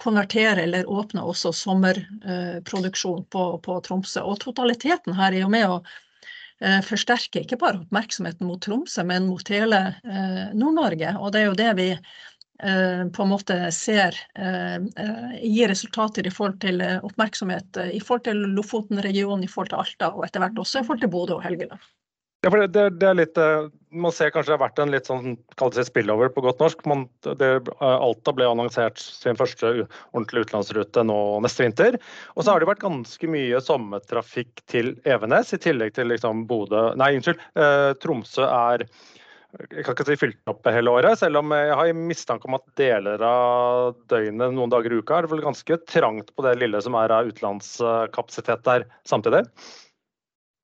konverterer 0.00 0.62
eller 0.62 0.88
åpner 0.88 1.26
også 1.28 1.50
sommerproduksjon 1.52 3.26
på, 3.28 3.42
på, 3.60 3.74
Tromsø. 3.84 4.22
Og 4.24 4.38
totaliteten 4.40 5.12
her 5.18 5.34
er 5.34 5.42
jo 5.42 5.50
med 5.52 5.66
å 5.68 5.76
forsterke 6.86 7.42
ikke 7.44 7.58
bare 7.60 7.82
oppmerksomheten 7.82 8.48
mot 8.48 8.62
Tromsø, 8.64 9.04
men 9.04 9.28
mot 9.28 9.52
hele 9.52 9.82
Nord-Norge. 10.56 11.12
Og 11.20 11.34
det 11.34 11.42
er 11.42 11.50
jo 11.50 11.58
det 11.60 11.68
vi 11.76 11.90
Eh, 11.92 12.36
på 12.57 13.22
en 13.22 13.28
måte 13.28 13.57
ser 13.74 14.16
eh, 14.38 14.76
eh, 14.76 15.34
gir 15.42 15.68
resultater 15.68 16.26
i 16.26 16.32
forhold 16.32 16.61
til 16.64 16.80
oppmerksomhet 17.04 17.82
i 17.92 18.00
forhold 18.00 18.24
til 18.30 18.46
Lofoten-regionen, 18.57 19.44
i 19.44 19.50
forhold 19.50 19.74
til 19.74 19.82
Alta 19.82 20.11
og 20.14 20.24
etter 20.26 20.44
hvert 20.44 20.64
også 20.64 20.80
i 20.80 20.88
forhold 20.88 21.04
til 21.04 21.12
Bodø 21.12 21.36
og 21.36 21.44
Helgeland. 21.44 21.82
Ja, 22.44 22.50
for 22.52 22.62
det, 22.62 22.82
det, 23.00 23.07
er 23.09 23.16
litt, 23.18 23.38
Man 23.90 24.12
ser 24.14 24.30
kanskje 24.30 24.52
det 24.52 24.54
har 24.54 24.62
vært 24.68 24.78
en 24.78 24.92
litt 24.92 25.09
sånn 25.09 25.32
det 25.74 25.84
spillover 25.88 26.28
på 26.30 26.44
godt 26.44 26.61
norsk. 26.62 26.84
Man, 26.86 27.07
det, 27.40 27.48
Alta 27.82 28.34
ble 28.36 28.46
annonsert 28.46 29.00
sin 29.02 29.38
første 29.40 29.72
ordentlige 30.12 30.46
utenlandsrute 30.46 31.02
nå 31.09 31.16
neste 31.42 31.64
vinter. 31.64 31.98
Og 32.36 32.44
så 32.44 32.52
har 32.52 32.62
det 32.62 32.68
vært 32.70 32.84
ganske 32.84 33.30
mye 33.32 33.59
sommertrafikk 33.64 34.62
til 34.70 34.94
Evenes, 35.09 35.50
i 35.57 35.59
tillegg 35.64 35.96
til 35.96 36.12
liksom 36.12 36.44
Bodø 36.46 36.92
Nei, 37.00 37.16
unnskyld. 37.18 37.42
Eh, 37.59 37.90
Tromsø 38.04 38.46
er 38.46 38.86
jeg 39.55 39.84
kan 39.86 39.94
ikke 39.94 40.07
si 40.09 40.18
fylt 40.20 40.51
opp 40.51 40.66
hele 40.72 40.92
året, 40.92 41.18
selv 41.20 41.40
om 41.40 41.55
jeg 41.55 41.74
har 41.78 41.92
mistanke 41.97 42.49
om 42.49 42.59
at 42.59 42.66
deler 42.78 43.22
av 43.24 43.97
døgnet 44.11 44.55
noen 44.55 44.72
dager 44.72 44.92
i 44.92 45.01
uka 45.01 45.18
er 45.18 45.26
det 45.26 45.32
vel 45.32 45.44
ganske 45.47 45.80
trangt 45.88 46.32
på 46.34 46.44
det 46.47 46.57
lille 46.61 46.80
som 46.84 46.99
er 46.99 47.14
av 47.14 47.30
utenlandskapasitet 47.30 48.64
der 48.66 48.88
samtidig? 49.09 49.47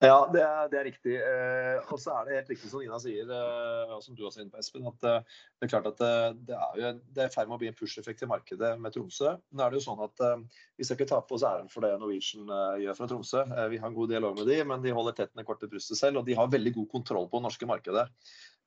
Ja, 0.03 0.17
det 0.33 0.41
er, 0.43 0.65
det 0.67 0.77
er 0.79 0.87
riktig. 0.89 1.13
Eh, 1.15 1.77
og 1.93 1.99
så 2.01 2.11
er 2.11 2.25
det 2.27 2.35
helt 2.35 2.49
riktig 2.51 2.67
som 2.67 2.81
Ina 2.83 2.97
sier, 2.99 3.29
eh, 3.31 3.91
og 3.95 4.01
som 4.03 4.17
du 4.17 4.25
også 4.27 4.41
er 4.41 4.43
inne 4.43 4.51
på, 4.51 4.59
Espen, 4.59 4.87
at 4.89 5.05
eh, 5.07 5.37
det 5.61 5.67
er 5.67 5.71
klart 5.71 5.87
at 5.93 6.01
eh, 6.03 6.25
det 6.49 6.57
er 6.57 6.81
jo 6.81 6.89
i 7.23 7.27
ferd 7.31 7.47
med 7.47 7.55
å 7.55 7.59
bli 7.61 7.69
en 7.71 7.77
push-effekt 7.77 8.25
i 8.25 8.27
markedet 8.27 8.73
med 8.83 8.95
Tromsø. 8.95 9.31
Nå 9.55 9.63
er 9.63 9.71
det 9.71 9.79
jo 9.79 9.85
sånn 9.85 10.01
at 10.03 10.23
eh, 10.27 10.41
Vi 10.75 10.87
skal 10.87 10.99
ikke 10.99 11.07
ta 11.13 11.21
på 11.23 11.37
oss 11.37 11.45
æren 11.47 11.71
for 11.71 11.87
det 11.87 11.93
Norwegian 12.01 12.51
eh, 12.51 12.81
gjør 12.83 12.99
fra 12.99 13.07
Tromsø. 13.13 13.45
vi 13.71 13.79
har 13.79 13.87
en 13.87 13.95
god 13.95 14.11
dialog 14.11 14.41
med 14.41 14.51
de, 14.51 14.59
men 14.73 14.83
de 14.83 14.95
holder 14.97 15.15
tett 15.21 15.31
ned 15.39 15.47
kortet 15.47 15.71
brystet 15.71 16.01
selv, 16.01 16.19
og 16.19 16.27
de 16.27 16.35
har 16.35 16.51
veldig 16.51 16.75
god 16.81 16.89
kontroll 16.97 17.29
på 17.31 17.39
det 17.39 17.47
norske 17.47 17.69
markedet. 17.69 18.03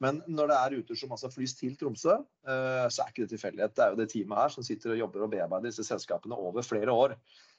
Men 0.05 0.21
når 0.29 0.51
det 0.51 0.57
er 0.57 0.73
ruter 0.77 0.99
som 1.01 1.13
altså 1.15 1.31
flys 1.33 1.55
til 1.57 1.77
Tromsø, 1.81 2.19
eh, 2.21 2.87
så 2.93 3.03
er 3.03 3.13
ikke 3.13 3.25
det 3.25 3.33
tilfeldighet. 3.33 3.75
Det 3.77 3.85
er 3.85 3.93
jo 3.93 4.01
det 4.03 4.09
teamet 4.13 4.41
her 4.43 4.53
som 4.53 4.67
sitter 4.67 4.93
og 4.93 5.01
jobber 5.01 5.25
og 5.25 5.31
bearbeider 5.33 5.71
disse 5.71 5.87
selskapene 5.89 6.37
over 6.37 6.67
flere 6.67 6.93
år. 6.93 7.15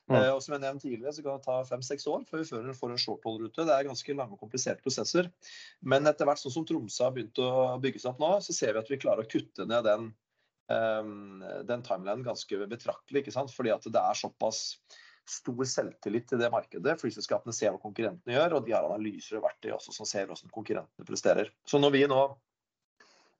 Mm. 0.07 0.15
Eh, 0.19 0.29
og 0.35 0.43
som 0.43 0.53
jeg 0.55 0.63
nevnte 0.63 0.85
tidligere, 0.85 1.15
så 1.15 1.25
kan 1.25 1.39
det 1.39 1.47
ta 1.47 1.57
fem-seks 1.67 2.05
år 2.11 2.27
før 2.29 2.43
vi 2.43 2.75
får 2.77 2.93
en 2.93 3.01
shorthold-rute. 3.01 3.65
Det 3.65 3.73
er 3.73 3.89
ganske 3.89 4.17
lange 4.19 4.38
og 4.38 4.43
kompliserte 4.43 4.85
prosesser. 4.85 5.31
Men 5.81 6.07
etter 6.07 6.29
hvert 6.29 6.43
sånn 6.43 6.53
som 6.59 6.67
Tromsø 6.67 7.07
har 7.07 7.17
begynt 7.17 7.41
å 7.41 7.49
bygge 7.83 8.03
seg 8.03 8.13
opp 8.13 8.21
nå, 8.23 8.31
så 8.45 8.55
ser 8.55 8.75
vi 8.75 8.83
at 8.85 8.93
vi 8.93 9.01
klarer 9.01 9.25
å 9.25 9.31
kutte 9.33 9.65
ned 9.67 9.89
den, 9.89 10.07
um, 10.71 11.43
den 11.67 11.83
timelinen 11.83 12.23
ganske 12.27 12.61
betraktelig. 12.69 13.25
ikke 13.25 13.35
sant? 13.35 13.51
Fordi 13.55 13.73
at 13.73 13.89
det 13.89 14.03
er 14.03 14.21
såpass 14.21 14.61
stor 15.32 15.63
selvtillit 15.69 16.28
til 16.30 16.41
det 16.41 16.49
markedet. 16.53 16.97
Flyselskapene 17.01 17.55
ser 17.55 17.73
hva 17.73 17.82
konkurrentene 17.82 18.36
gjør, 18.36 18.57
og 18.57 18.67
de 18.67 18.75
har 18.75 18.88
analyser 18.88 19.39
og 19.39 19.47
verktøy 19.47 19.71
også 19.75 19.95
som 19.95 20.09
ser 20.09 20.28
hvordan 20.30 20.53
konkurrentene 20.53 21.07
presterer. 21.07 21.51
Så 21.67 21.82
når 21.82 21.95
vi 21.95 22.03
nå 22.09 22.19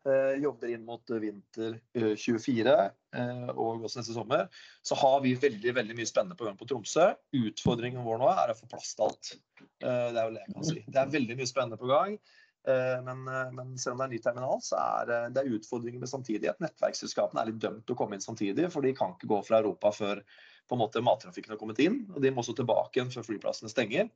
eh, 0.08 0.34
jobber 0.44 0.74
inn 0.74 0.88
mot 0.88 1.14
vinter 1.24 1.78
24 1.96 2.74
eh, 2.74 3.46
og 3.54 3.86
også 3.88 4.02
neste 4.02 4.18
sommer, 4.18 4.48
så 4.86 4.98
har 5.00 5.22
vi 5.26 5.36
veldig 5.40 5.76
veldig 5.80 6.00
mye 6.00 6.10
spennende 6.10 6.40
på 6.40 6.48
gang 6.48 6.58
på 6.60 6.70
Tromsø. 6.70 7.12
Utfordringen 7.38 8.06
vår 8.08 8.24
nå 8.24 8.34
er 8.34 8.54
å 8.54 8.58
få 8.58 8.70
plass 8.72 8.96
til 8.96 9.08
alt. 9.10 9.38
Eh, 9.84 10.10
det 10.12 10.20
er 10.20 10.26
vel 10.26 10.38
det 10.40 10.44
jeg 10.44 10.58
kan 10.58 10.70
si. 10.72 10.84
Det 10.88 11.02
er 11.04 11.16
veldig 11.20 11.40
mye 11.40 11.54
spennende 11.54 11.82
på 11.82 11.94
gang. 11.94 12.20
Eh, 12.68 13.04
men, 13.04 13.28
eh, 13.28 13.52
men, 13.52 13.78
selv 13.78 13.96
om 13.96 14.02
det 14.02 14.04
er 14.04 14.10
en 14.10 14.14
ny 14.16 14.22
terminal, 14.24 14.62
så 14.64 14.80
er 14.82 15.12
eh, 15.16 15.30
det 15.32 15.46
utfordringer 15.56 16.02
med 16.04 16.12
samtidighet. 16.12 16.60
Nettverksselskapene 16.64 17.40
er 17.44 17.52
litt 17.52 17.62
dømt 17.64 17.86
til 17.88 17.96
å 17.96 18.00
komme 18.02 18.18
inn 18.18 18.24
samtidig, 18.24 18.68
for 18.74 18.84
de 18.84 18.92
kan 18.98 19.14
ikke 19.16 19.30
gå 19.32 19.40
fra 19.48 19.62
Europa 19.62 19.94
før 19.96 20.24
på 20.68 20.76
en 20.76 20.84
måte 20.84 21.04
mattrafikken 21.04 21.54
har 21.54 21.60
kommet 21.62 21.82
inn. 21.84 22.04
og 22.14 22.22
De 22.24 22.32
må 22.32 22.44
også 22.44 22.56
tilbake 22.58 23.00
igjen 23.00 23.12
før 23.14 23.26
flyplassene 23.28 23.72
stenger. 23.72 24.10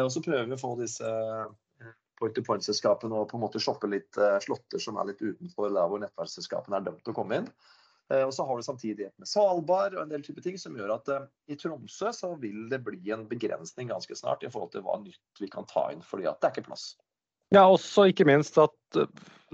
Og 0.00 0.10
Så 0.10 0.22
prøver 0.24 0.48
vi 0.48 0.56
å 0.56 0.60
få 0.60 0.74
disse 0.80 1.06
point-to-point-selskapene 2.18 3.14
å 3.18 3.28
på 3.30 3.38
en 3.38 3.44
måte 3.44 3.62
shoppe 3.62 3.90
litt 3.90 4.18
slåtter 4.42 4.82
som 4.82 4.98
er 4.98 5.10
litt 5.10 5.22
utenfor 5.22 5.72
der 5.74 5.88
hvor 5.90 6.02
nettverksselskapene 6.02 6.78
er 6.78 6.86
dømt 6.88 7.02
til 7.04 7.14
å 7.14 7.16
komme 7.16 7.40
inn. 7.40 7.48
Og 8.14 8.34
så 8.36 8.44
har 8.44 8.58
du 8.58 8.66
samtidig 8.66 9.06
et 9.06 9.18
med 9.18 9.28
Svalbard 9.30 9.94
og 9.96 10.02
en 10.02 10.12
del 10.12 10.22
type 10.26 10.42
ting 10.44 10.58
som 10.60 10.74
gjør 10.76 10.92
at 10.98 11.10
i 11.50 11.56
Tromsø 11.58 12.12
så 12.12 12.34
vil 12.42 12.66
det 12.70 12.82
bli 12.84 13.00
en 13.14 13.24
begrensning 13.30 13.88
ganske 13.90 14.18
snart 14.18 14.44
i 14.44 14.50
forhold 14.52 14.74
til 14.74 14.84
hva 14.84 14.98
nytt 15.00 15.40
vi 15.40 15.48
kan 15.50 15.66
ta 15.70 15.88
inn, 15.94 16.04
fordi 16.04 16.28
at 16.28 16.38
det 16.42 16.50
er 16.50 16.56
ikke 16.56 16.68
plass. 16.68 16.90
Ja, 17.54 17.64
også 17.64 18.08
ikke 18.10 18.26
minst 18.28 18.58
at 18.60 18.98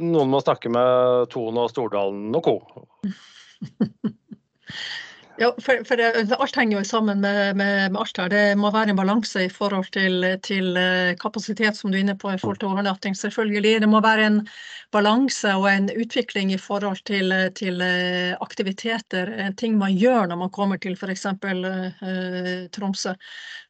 noen 0.01 0.33
må 0.33 0.41
snakke 0.43 0.73
med 0.73 1.31
Tone 1.33 1.66
og 1.66 1.73
Stordalen 1.73 2.35
og 2.37 2.47
co. 2.47 2.57
Ja, 5.41 5.55
for, 5.57 5.78
for 5.88 6.01
Alt 6.43 6.57
henger 6.61 6.76
jo 6.76 6.84
sammen 6.84 7.22
med, 7.22 7.57
med, 7.57 7.93
med, 7.93 8.01
alt 8.01 8.18
her. 8.20 8.28
Det 8.28 8.59
må 8.61 8.68
være 8.74 8.93
en 8.93 8.99
balanse 8.99 9.47
i 9.47 9.49
forhold 9.49 9.86
til, 9.95 10.26
til, 10.45 10.76
eh, 10.76 11.14
kapasitet, 11.16 11.78
som 11.78 11.88
du 11.88 11.97
er 11.97 12.03
inne 12.05 12.16
på, 12.20 12.28
i 12.28 12.36
forhold 12.43 12.59
til 12.61 12.68
overnatting. 12.68 13.16
selvfølgelig. 13.16 13.80
Det 13.80 13.88
må 13.88 14.03
være 14.05 14.26
en 14.26 14.36
balanse 14.93 15.55
og 15.57 15.64
en 15.70 15.88
utvikling 15.97 16.53
i 16.53 16.61
forhold 16.61 17.01
til, 17.09 17.32
til 17.57 17.80
eh, 17.80 18.36
aktiviteter, 18.41 19.32
ting 19.57 19.78
man 19.80 19.97
gjør 19.97 20.28
når 20.28 20.43
man 20.45 20.53
kommer 20.53 20.76
til 20.76 20.93
f.eks. 20.93 21.24
Eh, 21.24 22.68
Tromsø. 22.76 23.16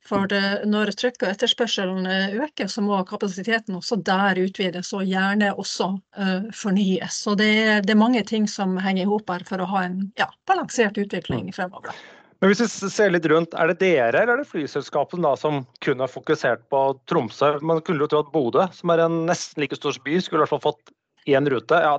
For 0.06 0.26
det, 0.30 0.42
når 0.70 0.94
trykket 0.96 1.26
og 1.26 1.34
etterspørselen 1.34 2.06
øker, 2.40 2.70
så 2.72 2.82
må 2.82 2.96
kapasiteten 3.08 3.76
også 3.76 4.00
der 4.06 4.40
utvides, 4.40 4.94
og 4.96 5.04
gjerne 5.06 5.52
også 5.52 5.90
uh, 6.16 6.48
fornyes. 6.56 7.20
Så 7.26 7.36
det 7.38 7.50
er, 7.50 7.82
det 7.84 7.92
er, 7.94 8.00
mange 8.00 8.22
ting 8.26 8.48
som 8.48 8.78
henger 8.80 9.04
i 9.04 9.10
hop 9.10 9.28
her 9.30 9.44
for 9.46 9.60
å 9.60 9.68
ha 9.70 9.84
en 9.86 10.00
ja, 10.18 10.30
balansert 10.48 10.98
utvikling 10.98 11.52
fremover. 11.54 11.92
Men 12.40 12.54
hvis 12.54 12.62
vi 12.80 12.88
ser 12.88 13.12
litt 13.12 13.26
rundt, 13.28 13.52
Er 13.52 13.68
det 13.68 13.82
dere 13.82 14.22
eller 14.22 14.38
er 14.38 14.40
det 14.40 14.48
flyselskapene 14.48 15.34
som 15.36 15.60
kun 15.84 16.00
har 16.00 16.08
fokusert 16.08 16.64
på 16.72 16.80
Tromsø? 17.10 17.58
Man 17.60 17.82
kunne 17.84 18.00
jo 18.00 18.08
tro 18.08 18.22
at 18.24 18.32
Bodø, 18.32 18.64
som 18.72 18.94
er 18.94 19.04
en 19.04 19.26
nesten 19.28 19.60
like 19.60 19.76
stor 19.76 19.98
by, 20.06 20.16
skulle 20.24 20.40
i 20.40 20.46
hvert 20.46 20.54
fall 20.54 20.70
fått 20.70 20.94
én 21.28 21.44
rute. 21.52 21.76
Ja, 21.84 21.98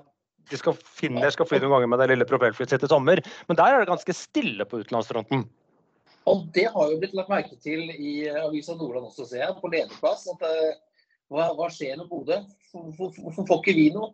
de 0.50 0.58
skal 0.58 0.74
finne, 0.82 1.30
skal 1.32 1.46
fly 1.46 1.62
noen 1.62 1.76
ganger 1.76 1.92
med 1.94 2.02
det 2.02 2.10
lille 2.16 2.28
propellflyet 2.28 2.74
sitt 2.74 2.86
i 2.88 2.90
sommer, 2.90 3.22
men 3.48 3.60
der 3.60 3.76
er 3.76 3.84
det 3.84 3.92
ganske 3.92 4.16
stille 4.18 4.66
på 4.66 4.82
utenlandsfronten. 4.82 5.46
Og 6.30 6.46
det 6.54 6.68
har 6.70 6.92
jo 6.92 7.00
blitt 7.02 7.16
lagt 7.18 7.32
merke 7.32 7.58
til 7.62 7.90
i 7.90 8.14
Avisa 8.30 8.76
Nordland 8.78 9.10
også, 9.10 9.26
ser 9.26 9.46
jeg, 9.46 9.58
på 9.58 9.72
lederplass. 9.74 10.28
at 10.30 10.44
uh, 10.46 11.06
hva, 11.32 11.48
hva, 11.58 11.70
skjer 11.74 11.98
med 11.98 12.10
Bodø? 12.12 12.38
Hvorfor 12.72 13.48
får 13.48 13.62
ikke 13.62 13.78
vi 13.78 13.88
noe? 13.96 14.14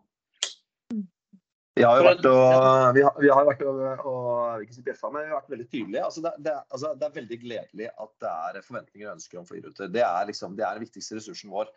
Vi 1.78 1.84
har 1.86 2.00
jo 2.00 2.06
vært 2.08 2.26
og, 2.26 2.96
vi 2.96 3.04
har, 3.06 3.20
vi 3.22 3.30
har 3.30 3.44
vært 3.46 3.60
og, 3.70 3.82
og 4.10 4.64
ikke 4.64 4.88
bjeffa, 4.88 5.12
men 5.14 5.28
vi 5.28 5.30
har 5.30 5.42
vært 5.44 5.54
veldig 5.54 5.68
tydelige. 5.68 6.06
Altså 6.08 6.24
det, 6.26 6.32
det, 6.48 6.56
altså 6.74 6.94
det, 6.96 7.06
er 7.06 7.18
veldig 7.20 7.38
gledelig 7.44 7.90
at 7.92 8.14
det 8.24 8.32
er 8.32 8.66
forventninger 8.66 9.06
og 9.06 9.14
ønsker 9.14 9.42
om 9.42 9.46
flyruter. 9.50 9.92
Det 9.94 10.04
er 10.08 10.30
liksom, 10.32 10.56
det 10.58 10.66
er 10.66 10.80
den 10.80 10.88
viktigste 10.88 11.20
ressursen 11.20 11.54
vår. 11.54 11.70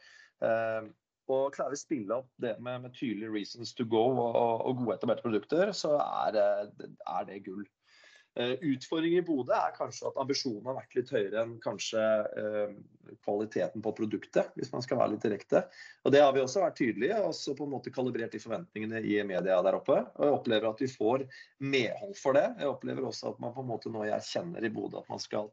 Eh, 0.46 0.88
og 1.30 1.52
klarer 1.54 1.74
vi 1.74 1.78
å 1.78 1.82
spille 1.82 2.16
opp 2.16 2.30
det 2.42 2.54
med, 2.64 2.86
med 2.86 2.96
tydelige 2.96 3.34
reasons 3.34 3.74
to 3.76 3.84
go 3.88 4.06
og, 4.08 4.40
og 4.40 4.80
gode 4.80 4.96
etablerte 4.96 5.26
produkter, 5.26 5.74
så 5.76 5.92
er, 6.00 6.40
er 6.40 7.28
det 7.28 7.42
gull. 7.44 7.66
Eh, 8.38 8.52
Utfordringen 8.62 9.18
i 9.18 9.26
Bodø 9.26 9.54
er 9.56 9.72
kanskje 9.74 10.06
at 10.06 10.18
ambisjonen 10.22 10.66
har 10.68 10.76
vært 10.78 10.94
litt 10.94 11.08
høyere 11.10 11.42
enn 11.42 11.56
kanskje 11.62 12.02
eh, 12.38 12.74
kvaliteten 13.26 13.82
på 13.82 13.92
produktet, 13.98 14.52
hvis 14.54 14.70
man 14.70 14.84
skal 14.86 15.00
være 15.00 15.16
litt 15.16 15.26
direkte. 15.26 15.64
Og 16.06 16.14
Det 16.14 16.22
har 16.22 16.30
vi 16.36 16.44
også 16.44 16.62
vært 16.62 16.78
tydelige 16.78 17.18
og 17.18 17.32
også 17.32 17.56
på 17.58 17.66
en 17.66 17.74
måte 17.74 17.92
kalibrert 17.94 18.36
de 18.36 18.42
forventningene 18.42 19.02
i 19.02 19.18
media 19.26 19.58
der 19.66 19.80
oppe. 19.80 19.98
Og 20.14 20.28
Jeg 20.28 20.36
opplever 20.36 20.70
at 20.70 20.84
vi 20.84 20.90
får 20.92 21.26
medhold 21.58 22.14
for 22.20 22.38
det. 22.38 22.46
Jeg 22.62 22.70
opplever 22.70 23.10
også 23.10 23.34
at 23.34 23.42
man 23.42 23.56
på 23.56 23.64
en 23.64 23.70
måte 23.72 23.90
nå 23.90 24.06
erkjenner 24.06 24.62
i 24.62 24.72
Bodø 24.78 25.02
at 25.02 25.10
man 25.10 25.22
skal 25.22 25.50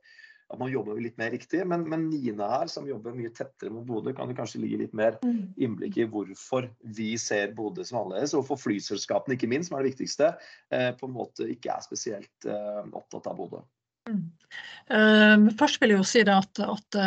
at 0.47 0.59
man 0.59 0.71
jobber 0.71 0.99
litt 1.01 1.17
mer 1.19 1.31
riktig. 1.33 1.63
Men, 1.67 1.85
men 1.91 2.07
Nina 2.11 2.47
her, 2.53 2.71
som 2.71 2.87
jobber 2.87 3.15
mye 3.15 3.31
tettere 3.35 3.71
mot 3.73 3.85
Bodø, 3.87 4.13
kan 4.15 4.31
jo 4.31 4.37
kanskje 4.37 4.61
ligge 4.63 4.81
litt 4.83 4.95
mer 4.97 5.17
innblikk 5.59 5.99
i 5.99 6.07
hvorfor 6.11 6.69
vi 6.97 7.13
ser 7.21 7.55
Bodø 7.57 7.85
som 7.87 8.01
annerledes. 8.03 8.35
Og 8.37 8.45
for 8.47 8.61
flyselskapene, 8.61 9.35
ikke 9.37 9.49
minst, 9.51 9.71
som 9.71 9.79
er 9.79 9.85
det 9.85 9.95
viktigste, 9.95 10.31
eh, 10.71 10.93
på 10.95 11.09
en 11.09 11.17
måte 11.17 11.49
ikke 11.51 11.75
er 11.75 11.83
spesielt 11.83 12.47
eh, 12.47 12.85
opptatt 12.87 13.27
av 13.27 13.41
Bodø. 13.41 13.65
Uh, 14.07 15.49
først 15.59 15.81
vil 15.81 15.91
jeg 15.91 15.99
jo 15.99 16.05
si 16.07 16.21
det 16.23 16.31
at, 16.31 16.61
at 16.63 16.97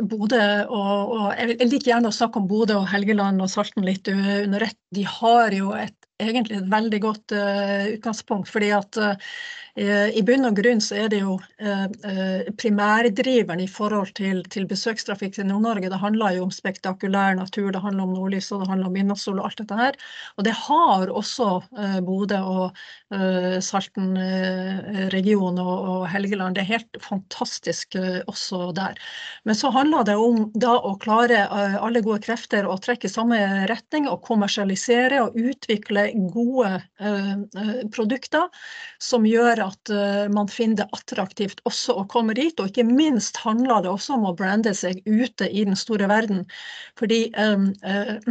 Bodø 0.00 0.40
og, 0.72 1.10
og, 1.12 1.26
Jeg 1.36 1.68
liker 1.68 1.90
gjerne 1.90 2.08
å 2.08 2.16
snakke 2.16 2.40
om 2.40 2.46
Bodø 2.48 2.78
og 2.78 2.88
Helgeland 2.88 3.44
og 3.44 3.50
Salten 3.52 3.84
litt 3.84 4.08
under 4.08 4.64
ett. 4.64 4.78
De 4.96 5.04
har 5.04 5.52
jo 5.52 5.74
et 5.76 6.05
egentlig 6.22 6.58
et 6.60 6.72
veldig 6.72 7.00
godt 7.04 7.36
uh, 7.36 7.92
utgangspunkt. 7.96 8.48
fordi 8.48 8.70
at 8.74 8.98
uh, 9.00 9.14
i 9.76 10.22
bunn 10.24 10.48
og 10.48 10.56
grunn 10.56 10.80
så 10.80 11.02
er 11.02 11.10
det 11.12 11.18
jo 11.20 11.34
uh, 11.36 12.46
primærdriveren 12.56 13.60
i 13.60 13.68
forhold 13.68 14.14
til, 14.16 14.40
til 14.48 14.64
besøkstrafikk 14.68 15.34
til 15.36 15.48
Nord-Norge. 15.50 15.90
Det 15.92 16.00
handler 16.00 16.38
jo 16.38 16.46
om 16.46 16.54
spektakulær 16.54 17.36
natur, 17.36 17.68
det 17.74 17.82
handler 17.84 18.06
om 18.06 18.14
nordlys 18.16 18.48
og 18.52 18.64
det 18.64 18.70
handler 18.70 18.88
om 18.88 18.96
midnattssol 18.96 19.42
og 19.42 19.50
alt 19.50 19.60
dette 19.60 19.80
her. 19.80 19.98
Og 20.36 20.48
det 20.48 20.54
har 20.56 21.12
også 21.12 21.50
Bodø 22.06 22.38
og 22.40 22.78
Salten 23.62 24.16
region 25.12 25.60
og, 25.60 25.74
og, 25.76 26.06
Helgeland. 26.10 26.56
Det 26.56 26.64
er 26.64 26.70
helt 26.70 26.98
fantastisk 27.04 27.96
også 28.26 28.72
der. 28.76 28.96
Men 29.44 29.58
så 29.58 29.70
handler 29.74 30.08
det 30.08 30.16
om 30.16 30.48
da 30.56 30.72
å 30.80 30.96
klare 31.02 31.44
alle 31.52 32.02
gode 32.04 32.22
krefter 32.24 32.66
å 32.66 32.78
trekke 32.82 33.10
i 33.10 33.12
samme 33.12 33.38
retning 33.70 34.08
og 34.10 34.24
kommersialisere 34.26 35.20
og 35.26 35.36
utvikle 35.36 36.05
gode 36.14 36.68
eh, 37.00 37.32
eh, 37.32 37.80
produkter 37.94 38.48
som 39.02 39.26
gjør 39.26 39.62
at 39.64 39.92
eh, 39.92 40.26
man 40.32 40.48
finner 40.50 40.82
det 40.82 40.88
attraktivt 40.96 41.62
også 41.68 41.96
å 42.00 42.04
komme 42.10 42.36
dit. 42.38 42.54
Og 42.60 42.70
ikke 42.70 42.86
minst 42.88 43.38
handler 43.42 43.84
det 43.84 43.92
også 43.92 44.16
om 44.18 44.28
å 44.30 44.34
brande 44.36 44.74
seg 44.76 45.02
ute 45.06 45.48
i 45.48 45.64
den 45.66 45.76
store 45.78 46.08
verden. 46.10 46.44
Fordi 46.98 47.18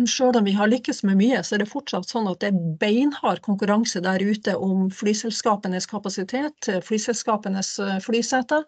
selv 0.09 0.39
om 0.39 0.45
vi 0.47 0.53
har 0.55 0.69
lykkes 0.71 1.03
med 1.07 1.19
mye, 1.19 1.41
så 1.45 1.55
er 1.55 1.63
det 1.63 1.71
fortsatt 1.71 2.09
sånn 2.09 2.29
at 2.31 2.41
det 2.41 2.51
er 2.51 2.77
beinhard 2.81 3.41
konkurranse 3.45 4.01
der 4.03 4.23
ute 4.23 4.55
om 4.57 4.87
flyselskapenes 4.93 5.87
kapasitet, 5.89 6.69
flyselskapenes 6.85 7.75
flyseter. 8.05 8.65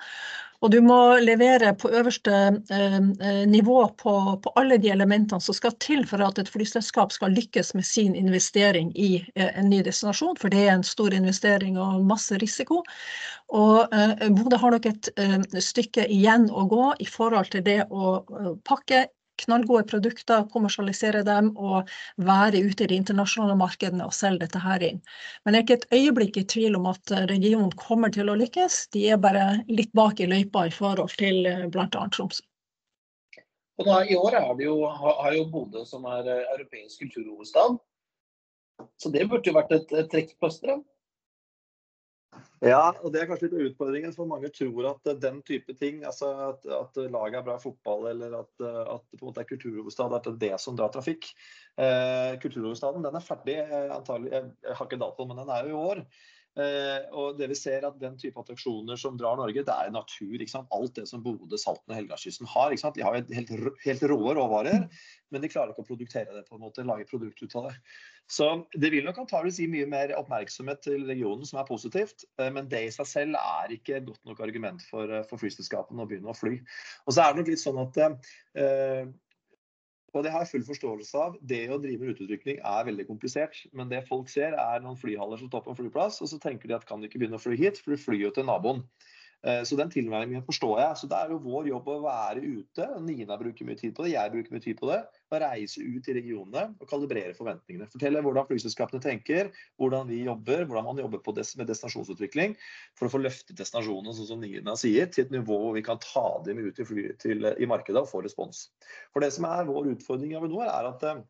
Og 0.66 0.72
du 0.74 0.80
må 0.82 0.98
levere 1.22 1.70
på 1.78 1.90
øverste 1.94 2.34
eh, 2.74 2.96
eh, 2.98 3.42
nivå 3.46 3.78
på, 4.02 4.14
på, 4.42 4.54
alle 4.58 4.80
de 4.82 4.90
elementene 4.90 5.42
som 5.44 5.54
skal 5.54 5.76
til 5.84 6.02
for 6.10 6.24
at 6.26 6.40
et 6.42 6.50
flyselskap 6.50 7.14
skal 7.14 7.36
lykkes 7.38 7.76
med 7.78 7.86
sin 7.86 8.16
investering 8.18 8.90
i 8.98 9.20
eh, 9.36 9.52
en 9.54 9.70
ny 9.70 9.84
destinasjon, 9.86 10.34
for 10.42 10.50
det 10.50 10.64
er 10.66 10.74
en 10.74 10.88
stor 10.88 11.14
investering 11.14 11.78
og 11.78 12.02
masse 12.10 12.40
risiko. 12.42 12.82
Og 13.54 13.94
Bodø 14.36 14.58
har 14.60 14.74
nok 14.74 14.86
et 14.90 15.08
stykke 15.64 16.04
igjen 16.12 16.50
å 16.52 16.66
gå 16.68 16.90
i 17.00 17.06
forhold 17.08 17.54
til 17.54 17.64
det 17.64 17.78
å 17.88 18.18
pakke 18.68 19.06
knallgode 19.44 19.86
produkter, 19.90 20.46
kommersialisere 20.54 21.24
dem 21.28 21.52
og 21.58 21.90
være 22.18 22.64
ute 22.66 22.86
i 22.86 22.92
de 22.92 23.00
internasjonale 23.02 23.58
markedene 23.60 24.08
og 24.08 24.16
selge 24.16 24.46
dette 24.46 24.62
her 24.64 24.86
inn. 24.90 25.02
Men 25.46 25.58
jeg 25.58 25.62
er 25.62 25.66
ikke 25.66 25.80
et 25.80 25.88
øyeblikk 26.00 26.42
i 26.42 26.46
tvil 26.56 26.78
om 26.80 26.90
at 26.92 27.16
regionen 27.32 27.74
kommer 27.80 28.14
til 28.14 28.32
å 28.32 28.38
lykkes. 28.40 28.88
De 28.96 29.08
er 29.12 29.22
bare 29.22 29.48
litt 29.70 29.94
bak 29.98 30.22
i 30.22 30.30
løypa 30.30 30.68
i 30.68 30.74
forhold 30.74 31.16
til 31.20 31.46
eh, 31.50 31.66
bl.a. 31.72 31.88
Tromsø. 31.90 32.44
Og 33.78 33.86
da, 33.86 34.02
I 34.10 34.18
år 34.18 34.40
er 34.40 34.54
det 34.58 34.66
jo, 34.66 34.78
har 34.90 35.34
jo 35.38 35.46
Bodø 35.54 35.84
som 35.86 36.06
er 36.10 36.26
eh, 36.26 36.46
europeisk 36.56 37.04
kulturhovedstad. 37.04 37.78
Så 38.98 39.10
det 39.14 39.26
burde 39.30 39.50
jo 39.50 39.58
vært 39.58 39.74
et, 39.76 39.92
et 39.94 40.10
trekk 40.12 40.34
på 40.38 40.50
Østre. 40.50 40.80
Ja, 42.66 42.90
og 43.06 43.12
det 43.14 43.22
er 43.22 43.28
kanskje 43.30 43.52
litt 43.52 43.72
utfordringen. 43.72 44.14
For 44.16 44.30
mange 44.30 44.50
tror 44.54 44.88
at 44.90 45.10
den 45.22 45.42
type 45.46 45.76
ting, 45.78 46.00
altså 46.08 46.32
at, 46.48 46.64
at 46.66 46.98
laget 47.14 47.38
er 47.40 47.46
bra 47.46 47.58
i 47.60 47.62
fotball 47.62 48.08
eller 48.14 48.40
at, 48.40 48.50
at 48.66 49.04
det 49.12 49.20
på 49.20 49.26
en 49.26 49.30
måte 49.30 49.44
er 49.44 49.50
kulturhovedstad, 49.52 50.16
at 50.18 50.26
det 50.26 50.34
er 50.34 50.40
det 50.46 50.64
som 50.64 50.78
drar 50.80 50.90
trafikk. 50.94 51.30
Eh, 51.78 52.34
kulturhovedstaden 52.42 53.06
den 53.06 53.20
er 53.20 53.26
ferdig, 53.26 53.60
eh, 53.62 53.92
antagelig, 53.94 54.34
jeg 54.34 54.80
har 54.80 54.90
ikke 54.90 55.02
datoen, 55.04 55.30
men 55.30 55.44
den 55.44 55.54
er 55.54 55.68
jo 55.68 55.76
i 55.76 55.86
år. 55.92 56.04
Eh, 56.58 57.04
og 57.14 57.38
det 57.38 57.52
vi 57.52 57.56
ser 57.58 57.86
at 57.86 58.00
Den 58.02 58.16
type 58.18 58.40
attraksjoner 58.42 58.98
som 58.98 59.18
drar 59.20 59.38
Norge, 59.38 59.62
det 59.66 59.74
er 59.74 59.94
natur. 59.94 60.42
Alt 60.74 60.96
det 60.98 61.06
som 61.10 61.22
Bodø, 61.24 61.58
Salten 61.60 61.94
og 61.94 62.00
Helgakysten 62.00 62.50
har. 62.50 62.74
De 62.74 63.06
har 63.06 63.18
helt, 63.20 63.54
helt 63.86 64.06
rå 64.10 64.20
råvarer, 64.38 64.88
men 65.30 65.44
de 65.44 65.52
klarer 65.52 65.74
ikke 65.74 65.86
å 65.86 65.90
produktere 65.92 66.34
det 66.34 66.46
på 66.48 66.58
en 66.58 66.64
måte, 66.66 66.86
lage 66.88 67.06
produkt 67.10 67.44
ut 67.44 67.58
av 67.60 67.70
det. 67.70 67.76
Så 68.28 68.50
Det 68.74 68.92
vil 68.92 69.06
nok 69.06 69.22
antageligvis 69.24 69.62
gi 69.62 69.70
mye 69.72 69.88
mer 69.88 70.16
oppmerksomhet 70.18 70.82
til 70.84 71.06
regionen, 71.08 71.46
som 71.48 71.62
er 71.62 71.70
positivt. 71.70 72.26
Eh, 72.40 72.50
men 72.54 72.72
det 72.72 72.88
i 72.88 72.96
seg 72.96 73.12
selv 73.12 73.40
er 73.40 73.78
ikke 73.78 74.00
et 74.00 74.10
godt 74.10 74.26
nok 74.26 74.42
argument 74.48 74.84
for, 74.90 75.12
eh, 75.12 75.24
for 75.30 75.40
flyselskapene 75.42 76.04
å 76.04 76.10
begynne 76.10 76.34
å 76.34 76.38
fly. 76.38 76.58
Og 77.06 77.14
så 77.14 77.24
er 77.24 77.34
det 77.34 77.44
nok 77.44 77.54
litt 77.54 77.64
sånn 77.64 77.82
at 77.86 78.04
eh, 78.04 79.06
og 80.16 80.24
det 80.24 80.32
har 80.32 80.44
jeg 80.44 80.52
full 80.54 80.66
forståelse 80.70 81.20
av. 81.20 81.36
Det 81.50 81.66
å 81.74 81.80
drive 81.84 82.08
ruteutvikling 82.10 82.62
er 82.66 82.88
veldig 82.88 83.06
komplisert. 83.10 83.60
Men 83.76 83.92
det 83.92 84.06
folk 84.08 84.32
ser, 84.32 84.56
er 84.56 84.84
noen 84.84 85.00
flyhaller 85.00 85.42
som 85.42 85.52
står 85.52 85.66
på 85.66 85.74
en 85.74 85.80
flyplass, 85.82 86.22
og 86.24 86.32
så 86.32 86.40
tenker 86.42 86.70
de 86.70 86.78
at 86.78 86.88
kan 86.88 87.04
de 87.04 87.10
ikke 87.10 87.20
begynne 87.22 87.40
å 87.40 87.44
fly 87.44 87.58
hit, 87.60 87.82
for 87.84 87.94
du 87.94 88.02
flyr 88.02 88.24
jo 88.24 88.34
til 88.34 88.48
naboen. 88.48 88.86
Eh, 89.48 89.62
så 89.64 89.78
den 89.80 89.92
tilnærmingen 89.92 90.44
forstår 90.46 90.82
jeg. 90.82 90.98
Så 91.00 91.08
det 91.10 91.18
er 91.18 91.32
jo 91.32 91.40
vår 91.44 91.70
jobb 91.70 91.88
å 91.92 91.98
være 92.04 92.44
ute. 92.44 92.88
Nina 93.06 93.38
bruker 93.40 93.68
mye 93.68 93.80
tid 93.80 93.94
på 93.96 94.04
det, 94.04 94.14
jeg 94.16 94.34
bruker 94.34 94.56
mye 94.56 94.64
tid 94.64 94.80
på 94.80 94.90
det. 94.92 95.00
Å 95.32 95.40
reise 95.44 95.84
ut 95.84 96.10
i 96.10 96.16
regionene 96.18 96.66
og 96.76 96.90
kalibrere 96.90 97.36
forventningene. 97.38 97.88
Fortelle 97.92 98.24
hvordan 98.26 98.48
flyselskapene 98.50 99.04
tenker, 99.04 99.52
hvordan 99.80 100.12
vi 100.12 100.24
jobber, 100.26 100.66
hvordan 100.68 100.90
man 100.90 101.02
jobber 101.04 101.24
des 101.38 101.54
med 101.60 101.72
destinasjonsutvikling 101.72 102.58
for 102.98 103.08
å 103.08 103.14
få 103.14 103.24
løftet 103.24 103.60
destinasjonene, 103.60 104.16
sånn 104.18 104.32
som 104.34 104.44
Nina 104.44 104.76
sier, 104.80 105.08
til 105.12 105.28
et 105.28 105.34
nivå 105.36 105.62
hvor 105.64 105.76
vi 105.78 105.86
kan 105.86 106.00
ta 106.04 106.28
dem 106.46 106.62
ut 106.64 106.80
i, 106.80 106.88
fly, 106.88 107.10
til, 107.22 107.48
i 107.56 107.70
markedet 107.70 108.04
og 108.04 108.12
få 108.12 108.24
respons. 108.26 108.68
For 109.14 109.24
det 109.24 109.32
som 109.36 109.48
er 109.48 109.68
vår 109.68 109.94
utfordring 109.96 110.34
i 110.34 110.40
Avinor, 110.40 110.68
er 110.68 110.92
at 110.92 111.04
eh, 111.08 111.26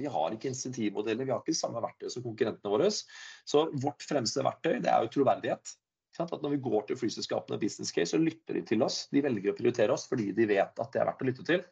vi 0.00 0.08
har 0.10 0.34
ikke 0.34 0.50
insentivmodeller, 0.52 1.26
vi 1.26 1.32
har 1.32 1.40
ikke 1.42 1.56
samme 1.56 1.82
verktøy 1.82 2.10
som 2.12 2.24
konkurrentene 2.24 2.72
våre. 2.72 2.90
Så 2.90 3.68
vårt 3.82 4.04
fremste 4.06 4.44
verktøy 4.46 4.76
det 4.84 4.90
er 4.92 5.06
jo 5.06 5.14
troverdighet. 5.16 5.72
At 6.18 6.42
når 6.42 6.56
vi 6.56 6.64
går 6.64 6.88
til 6.88 6.98
flyselskapene 6.98 7.56
og 7.56 7.62
business 7.62 7.92
case, 7.94 8.12
så 8.12 8.20
lytter 8.20 8.58
de 8.58 8.64
til 8.66 8.82
oss. 8.82 9.04
De 9.14 9.22
velger 9.24 9.52
å 9.52 9.56
prioritere 9.56 9.94
oss 9.94 10.08
fordi 10.10 10.32
de 10.36 10.48
vet 10.50 10.82
at 10.82 10.92
det 10.92 11.00
er 11.00 11.08
verdt 11.08 11.22
å 11.22 11.28
lytte 11.28 11.46
til. 11.46 11.62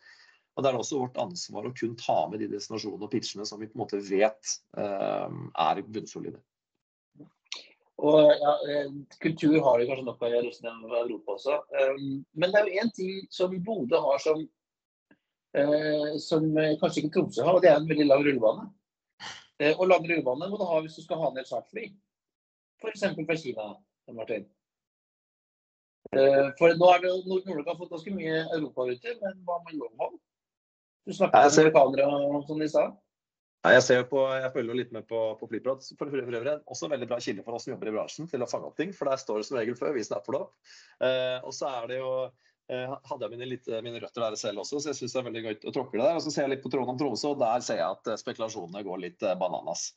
Og 0.57 0.65
Det 0.65 0.71
er 0.71 0.79
også 0.79 1.01
vårt 1.03 1.19
ansvar 1.23 1.67
å 1.69 1.75
kun 1.75 1.97
ta 1.99 2.19
med 2.31 2.41
de 2.43 2.49
destinasjonene 2.51 3.07
og 3.07 3.13
pitchene 3.13 3.47
som 3.47 3.61
vi 3.61 3.69
på 3.71 3.77
en 3.77 3.83
måte 3.85 4.01
vet 4.03 4.55
uh, 4.79 5.31
er 5.67 5.83
bunnsolide. 5.87 6.41
Og 7.99 8.31
ja, 8.31 8.53
eh, 8.71 8.91
Kultur 9.23 9.57
har 9.63 9.81
jo 9.81 9.87
kanskje 9.89 10.07
nok 10.07 10.21
av 10.23 10.35
resten 10.47 10.69
av 10.71 10.93
Europa 11.01 11.35
også. 11.35 11.57
Um, 11.75 12.21
men 12.39 12.55
det 12.55 12.61
er 12.61 12.69
jo 12.69 12.83
én 12.83 12.93
ting 12.95 13.25
som 13.35 13.55
Bodø 13.67 13.99
har 14.05 14.23
som, 14.23 14.45
som 16.23 16.47
kanskje 16.79 17.03
ikke 17.03 17.11
Tromsø 17.17 17.43
har, 17.43 17.59
og 17.59 17.65
det 17.65 17.73
er 17.73 17.81
en 17.81 17.89
veldig 17.89 18.07
lang 18.07 18.23
rullebane. 18.23 18.69
Og 19.73 19.83
lang 19.91 20.07
rullebane 20.07 20.47
må 20.47 20.61
du 20.61 20.67
ha 20.71 20.79
hvis 20.85 21.01
du 21.01 21.03
skal 21.03 21.19
ha 21.25 21.33
ned 21.35 21.51
charterfly. 21.51 21.89
F.eks. 22.79 23.03
fra 23.19 23.39
Kina. 23.43 23.69
Martin. 24.17 24.47
Eh, 26.17 26.47
for 26.59 26.73
nå 26.79 26.89
er 26.95 27.05
det 27.05 27.13
Nord-Norge 27.29 27.69
har 27.69 27.77
fått 27.77 27.93
ganske 27.93 28.15
mye 28.15 28.41
europaruter, 28.57 29.19
men 29.21 29.43
hva 29.45 29.59
med 29.67 29.77
Longhold? 29.81 30.17
Du 31.09 31.13
snakket 31.17 31.37
med 31.37 31.61
amerikanere, 31.67 32.43
som 32.49 32.65
de 32.65 32.71
sa. 32.73 32.89
Ja, 33.67 33.73
jeg 33.75 33.85
ser 33.85 34.05
på, 34.07 34.21
jeg 34.39 34.53
følger 34.55 34.77
litt 34.79 34.93
med 34.95 35.07
på, 35.11 35.21
på 35.41 35.47
Flyprat. 35.51 35.87
For 35.99 36.21
øvrig 36.21 36.53
også 36.71 36.89
veldig 36.93 37.09
bra 37.11 37.19
kilde 37.21 37.43
for 37.43 37.57
oss 37.57 37.67
som 37.67 37.73
jobber 37.75 37.91
i 37.91 37.95
bransjen 37.97 38.29
til 38.31 38.45
å 38.45 38.49
fange 38.49 38.69
opp 38.69 38.77
ting. 38.79 38.93
For 38.95 39.11
der 39.11 39.19
står 39.21 39.41
det 39.41 39.49
som 39.49 39.59
regel 39.59 39.77
før 39.79 39.97
vi 39.97 40.05
snapper 40.07 40.37
det 40.37 40.43
opp. 40.45 40.53
Eh, 41.05 41.39
og 41.43 41.57
så 41.57 41.73
er 41.81 41.89
det 41.91 41.99
jo 41.99 42.13
eh, 42.23 42.95
hadde 43.11 43.27
jeg 43.27 43.35
mine, 43.35 43.49
litt, 43.51 43.71
mine, 43.85 43.99
røtter 44.05 44.25
der 44.25 44.39
selv 44.39 44.63
også, 44.63 44.79
så 44.79 44.93
jeg 44.93 45.01
syns 45.01 45.17
det 45.17 45.21
er 45.21 45.27
veldig 45.31 45.43
gøy 45.47 45.57
å 45.59 45.75
tråkke 45.75 45.99
det 45.99 46.05
der. 46.05 46.21
Og 46.21 46.25
så 46.25 46.35
ser 46.35 46.47
jeg 46.47 46.55
litt 46.55 46.65
på 46.65 46.73
Trondheim 46.73 46.95
om 46.95 47.01
Tromsø, 47.03 47.33
og 47.35 47.43
der 47.43 47.65
ser 47.67 47.81
jeg 47.83 47.89
at 47.99 48.13
eh, 48.13 48.21
spekulasjonene 48.23 48.85
går 48.87 49.03
litt 49.05 49.27
eh, 49.27 49.39
bananas. 49.41 49.89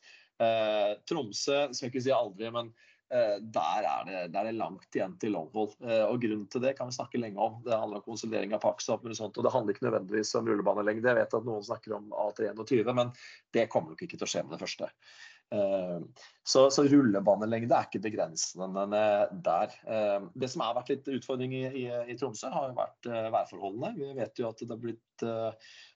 Eh, 0.42 0.90
Tromsø 1.08 1.58
skal 1.70 1.86
jeg 1.86 1.92
ikke 1.92 2.06
si 2.08 2.16
aldri, 2.16 2.50
men 2.54 2.72
der 3.12 3.86
er, 3.86 4.04
det, 4.08 4.20
der 4.32 4.38
er 4.40 4.48
det 4.48 4.54
langt 4.56 4.96
igjen 4.96 5.18
til 5.20 5.34
longhold. 5.34 5.74
Eh, 5.84 6.04
og 6.06 6.20
Grunnen 6.22 6.46
til 6.52 6.62
det 6.64 6.72
kan 6.78 6.88
vi 6.88 6.96
snakke 6.96 7.20
lenge 7.20 7.40
om. 7.40 7.58
Det 7.64 7.74
handler 7.76 8.00
om 8.00 8.06
konsolidering 8.06 8.54
av 8.56 8.62
Pakistan, 8.64 9.02
og 9.04 9.18
sånt. 9.18 9.36
Og 9.36 9.44
det 9.44 9.52
handler 9.52 9.76
ikke 9.76 9.86
nødvendigvis 9.88 10.32
om 10.38 10.48
rullebanelengde. 10.48 11.10
Jeg 11.10 11.20
vet 11.20 11.36
at 11.38 11.48
noen 11.48 11.66
snakker 11.66 11.98
om 11.98 12.08
A321, 12.24 12.94
men 12.96 13.12
det 13.52 13.68
kommer 13.72 13.92
nok 13.92 14.06
ikke 14.06 14.16
til 14.16 14.28
å 14.28 14.32
skje 14.32 14.46
med 14.46 14.56
det 14.56 14.62
første. 14.64 14.88
Eh, 15.52 16.00
så, 16.42 16.70
så 16.70 16.84
rullebanelengde 16.88 17.76
er 17.76 17.86
ikke 17.86 18.02
begrensende 18.06 18.86
der. 19.44 19.74
Eh, 19.84 20.26
det 20.40 20.48
som 20.50 20.64
har 20.64 20.76
vært 20.78 20.92
litt 20.94 21.10
utfordring 21.18 21.54
i, 21.54 21.64
i, 21.84 21.86
i 22.08 22.16
Tromsø, 22.18 22.48
har 22.52 22.72
vært 22.76 23.08
eh, 23.10 23.28
værforholdene. 23.34 23.92
Vi 23.98 24.10
vet 24.16 24.40
jo 24.40 24.48
at 24.48 24.62
det 24.62 24.72
har 24.72 24.82
blitt, 24.82 25.26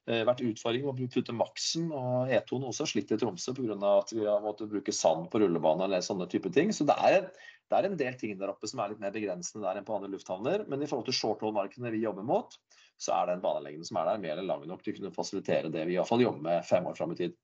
vært 0.07 0.43
utfordring 0.45 0.85
med 0.85 1.01
å 1.03 1.09
putte 1.11 1.35
maksen, 1.35 1.89
og 1.91 2.29
E2 2.31 2.61
også 2.69 2.85
slitt 2.87 3.11
i 3.11 3.19
Tromsø 3.19 3.57
pga. 3.57 3.75
at 3.97 4.13
vi 4.15 4.23
har 4.23 4.45
måttet 4.45 4.71
bruke 4.71 4.95
sand 4.95 5.27
på 5.33 5.41
rullebane 5.43 5.89
eller 5.89 6.05
sånne 6.05 6.29
type 6.31 6.53
ting. 6.55 6.71
Så 6.71 6.87
det 6.87 6.95
er, 7.09 7.27
det 7.67 7.79
er 7.79 7.89
en 7.89 7.99
del 7.99 8.21
ting 8.21 8.37
der 8.39 8.53
oppe 8.53 8.71
som 8.71 8.85
er 8.85 8.93
litt 8.93 9.03
mer 9.03 9.15
begrensende 9.17 9.67
der 9.67 9.81
enn 9.81 9.89
på 9.89 9.97
andre 9.97 10.13
lufthavner. 10.13 10.63
Men 10.71 10.85
i 10.85 10.91
forhold 10.91 11.09
til 11.09 11.19
short-hold-markedene 11.19 11.91
vi 11.97 12.05
jobber 12.05 12.29
mot, 12.29 12.55
så 13.03 13.17
er 13.17 13.33
den 13.33 13.43
banelengden 13.43 13.89
som 13.89 13.99
er 13.99 14.13
der, 14.13 14.23
mer 14.23 14.39
enn 14.39 14.47
lang 14.53 14.63
nok 14.69 14.85
til 14.85 14.95
å 14.95 15.01
kunne 15.01 15.17
fasilitere 15.17 15.73
det 15.75 15.89
vi 15.89 15.97
iallfall 15.99 16.23
jobber 16.23 16.45
med 16.45 16.71
fem 16.71 16.87
år 16.87 16.97
fram 17.01 17.17
i 17.17 17.19
tid. 17.25 17.35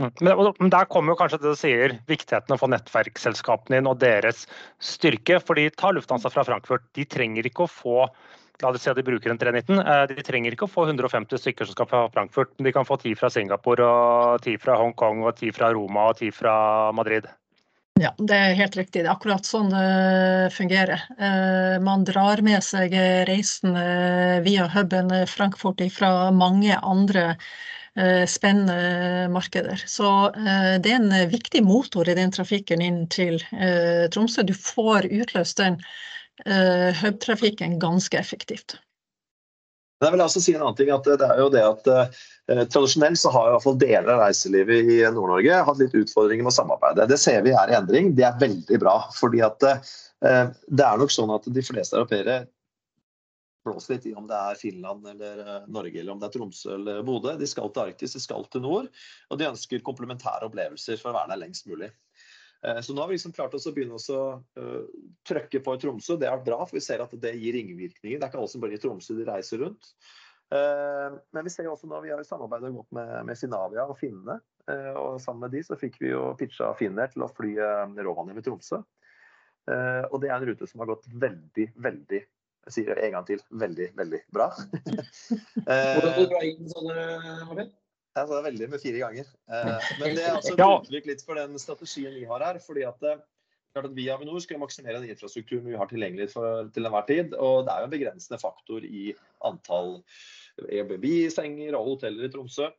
Mm. 0.00 0.10
Men, 0.58 0.70
Der 0.70 0.84
kommer 0.90 1.14
kanskje 1.14 1.38
det 1.38 1.52
du 1.52 1.58
sier, 1.58 1.98
viktigheten 2.10 2.54
å 2.54 2.58
få 2.58 2.68
nettverksselskapene 2.72 3.78
inn 3.78 3.90
og 3.90 4.00
deres 4.02 4.46
styrke. 4.82 5.40
fordi 5.40 5.70
Ta 5.70 5.92
Lufthansa 5.94 6.30
fra 6.30 6.44
Frankfurt. 6.44 6.86
De 6.94 7.04
trenger 7.04 7.46
ikke 7.46 7.68
å 7.68 7.70
få 7.70 8.08
la 8.62 8.70
oss 8.70 8.82
si 8.82 8.90
at 8.90 8.96
de 8.96 9.02
bruker 9.06 9.30
en 9.30 9.38
319. 9.38 9.78
Eh, 9.78 10.02
de 10.14 10.26
trenger 10.26 10.54
ikke 10.54 10.66
å 10.66 10.70
få 10.70 10.86
150 10.86 11.38
stykker 11.38 11.66
som 11.66 11.76
skal 11.76 11.88
fra 11.90 12.02
Frankfurt. 12.10 12.52
men 12.56 12.64
De 12.64 12.72
kan 12.72 12.86
få 12.86 12.96
10 12.96 13.14
fra 13.18 13.30
Singapore, 13.30 13.86
og 13.86 14.42
10 14.42 14.58
fra 14.62 14.76
Hongkong, 14.78 15.24
og 15.24 15.34
10 15.36 15.52
fra 15.52 15.72
Roma 15.72 16.10
og 16.10 16.18
10 16.18 16.30
fra 16.32 16.92
Madrid. 16.92 17.26
Ja, 18.00 18.10
det 18.18 18.34
er 18.34 18.56
helt 18.58 18.74
riktig. 18.74 19.04
Det 19.04 19.06
er 19.06 19.14
akkurat 19.14 19.46
sånn 19.46 19.70
det 19.70 20.50
fungerer. 20.54 21.02
Eh, 21.18 21.78
man 21.78 22.02
drar 22.04 22.42
med 22.42 22.62
seg 22.66 22.94
reisende 23.28 24.42
via 24.42 24.66
huben 24.74 25.14
Frankfurt 25.30 25.82
fra 25.94 26.30
mange 26.34 26.74
andre 26.82 27.36
Eh, 27.36 27.83
spennende 28.26 29.28
markeder. 29.30 29.78
Så 29.86 30.08
eh, 30.34 30.74
det 30.82 30.90
er 30.90 30.98
en 30.98 31.30
viktig 31.30 31.60
motor 31.62 32.08
i 32.10 32.16
den 32.18 32.32
trafikken 32.34 32.82
inn 32.82 33.04
til 33.12 33.38
eh, 33.54 34.06
Tromsø. 34.10 34.42
Du 34.42 34.54
får 34.58 35.10
utløst 35.10 35.62
den 35.62 35.78
hub-trafikken 36.98 37.76
ganske 37.78 38.18
effektivt. 38.18 38.74
Jeg 40.04 40.12
vil 40.12 40.22
også 40.24 40.42
si 40.42 40.54
en 40.54 40.62
annen 40.64 40.76
ting, 40.78 40.90
at 40.92 41.06
det 41.06 41.26
er 41.26 41.40
jo 41.40 41.50
det 41.52 41.62
at 41.64 41.90
eh, 41.92 42.64
Tradisjonelt 42.68 43.20
så 43.20 43.30
har 43.32 43.48
i 43.48 43.52
hvert 43.54 43.64
fall 43.64 43.78
deler 43.80 44.10
av 44.12 44.24
reiselivet 44.26 44.90
i 44.92 44.98
Nord-Norge 45.14 45.60
hatt 45.68 45.78
litt 45.80 45.94
utfordringer 45.96 46.44
med 46.44 46.52
å 46.52 46.56
samarbeide. 46.58 47.06
Det 47.08 47.18
ser 47.20 47.44
vi 47.46 47.54
er 47.56 47.72
i 47.72 47.76
endring. 47.78 48.10
Det 48.18 48.26
er 48.28 48.40
veldig 48.40 48.80
bra. 48.82 48.98
fordi 49.16 49.40
at 49.46 49.64
eh, 49.70 50.50
Det 50.68 50.84
er 50.84 51.00
nok 51.00 51.14
sånn 51.14 51.32
at 51.34 51.48
de 51.48 51.64
fleste 51.64 51.96
europeere 51.96 52.42
blåser 53.64 53.94
litt 53.94 54.06
i 54.06 54.14
om 54.14 54.26
det 54.28 54.36
er 54.36 54.60
Finland 54.60 55.06
eller 55.14 55.42
eh, 55.44 55.66
Norge 55.72 56.00
eller 56.00 56.14
om 56.14 56.20
det 56.20 56.28
er 56.28 56.36
Tromsø 56.36 56.74
eller 56.76 57.02
Bodø. 57.06 57.34
De 57.40 57.48
skal 57.48 57.72
til 57.72 57.90
Arktis, 57.90 58.16
de 58.16 58.22
skal 58.22 58.46
til 58.52 58.64
nord, 58.64 58.90
og 59.30 59.40
de 59.40 59.48
ønsker 59.48 59.84
komplementære 59.86 60.48
opplevelser 60.48 61.00
for 61.00 61.12
å 61.12 61.18
være 61.18 61.32
der 61.34 61.42
lengst 61.44 61.68
mulig. 61.70 61.90
Eh, 62.64 62.80
så 62.84 62.94
nå 62.94 63.04
har 63.04 63.10
vi 63.10 63.18
liksom 63.18 63.36
klart 63.36 63.54
oss 63.56 63.68
å 63.68 63.74
begynne 63.76 63.96
å 63.98 64.20
uh, 64.58 64.82
trøkke 65.28 65.62
på 65.64 65.76
i 65.76 65.80
Tromsø. 65.80 66.18
Det 66.20 66.28
har 66.28 66.38
vært 66.38 66.50
bra, 66.50 66.60
for 66.64 66.78
vi 66.78 66.84
ser 66.84 67.04
at 67.04 67.16
det 67.20 67.34
gir 67.38 67.56
ringvirkninger. 67.58 68.20
Det 68.20 68.28
er 68.28 68.32
ikke 68.32 68.42
alle 68.42 68.52
som 68.52 68.64
bare 68.64 68.76
i 68.76 68.82
Tromsø 68.82 69.16
de 69.18 69.26
reiser 69.28 69.64
rundt. 69.64 69.96
Men 70.54 71.46
vi 71.46 71.50
ser 71.50 71.64
jo 71.66 71.72
også 71.72 71.88
nå, 71.88 71.98
vi 72.04 72.10
har 72.12 72.20
samarbeidet 72.22 72.68
godt 72.70 72.92
med, 72.94 73.08
med 73.26 73.38
Finavia 73.40 73.86
og 73.88 73.96
finnene. 73.98 74.36
Og 75.00 75.16
sammen 75.18 75.46
med 75.46 75.54
de 75.56 75.62
så 75.66 75.74
fikk 75.80 75.96
vi 76.02 76.12
jo 76.12 76.20
pitcha 76.38 76.68
Finner 76.78 77.08
til 77.10 77.24
å 77.24 77.30
fly 77.32 77.56
Rovaniemi 77.96 78.44
i 78.44 78.44
Tromsø. 78.44 78.78
og 80.12 80.14
det 80.22 80.28
er 80.28 80.36
en 80.36 80.46
rute 80.46 80.68
som 80.70 80.84
har 80.84 80.92
gått 80.92 81.08
veldig, 81.24 81.66
veldig 81.88 82.20
jeg 82.64 82.76
sier 82.78 82.96
det 82.96 83.06
en 83.06 83.16
gang 83.18 83.26
til. 83.28 83.40
Veldig, 83.64 83.88
veldig 83.98 84.20
bra. 84.32 84.50
Hvordan 85.66 86.30
bra 86.30 86.44
gikk 86.44 86.62
inn 86.62 86.70
sånn, 86.72 86.92
Martin? 87.50 87.72
Jeg 88.14 88.28
sa 88.28 88.36
det 88.36 88.44
veldig 88.46 88.66
med 88.70 88.82
fire 88.82 89.00
ganger. 89.02 89.30
Eh, 89.50 89.86
men 90.00 90.12
det 90.14 90.22
er 90.22 90.36
altså 90.36 90.54
et 90.54 90.64
uttrykk 90.64 91.08
litt 91.10 91.24
for 91.26 91.40
den 91.40 91.58
strategien 91.58 92.14
vi 92.14 92.28
har 92.30 92.44
her. 92.46 92.60
fordi 92.62 92.86
at, 92.86 93.02
eh, 93.10 93.18
klart 93.74 93.88
at 93.90 93.96
Vi 93.96 94.06
i 94.06 94.12
Avinor 94.14 94.38
skal 94.42 94.62
maksimere 94.62 95.00
den 95.00 95.10
infrastrukturen 95.10 95.66
vi 95.66 95.80
har 95.80 95.90
tilgjengelig 95.90 96.30
for, 96.36 96.70
til 96.74 96.86
enhver 96.86 97.08
tid. 97.10 97.34
Og 97.34 97.66
det 97.66 97.74
er 97.74 97.82
jo 97.82 97.90
en 97.90 97.96
begrensende 97.96 98.38
faktor 98.38 98.86
i 98.86 99.10
antall 99.42 99.98
Airbnb-senger 100.62 101.74
og 101.74 101.90
hoteller 101.90 102.28
i 102.28 102.30
Tromsø. 102.30 102.70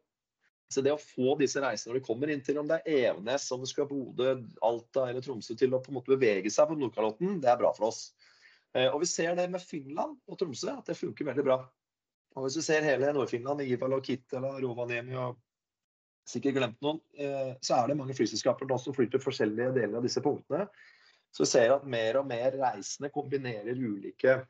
Så 0.72 0.82
det 0.82 0.96
å 0.96 1.02
få 1.02 1.36
disse 1.38 1.62
reisene 1.62 1.92
når 1.92 2.00
de 2.00 2.08
kommer 2.08 2.32
inn 2.32 2.42
til 2.44 2.58
om 2.58 2.70
det 2.70 2.80
er 2.80 3.12
Evenes, 3.12 3.52
om 3.54 3.62
det 3.62 3.70
skal 3.70 3.90
Bodø, 3.90 4.40
Alta 4.66 5.10
eller 5.12 5.22
Tromsø, 5.22 5.54
til 5.60 5.76
å 5.76 5.82
på 5.84 5.92
en 5.92 6.00
måte 6.00 6.16
bevege 6.16 6.50
seg 6.50 6.72
på 6.72 6.80
Nordkalotten, 6.80 7.38
det 7.44 7.52
er 7.52 7.60
bra 7.60 7.76
for 7.76 7.92
oss. 7.92 8.15
Eh, 8.76 8.92
og 8.92 9.00
vi 9.04 9.10
ser 9.10 9.36
det 9.38 9.48
med 9.52 9.64
Finland 9.64 10.18
og 10.28 10.40
Tromsø, 10.40 10.74
at 10.76 10.92
det 10.92 10.98
funker 11.00 11.30
veldig 11.30 11.46
bra. 11.48 11.60
Og 12.36 12.46
hvis 12.46 12.58
du 12.60 12.64
ser 12.66 12.84
hele 12.84 13.14
Nord-Finland, 13.16 13.64
Ivalo, 13.64 14.02
Kittela, 14.04 14.58
Rovaniemi 14.60 15.16
og 15.16 15.40
sikkert 16.28 16.58
glemt 16.58 16.82
noen, 16.84 17.00
eh, 17.16 17.54
så 17.64 17.78
er 17.78 17.92
det 17.92 18.00
mange 18.00 18.16
flyselskaper 18.18 18.70
som 18.82 18.96
flyr 18.96 19.16
forskjellige 19.22 19.76
deler 19.78 20.02
av 20.02 20.08
disse 20.08 20.24
punktene. 20.26 20.68
Så 21.36 21.46
vi 21.46 21.52
ser 21.52 21.76
at 21.76 21.88
mer 21.88 22.20
og 22.20 22.28
mer 22.28 22.56
reisende 22.60 23.12
kombinerer 23.14 23.76
ulike 23.76 24.42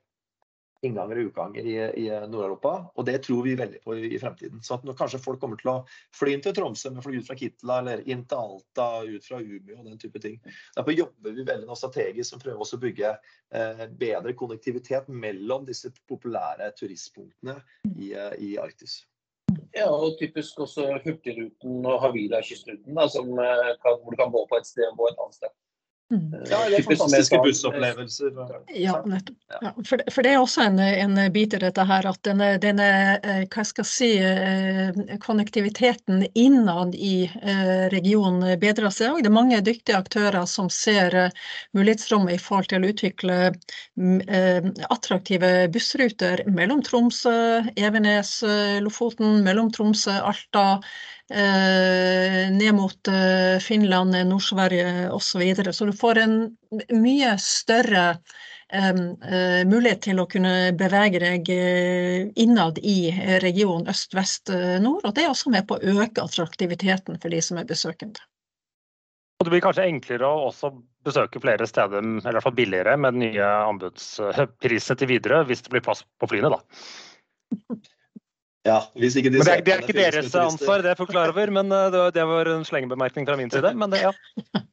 innganger 0.87 1.19
og 1.19 1.29
utganger 1.29 1.67
i, 1.67 1.75
i 2.03 2.05
Nord-Europa. 2.29 2.73
Og 2.95 3.07
det 3.07 3.17
tror 3.25 3.45
vi 3.45 3.55
veldig 3.59 3.81
på 3.85 3.97
i, 3.97 4.19
fremtiden. 4.21 4.61
Så 4.65 4.77
at 4.77 4.85
når 4.87 4.97
kanskje 4.99 5.21
folk 5.23 5.41
kommer 5.41 5.59
til 5.61 5.71
å 5.73 5.77
fly 6.15 6.35
inn 6.35 6.43
til 6.45 6.55
Tromsø, 6.57 6.91
men 6.93 7.05
fly 7.05 7.19
ut 7.19 7.29
fra 7.29 7.37
Kitla 7.39 7.79
eller 7.83 8.03
inn 8.09 8.25
til 8.29 8.41
Alta, 8.41 8.89
ut 9.05 9.27
fra 9.27 9.41
Umeå 9.41 9.79
og 9.79 9.89
den 9.89 9.99
type 10.01 10.21
ting. 10.23 10.37
Derfor 10.77 10.95
jobber 10.95 11.35
vi 11.35 11.47
veldig 11.47 11.69
nå 11.69 11.79
strategisk 11.79 12.37
og 12.37 12.45
prøver 12.45 12.63
også 12.65 12.79
å 12.79 12.85
bygge 12.85 13.11
eh, 13.15 13.83
bedre 14.05 14.35
konnektivitet 14.37 15.09
mellom 15.09 15.67
disse 15.67 15.91
populære 16.09 16.71
turistpunktene 16.79 17.59
i, 17.95 18.13
eh, 18.13 18.31
i 18.39 18.55
Arktis. 18.61 19.01
Ja, 19.75 19.89
og 19.91 20.15
typisk 20.19 20.59
også 20.63 20.87
Hurtigruten 21.03 21.83
og 21.83 21.99
Havila 22.03 22.41
kystruten, 22.43 22.97
som, 23.11 23.31
eh, 23.39 23.75
hvor 23.83 24.11
du 24.11 24.17
kan 24.17 24.31
gå 24.31 24.45
på 24.49 24.57
et 24.57 24.67
sted 24.67 24.87
og 24.91 24.97
gå 24.97 25.09
et 25.09 25.21
annet 25.21 25.35
sted. 25.41 25.53
Mm. 26.11 26.45
Ja, 26.49 26.57
fantastiske 26.83 27.37
bussopplevelser. 27.37 28.31
Ja, 28.67 29.03
nettopp. 29.05 29.37
Ja, 29.61 29.71
for, 29.85 30.01
for, 30.11 30.21
det 30.21 30.33
er 30.35 30.37
også 30.37 30.61
en, 30.61 30.77
en, 30.79 31.17
bit 31.33 31.55
i 31.57 31.59
dette 31.63 31.81
her 31.89 32.05
at 32.05 32.19
denne, 32.27 32.49
denne 32.61 32.89
eh, 33.17 33.39
hva 33.49 33.63
skal 33.65 33.81
jeg 33.81 33.89
si, 33.89 34.09
eh, 34.21 35.17
konnektiviteten 35.23 36.27
innad 36.37 36.93
i 36.93 37.25
eh, 37.25 37.87
regionen 37.89 38.45
bedrer 38.61 38.93
seg. 38.93 39.15
Og 39.15 39.25
det 39.25 39.31
er 39.31 39.37
mange 39.39 39.63
dyktige 39.65 39.97
aktører 39.97 40.45
som 40.49 40.69
ser 40.69 41.17
mulighetsrommet 41.73 42.37
i 42.37 42.43
forhold 42.43 42.69
til 42.69 42.85
å 42.85 42.93
utvikle 42.93 43.39
mm, 43.97 44.75
attraktive 44.93 45.51
bussruter 45.73 46.45
mellom 46.53 46.85
Tromsø, 46.85 47.35
Evenes, 47.73 48.37
Lofoten, 48.85 49.41
mellom 49.47 49.73
Tromsø, 49.73 50.19
Alta 50.21 50.67
Eh, 51.24 51.24
ned 51.29 52.75
mot 52.77 53.07
eh, 53.07 53.59
Finland, 53.59 54.15
Nord-Sverige 54.29 55.09
osv. 55.09 55.41
Så, 55.55 55.73
så 55.73 55.85
du 55.85 55.93
får 55.93 56.19
en 56.21 56.35
mye 56.93 57.31
større 57.41 58.03
eh, 58.69 58.93
mulighet 59.65 60.03
til 60.05 60.21
å 60.21 60.27
kunne 60.29 60.53
bevege 60.77 61.23
deg 61.23 61.49
innad 62.37 62.77
i 62.83 63.09
regionen 63.41 63.89
øst, 63.89 64.13
vest, 64.13 64.53
nord. 64.81 65.01
Og 65.05 65.15
det 65.17 65.25
er 65.25 65.33
også 65.33 65.53
med 65.53 65.67
på 65.69 65.79
å 65.79 65.97
øke 66.05 66.25
attraktiviteten 66.25 67.17
for 67.17 67.33
de 67.33 67.41
som 67.41 67.61
er 67.61 67.69
besøkende. 67.69 68.21
Og 69.39 69.47
det 69.47 69.51
blir 69.51 69.65
kanskje 69.65 69.89
enklere 69.89 70.29
å 70.29 70.45
også 70.47 70.71
besøke 71.05 71.41
flere 71.43 71.67
steder, 71.67 71.99
eller 71.99 72.31
i 72.31 72.37
hvert 72.37 72.45
fall 72.45 72.55
billigere, 72.55 72.95
med 72.97 73.17
den 73.17 73.27
nye 73.27 73.49
anbudsprisene 73.67 75.01
til 75.01 75.11
videre, 75.11 75.43
hvis 75.49 75.65
det 75.65 75.73
blir 75.73 75.83
plass 75.85 76.05
på 76.21 76.29
flyene, 76.31 76.53
da. 76.55 76.61
Ja, 78.65 78.79
de 78.95 78.99
men 78.99 79.35
det 79.35 79.41
er, 79.45 79.59
det 79.61 79.73
er 79.75 79.83
ikke 79.83 79.93
deres 79.93 80.31
ansvar, 80.33 80.81
det 80.81 80.95
er 80.95 80.97
folk 80.97 81.11
klar 81.13 81.29
over, 81.29 81.51
men 81.53 81.69
eh, 81.69 81.97
det 82.15 82.23
var 82.25 82.49
en 82.49 82.65
slengebemerkning 82.65 83.27
fra 83.27 83.35
min 83.37 83.51
side. 83.53 83.75
Men 83.77 83.93
det, 83.93 84.01
ja. 84.07 84.13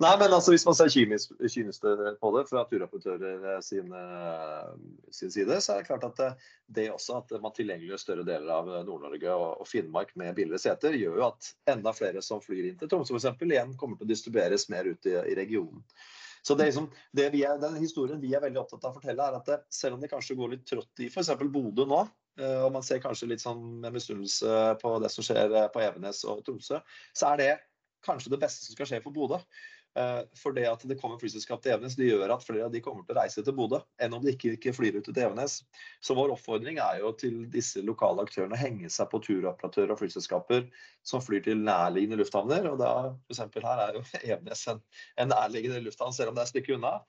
Nei, 0.00 0.12
men 0.20 0.32
altså 0.32 0.52
Hvis 0.52 0.64
man 0.68 0.76
ser 0.76 0.92
kynisk, 0.92 1.32
kynisk 1.40 1.84
på 2.20 2.30
det 2.36 2.44
fra 2.48 2.62
turoperatører 2.68 3.48
eh, 3.54 3.58
sin, 3.64 3.90
eh, 3.96 4.70
sin, 5.12 5.32
side, 5.34 5.58
så 5.60 5.74
er 5.74 5.82
det 5.82 5.88
klart 5.90 6.06
at 6.06 6.20
det, 6.20 6.30
det 6.78 6.86
også 6.92 7.18
at 7.18 7.34
man 7.42 7.54
tilgjengeliggjør 7.56 8.00
større 8.04 8.28
deler 8.28 8.54
av 8.54 8.70
Nord-Norge 8.86 9.34
og, 9.34 9.48
og, 9.64 9.68
Finnmark 9.68 10.14
med 10.20 10.38
billigere 10.38 10.62
seter, 10.62 10.96
gjør 11.00 11.18
jo 11.18 11.26
at 11.32 11.50
enda 11.74 11.92
flere 11.96 12.22
som 12.24 12.44
flyr 12.44 12.70
inn 12.70 12.78
til 12.80 12.92
Tromsø 12.92 13.18
f.eks. 13.18 13.44
igjen 13.50 13.74
kommer 13.80 13.98
til 13.98 14.06
å 14.06 14.12
distribueres 14.12 14.68
mer 14.72 14.88
ut 14.88 15.10
i, 15.10 15.18
i 15.32 15.36
regionen. 15.36 15.82
Så 16.42 16.54
det, 16.54 16.70
liksom, 16.70 16.88
det 17.12 17.26
er, 17.28 17.58
Den 17.60 17.76
historien 17.82 18.20
vi 18.20 18.32
er 18.32 18.40
veldig 18.44 18.62
opptatt 18.62 18.86
av 18.86 18.94
å 18.94 19.00
fortelle, 19.00 19.26
er 19.26 19.40
at 19.40 19.66
selv 19.74 19.98
om 19.98 20.00
det 20.00 20.08
kanskje 20.12 20.38
går 20.38 20.54
litt 20.54 20.66
trått 20.68 21.04
i 21.04 21.10
f.eks. 21.10 21.34
Bodø 21.52 21.84
nå, 21.88 22.04
og 22.64 22.72
man 22.74 22.84
ser 22.86 23.02
kanskje 23.02 23.30
litt 23.32 23.42
sånn 23.42 23.62
med 23.82 23.94
misunnelse 23.96 24.62
på 24.82 24.94
det 25.02 25.10
som 25.12 25.26
skjer 25.26 25.52
eh, 25.52 25.68
på 25.72 25.82
Evenes 25.84 26.22
og 26.28 26.44
Tromsø, 26.46 26.80
så 27.16 27.32
er 27.32 27.42
det 27.42 27.50
kanskje 28.06 28.32
det 28.32 28.40
beste 28.40 28.64
som 28.64 28.76
skal 28.76 28.88
skje 28.88 29.04
for 29.04 29.14
Bodø. 29.14 29.40
Eh, 29.98 30.20
for 30.38 30.54
det 30.54 30.68
at 30.70 30.84
det 30.86 30.98
kommer 31.00 31.18
flyselskap 31.18 31.62
til 31.64 31.74
Evenes, 31.74 31.96
det 31.98 32.06
gjør 32.06 32.30
at 32.30 32.44
flere 32.46 32.68
av 32.68 32.74
de 32.74 32.82
kommer 32.84 33.02
til 33.06 33.16
å 33.16 33.18
reise 33.18 33.42
til 33.42 33.56
Bodø 33.56 33.80
enn 34.02 34.14
om 34.14 34.22
de 34.22 34.36
ikke, 34.36 34.52
ikke 34.54 34.74
flyr 34.76 35.00
ut 35.00 35.08
til 35.08 35.18
Evenes. 35.18 35.56
Så 36.04 36.14
vår 36.18 36.36
oppfordring 36.36 36.78
er 36.82 37.00
jo 37.02 37.10
til 37.18 37.40
disse 37.50 37.82
lokale 37.82 38.22
aktørene 38.26 38.54
å 38.54 38.60
henge 38.60 38.90
seg 38.92 39.10
på 39.10 39.22
turoperatører 39.26 39.96
og 39.96 39.98
flyselskaper 40.02 40.68
som 41.06 41.24
flyr 41.24 41.42
til 41.48 41.64
nærliggende 41.66 42.20
lufthavner. 42.22 42.70
Og 42.70 42.78
da, 42.82 42.92
for 43.40 43.66
her 43.66 43.84
er 43.88 43.98
jo 43.98 44.04
Evenes 44.22 44.62
en, 44.70 44.84
en 45.18 45.34
nærliggende 45.34 45.82
lufthavn, 45.88 46.14
selv 46.14 46.30
om 46.30 46.38
det 46.38 46.44
er 46.44 46.50
et 46.50 46.54
stykke 46.54 46.78
unna. 46.78 47.00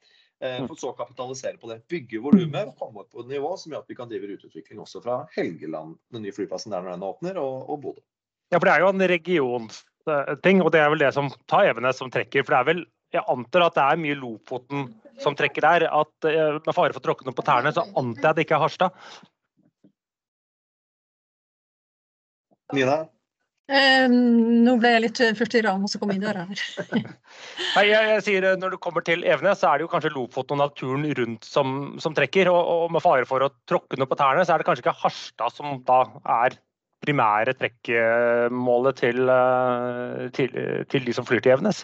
Eh, 0.42 0.62
mm. 0.62 0.68
For 0.72 0.80
så 0.80 0.90
å 0.90 0.98
kapitalisere 0.98 1.60
på 1.62 1.70
det. 1.70 1.84
Bygge 1.92 2.22
volumet 2.24 2.72
komme 2.80 3.04
opp 3.04 3.12
på 3.14 3.22
et 3.22 3.30
nivå 3.30 3.52
som 3.62 3.74
gjør 3.74 3.84
at 3.84 3.92
vi 3.92 3.98
kan 4.00 4.10
drive 4.10 4.32
ruteutvikling 4.32 4.80
også 4.82 5.04
fra 5.04 5.20
Helgeland, 5.36 6.00
den 6.14 6.26
nye 6.26 6.34
flyplassen 6.34 6.74
der 6.74 6.82
når 6.82 6.96
den 6.96 7.06
åpner, 7.06 7.38
og, 7.42 7.70
og 7.70 7.84
Bodø. 7.84 8.02
Ja, 8.50 8.58
for 8.58 8.68
det 8.68 8.74
er 8.74 8.82
jo 8.84 8.90
en 8.90 9.06
region 9.12 9.70
eh, 9.70 10.34
ting. 10.42 10.64
Og 10.66 10.72
det 10.74 10.82
er 10.82 10.90
vel 10.94 11.04
det 11.06 11.14
som 11.14 11.30
tar 11.52 11.70
Evenes 11.70 12.02
som 12.02 12.10
trekker. 12.14 12.42
For 12.48 12.56
det 12.56 12.64
er 12.64 12.72
vel 12.74 12.84
Jeg 13.12 13.28
antar 13.28 13.66
at 13.66 13.76
det 13.76 13.84
er 13.84 14.00
mye 14.00 14.16
Lofoten 14.16 14.86
som 15.20 15.36
trekker 15.38 15.68
der. 15.68 15.86
At 15.94 16.28
eh, 16.32 16.58
med 16.58 16.74
fare 16.74 16.96
for 16.96 17.04
å 17.04 17.06
tråkke 17.06 17.28
noe 17.28 17.38
på 17.38 17.46
tærne, 17.46 17.76
så 17.76 17.86
antar 17.94 18.32
jeg 18.32 18.40
det 18.40 18.48
ikke 18.48 18.58
er 18.58 18.66
Harstad. 18.66 19.06
Nina? 22.74 23.04
Eh, 23.72 24.06
nå 24.12 24.74
ble 24.82 24.90
jeg 24.96 25.04
litt 25.06 25.20
forstyrra 25.40 25.72
av 25.78 25.86
og 25.86 25.92
så 25.92 26.00
kom 26.02 26.12
inn 26.12 26.24
døra 26.24 26.44
her. 26.50 26.64
Nei, 27.78 27.86
jeg, 27.88 28.10
jeg 28.10 28.24
sier 28.26 28.48
eh, 28.50 28.58
Når 28.60 28.74
du 28.74 28.80
kommer 28.84 29.06
til 29.08 29.24
Evenes, 29.24 29.62
så 29.62 29.70
er 29.70 29.80
det 29.80 29.86
jo 29.86 29.92
kanskje 29.94 30.12
Lofoten 30.12 30.58
og 30.58 30.66
naturen 30.66 31.06
rundt 31.22 31.48
som, 31.48 31.78
som 32.04 32.18
trekker. 32.18 32.52
Og, 32.52 32.60
og, 32.60 32.90
med 32.92 33.04
fare 33.06 33.28
for 33.30 33.46
å 33.46 33.52
tråkke 33.70 34.00
noe 34.00 34.12
på 34.12 34.20
tærne, 34.20 34.44
så 34.44 34.56
er 34.56 34.62
det 34.62 34.68
kanskje 34.68 34.84
ikke 34.84 34.98
Harstad 35.06 35.56
som 35.56 35.80
da 35.88 36.04
er 36.42 36.60
primære 37.02 37.56
trekkmålet 37.58 39.00
til, 39.02 39.30
eh, 39.34 40.28
til, 40.38 40.58
til, 40.92 41.06
de 41.08 41.16
som 41.18 41.26
flyr 41.26 41.42
til 41.42 41.56
Evenes? 41.56 41.84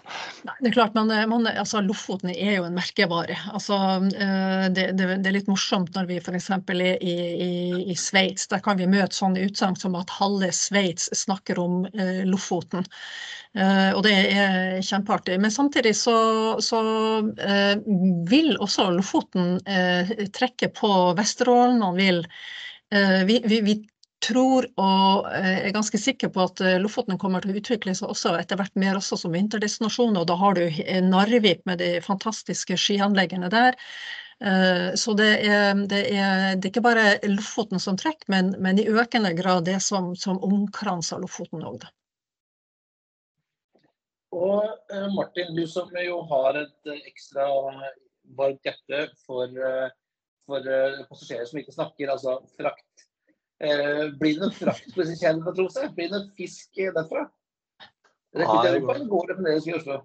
Det 0.60 0.70
er 0.70 0.76
klart, 0.76 0.94
men 0.98 1.10
man, 1.30 1.48
altså, 1.50 1.82
Lofoten 1.82 2.30
er 2.34 2.60
jo 2.60 2.68
en 2.68 2.78
merkevare. 2.78 3.38
Altså, 3.54 3.80
eh, 4.14 4.68
det, 4.70 4.92
det, 5.00 5.10
det, 5.24 5.32
er 5.32 5.38
litt 5.40 5.50
morsomt 5.50 5.98
når 5.98 6.10
vi 6.12 6.20
f.eks. 6.22 6.52
er 6.54 6.84
i, 7.02 7.16
i, 7.48 7.50
i 7.94 7.98
Sveits. 7.98 8.46
Der 8.52 8.62
kan 8.64 8.78
vi 8.78 8.90
møte 8.90 9.18
sånne 9.18 9.48
utsagn 9.48 9.80
som 9.80 9.98
at 9.98 10.14
halve 10.20 10.52
Sveits 10.54 11.10
snakker 11.18 11.58
om 11.62 11.82
uh, 11.88 12.22
Lofoten. 12.30 12.86
Uh, 13.58 13.98
og 13.98 14.04
det 14.06 14.14
er 14.14 14.86
kjempeartig. 14.86 15.40
Men 15.42 15.54
samtidig 15.54 15.96
så, 15.98 16.18
så 16.62 16.84
uh, 17.26 17.76
vil 18.30 18.54
også 18.62 18.92
Lofoten 18.94 19.58
trekke 20.36 20.70
på 20.78 20.94
Vesterålen. 21.18 21.82
Man 21.82 21.98
vil 21.98 22.22
vi, 23.28 23.42
vi, 23.44 23.58
vi, 23.66 23.74
tror 24.24 24.66
og 24.82 25.28
eh, 25.30 25.68
er 25.68 25.74
ganske 25.76 26.00
sikker 26.02 26.32
på 26.34 26.46
at 26.48 26.62
eh, 26.66 26.78
Lofoten 26.82 27.20
kommer 27.22 27.44
til 27.44 27.54
å 27.54 27.60
utvikle 27.60 27.94
seg 27.98 28.12
også 28.12 28.34
etter 28.40 28.60
hvert 28.60 28.78
mer 28.80 28.98
også 28.98 29.20
som 29.22 29.36
vinterdestinasjon. 29.36 30.18
Og 30.18 30.28
da 30.30 30.38
har 30.40 30.58
du 30.58 30.64
eh, 30.68 31.02
Narvik 31.06 31.64
med 31.70 31.82
de 31.84 31.92
fantastiske 32.06 32.78
skianleggene 32.80 33.52
der. 33.54 33.78
Så 34.38 35.16
det 35.18 35.32
er, 35.50 35.80
det 35.90 36.00
er, 36.14 36.52
det 36.62 36.68
er 36.68 36.70
ikke 36.70 36.84
bare 36.86 37.06
Lofoten 37.26 37.82
som 37.82 37.96
trekker, 37.98 38.28
men, 38.30 38.52
men, 38.62 38.78
i 38.78 38.84
økende 38.86 39.32
grad 39.34 39.64
det 39.66 39.80
som, 39.82 40.12
som 40.14 40.38
omkranser 40.46 41.24
Lofoten 41.24 41.66
òg. 41.66 41.88
Og 44.38 44.94
Martin, 45.16 45.56
du 45.58 45.64
som 45.66 45.90
jo 45.90 46.20
har 46.30 46.62
et 46.62 46.94
ekstra 47.00 47.48
varmt 48.38 48.70
hjerte 48.70 49.08
for, 49.26 49.58
for 50.46 50.70
passasjerer 51.10 51.50
som 51.50 51.64
ikke 51.64 51.74
snakker 51.80 52.14
altså 52.14 52.38
frakt 52.62 53.07
blir 53.58 54.36
det 54.38 54.42
noe 54.44 54.54
frakt 54.54 54.92
på 54.94 55.02
disse 55.08 55.32
Tromsø? 55.42 55.88
Blir 55.98 56.12
det 56.12 56.14
noe 56.14 56.30
fisk 56.38 56.78
derfra? 56.78 57.26
Rekker 58.38 58.76
det 58.76 58.84
går, 58.86 59.02
går 59.10 59.28
det 59.32 59.36
fremdeles 59.40 59.68
i 59.68 59.76
Oslo? 59.78 59.98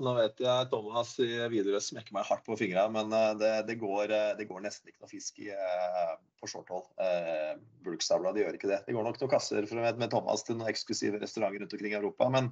Nå 0.00 0.14
vet 0.16 0.40
jeg 0.40 0.68
Thomas 0.72 1.12
i 1.20 1.28
Widerøe 1.52 1.80
smekker 1.84 2.14
meg 2.16 2.24
hardt 2.24 2.46
på 2.46 2.56
fingra, 2.56 2.86
men 2.92 3.12
eh, 3.12 3.32
det, 3.40 3.50
det, 3.68 3.76
går, 3.82 4.12
eh, 4.16 4.30
det, 4.38 4.46
går, 4.48 4.62
nesten 4.64 4.88
ikke 4.88 5.04
noe 5.04 5.10
fisk 5.10 5.42
i, 5.44 5.50
eh, 5.52 6.14
på 6.40 6.48
shorthold. 6.48 6.86
Eh, 7.04 7.58
de 7.84 8.44
gjør 8.44 8.56
ikke 8.56 8.70
det. 8.70 8.80
Det 8.86 8.96
går 8.96 9.04
nok 9.04 9.20
noen 9.20 9.32
kasser 9.34 9.68
med, 9.76 10.08
Thomas 10.12 10.46
til 10.46 10.56
noen 10.56 10.72
eksklusive 10.72 11.20
restauranter 11.20 11.60
rundt 11.60 11.76
omkring 11.76 11.92
i 11.92 12.00
Europa. 12.00 12.30
Men 12.32 12.48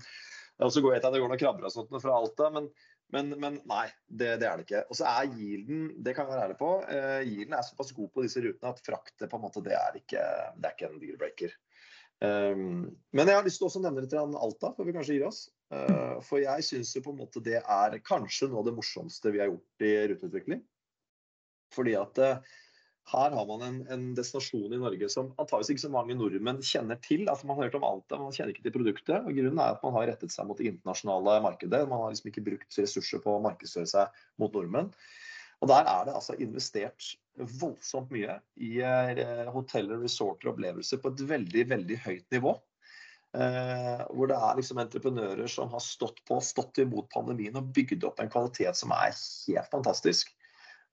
det, 0.58 0.82
går, 0.84 0.98
det 0.98 1.20
går 1.22 1.30
noen 1.30 1.40
krabber 1.40 1.68
og 1.68 1.74
sånt 1.74 1.92
fra 2.02 2.16
Alta. 2.18 2.50
Men 2.54 2.70
men, 3.12 3.30
men 3.40 3.56
nei, 3.68 3.86
det, 4.06 4.34
det, 4.42 4.48
er 4.48 4.60
det 4.60 4.66
ikke. 4.66 4.82
Og 4.92 4.98
så 4.98 5.06
er 5.08 5.30
Yielden 5.32 5.86
det 6.04 6.12
kan 6.16 6.26
jeg 6.26 6.34
være 6.34 6.48
ærlig 6.48 6.58
på, 6.60 6.72
uh, 6.84 7.20
Yielden 7.24 7.56
er 7.56 7.64
såpass 7.64 7.94
god 7.96 8.10
på 8.12 8.24
disse 8.24 8.42
rutene 8.44 8.72
at 8.74 8.82
fraktet 8.84 9.30
på 9.30 9.38
en 9.38 9.44
måte, 9.46 9.62
det 9.64 9.76
er 9.78 9.96
ikke, 9.96 10.24
det 10.58 10.68
er 10.68 10.76
ikke 10.76 10.90
en 10.90 11.00
deal-breaker. 11.00 11.54
Um, 12.18 12.82
men 13.14 13.30
jeg 13.30 13.38
har 13.38 13.46
lyst 13.46 13.62
til 13.62 13.70
å 13.70 13.84
nevne 13.84 14.04
litt 14.04 14.16
Alta, 14.18 14.74
før 14.76 14.88
vi 14.88 14.96
kanskje 14.96 15.16
gir 15.16 15.28
oss. 15.28 15.46
Uh, 15.72 16.18
for 16.24 16.42
jeg 16.42 16.66
syns 16.66 16.92
på 17.04 17.14
en 17.14 17.20
måte 17.22 17.42
det 17.44 17.62
er 17.62 17.98
kanskje 18.04 18.50
noe 18.50 18.60
av 18.60 18.68
det 18.68 18.76
morsomste 18.76 19.32
vi 19.32 19.40
har 19.40 19.52
gjort 19.52 19.88
i 19.88 19.92
ruteutvikling. 20.12 20.64
Fordi 21.72 21.96
at 22.00 22.20
uh, 22.20 22.56
her 23.08 23.32
har 23.32 23.46
man 23.48 23.62
en, 23.64 23.78
en, 23.92 24.02
destinasjon 24.16 24.74
i 24.74 24.80
Norge 24.80 25.08
som 25.12 25.30
antageligvis 25.36 25.70
ikke 25.74 25.84
så 25.86 25.92
mange 25.92 26.16
nordmenn 26.18 26.60
kjenner 26.64 26.98
til. 27.04 27.24
Altså 27.30 27.48
Man 27.48 27.56
har 27.58 27.68
hørt 27.68 27.78
om 27.78 27.86
alt, 27.88 28.04
men 28.12 28.26
man 28.26 28.34
kjenner 28.36 28.52
ikke 28.52 28.66
til 28.66 28.74
produktet. 28.74 29.16
og 29.22 29.32
Grunnen 29.32 29.62
er 29.62 29.76
at 29.76 29.86
man 29.86 29.96
har 29.96 30.10
rettet 30.12 30.34
seg 30.34 30.48
mot 30.48 30.60
det 30.60 30.68
internasjonale 30.72 31.38
markedet. 31.46 31.80
Man 31.88 32.02
har 32.04 32.12
liksom 32.12 32.30
ikke 32.32 32.44
brukt 32.50 32.78
ressurser 32.80 33.24
på 33.24 33.36
å 33.36 33.42
markedsføre 33.46 33.88
seg 33.88 34.22
mot 34.42 34.52
nordmenn. 34.54 34.92
Og 35.58 35.72
Der 35.72 35.88
er 35.90 36.04
det 36.06 36.14
altså 36.14 36.36
investert 36.38 37.12
voldsomt 37.58 38.12
mye 38.14 38.38
i 38.62 38.78
eh, 38.84 39.48
hoteller, 39.54 40.02
resorter 40.02 40.50
og 40.50 40.56
opplevelser 40.56 41.00
på 41.02 41.12
et 41.14 41.24
veldig 41.32 41.64
veldig 41.72 41.98
høyt 42.04 42.34
nivå. 42.34 42.54
Eh, 43.36 44.04
hvor 44.16 44.30
det 44.30 44.36
er 44.38 44.56
liksom 44.56 44.80
entreprenører 44.80 45.50
som 45.52 45.72
har 45.72 45.82
stått 45.84 46.22
på, 46.28 46.38
stått 46.44 46.80
imot 46.84 47.10
pandemien 47.12 47.58
og 47.60 47.72
bygd 47.76 48.06
opp 48.08 48.22
en 48.22 48.30
kvalitet 48.32 48.78
som 48.78 48.94
er 48.96 49.12
helt 49.12 49.72
fantastisk. 49.72 50.32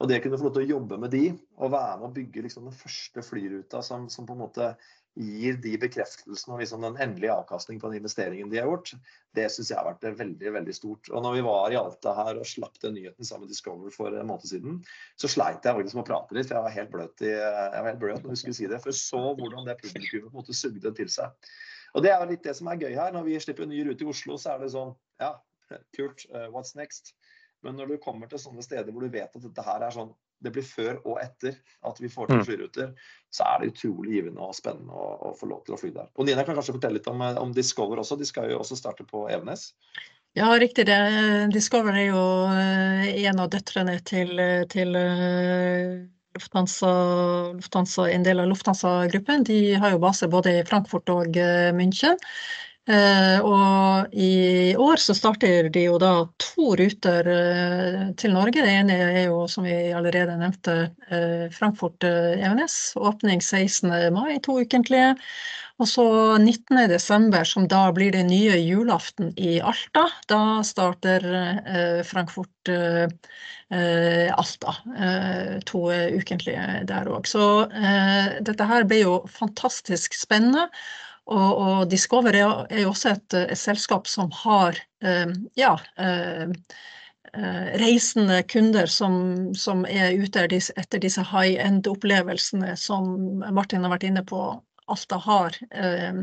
Og 0.04 0.10
det 0.10 0.20
å 0.20 0.24
kunne 0.26 0.38
få 0.40 0.50
lov 0.50 0.56
til 0.58 0.66
å 0.66 0.74
jobbe 0.76 1.00
med 1.00 1.14
de, 1.16 1.24
og 1.56 1.72
være 1.72 1.98
med 2.02 2.10
å 2.10 2.14
bygge 2.18 2.44
liksom 2.44 2.68
den 2.68 2.76
første 2.76 3.24
flyruta 3.24 3.80
som, 3.86 4.10
som, 4.12 4.28
på 4.28 4.36
en 4.36 4.42
måte 4.44 4.74
gir 5.16 5.56
de 5.64 5.78
bekreftelsene 5.80 6.52
og 6.52 6.60
liksom 6.60 6.82
den 6.84 6.98
endelige 7.00 7.32
avkastningen 7.32 7.80
på 7.80 7.88
den 7.88 8.02
investeringen 8.02 8.50
de 8.52 8.60
har 8.60 8.68
gjort, 8.68 8.92
det 9.38 9.46
syns 9.54 9.70
jeg 9.72 9.80
har 9.80 9.88
vært 9.88 10.04
veldig 10.20 10.52
veldig 10.58 10.76
stort. 10.76 11.08
Og 11.14 11.24
når 11.24 11.38
vi 11.38 11.46
var 11.46 11.72
i 11.72 11.78
Alta 11.80 12.12
her 12.18 12.42
og 12.42 12.50
slapp 12.50 12.76
den 12.84 12.98
nyheten 12.98 13.28
sammen 13.28 13.46
med 13.46 13.54
Discover 13.56 13.94
for 13.96 14.12
en 14.12 14.28
måned 14.28 14.52
siden, 14.52 14.82
så 15.16 15.32
sleit 15.32 15.64
jeg 15.64 15.80
faktisk 15.80 15.96
med 15.96 16.04
å 16.04 16.10
prate 16.10 16.36
litt, 16.36 16.50
for 16.50 16.60
jeg 16.60 16.68
var 16.68 16.76
helt 16.76 16.92
bløt, 16.92 17.24
i, 17.24 17.32
jeg 17.32 17.72
var 17.72 17.90
helt 17.94 18.04
bløt 18.04 18.28
når 18.28 18.36
vi 18.36 18.42
skulle 18.44 18.60
si 18.60 18.68
det. 18.68 18.82
For 18.84 18.92
jeg 18.92 19.00
så 19.00 19.24
hvordan 19.40 19.70
det 19.70 19.80
publikummet 19.80 20.28
på 20.28 20.34
en 20.34 20.42
måte 20.42 20.60
sugde 20.60 20.96
til 21.00 21.16
seg. 21.16 21.56
Og 21.96 22.04
det 22.04 22.12
er 22.12 22.20
jo 22.20 22.32
litt 22.34 22.44
det 22.44 22.58
som 22.58 22.68
er 22.68 22.82
gøy 22.84 22.92
her. 22.92 23.16
Når 23.16 23.30
vi 23.30 23.40
slipper 23.40 23.64
en 23.64 23.72
ny 23.72 23.86
rute 23.88 24.04
i 24.04 24.12
Oslo, 24.12 24.36
så 24.42 24.58
er 24.58 24.66
det 24.66 24.74
sånn 24.76 24.92
Ja, 25.24 25.38
kult. 25.96 26.28
Uh, 26.28 26.50
what's 26.52 26.76
next? 26.76 27.16
Men 27.66 27.80
når 27.80 27.92
du 27.92 27.98
kommer 28.04 28.30
til 28.32 28.42
sånne 28.42 28.64
steder 28.66 28.94
hvor 28.94 29.06
du 29.06 29.12
vet 29.14 29.34
at 29.34 29.44
dette 29.44 29.66
her 29.66 29.86
er 29.88 29.94
sånn 29.96 30.14
det 30.46 30.52
blir 30.54 30.66
før 30.68 30.98
og 31.08 31.20
etter 31.24 31.56
at 31.88 32.00
vi 32.02 32.10
får 32.12 32.30
til 32.30 32.42
mm. 32.42 32.46
flyruter, 32.48 32.90
så 33.34 33.48
er 33.50 33.62
det 33.62 33.72
utrolig 33.74 34.18
givende 34.18 34.44
og 34.44 34.56
spennende 34.58 34.94
å, 34.94 35.06
å, 35.30 35.32
få 35.40 35.50
lov 35.50 35.64
til 35.66 35.78
å 35.78 35.80
fly 35.80 35.94
der. 35.96 36.10
Og 36.20 36.28
Nina 36.28 36.44
kan 36.46 36.58
kanskje 36.58 36.76
fortelle 36.76 37.00
litt 37.00 37.08
om, 37.12 37.24
om, 37.24 37.54
Discover 37.56 38.02
også. 38.04 38.20
De 38.20 38.28
skal 38.28 38.52
jo 38.52 38.60
også 38.62 38.78
starte 38.80 39.08
på 39.08 39.26
Evenes? 39.32 39.72
Ja, 40.36 40.50
riktig 40.60 40.90
det. 40.90 41.00
Discover 41.56 41.96
er 41.96 42.10
jo 42.10 42.26
eh, 42.52 43.08
en 43.30 43.40
av 43.40 43.50
døtrene 43.54 43.96
til, 44.06 44.36
til 44.72 45.00
eh, 45.00 46.04
Lufthansa, 46.36 46.92
Lufthansa, 47.56 48.10
en 48.12 48.28
del 48.28 48.44
av 48.44 48.52
Lufthansa-gruppen. 48.52 49.48
De 49.48 49.60
har 49.80 49.96
jo 49.96 50.04
base 50.04 50.28
både 50.32 50.60
i 50.60 50.66
Frankfurt 50.68 51.10
og 51.14 51.40
eh, 51.40 51.72
München. 51.76 52.20
Eh, 52.86 53.40
og 53.42 54.14
i 54.14 54.76
år 54.78 55.02
så 55.02 55.16
starter 55.18 55.72
de 55.74 55.88
jo 55.88 55.96
da 55.98 56.12
to 56.38 56.76
ruter 56.78 57.30
eh, 57.34 58.02
til 58.20 58.36
Norge. 58.36 58.62
Det 58.62 58.74
ene 58.78 58.98
er 59.08 59.24
jo, 59.24 59.46
som 59.50 59.66
vi 59.66 59.74
allerede 59.90 60.36
nevnte, 60.38 60.76
eh, 61.10 61.48
Frankfurt-Evenes. 61.56 62.94
Åpning 63.02 63.42
16. 63.42 63.90
mai, 64.14 64.38
to 64.46 64.60
ukentlige. 64.62 65.16
Og 65.82 65.90
så 65.90 66.06
19. 66.38 66.86
desember, 66.92 67.44
som 67.44 67.66
da 67.68 67.88
blir 67.92 68.14
det 68.14 68.22
nye 68.30 68.60
julaften 68.62 69.34
i 69.36 69.58
Alta. 69.60 70.06
Da 70.30 70.62
starter 70.64 71.26
Frankfurt 72.08 72.70
Alta. 74.32 74.76
to 75.68 75.82
ukentlige 76.16 76.86
der 76.88 77.12
òg. 77.12 77.28
Så 77.28 77.68
dette 78.40 78.70
her 78.70 78.88
blir 78.88 79.04
jo 79.04 79.18
fantastisk 79.28 80.16
spennende. 80.16 80.70
Og, 81.26 81.58
og 81.58 81.88
Discover 81.90 82.36
er, 82.38 82.82
jo 82.82 82.92
også 82.92 83.16
et, 83.16 83.38
et, 83.40 83.58
selskap 83.58 84.06
som 84.08 84.30
har 84.44 84.78
eh, 85.02 85.32
ja, 85.58 85.72
eh, 85.98 86.52
eh, 87.34 87.66
reisende 87.82 88.44
kunder 88.52 88.86
som, 88.92 89.16
som 89.58 89.86
er 89.90 90.14
ute 90.22 90.46
etter 90.54 91.02
disse 91.02 91.26
high 91.32 91.58
end-opplevelsene 91.66 92.76
som 92.78 93.42
Martin 93.58 93.88
har 93.88 93.96
vært 93.96 94.06
inne 94.12 94.26
på. 94.28 94.44
Alta 94.88 95.18
har 95.18 95.56
eh, 95.72 96.18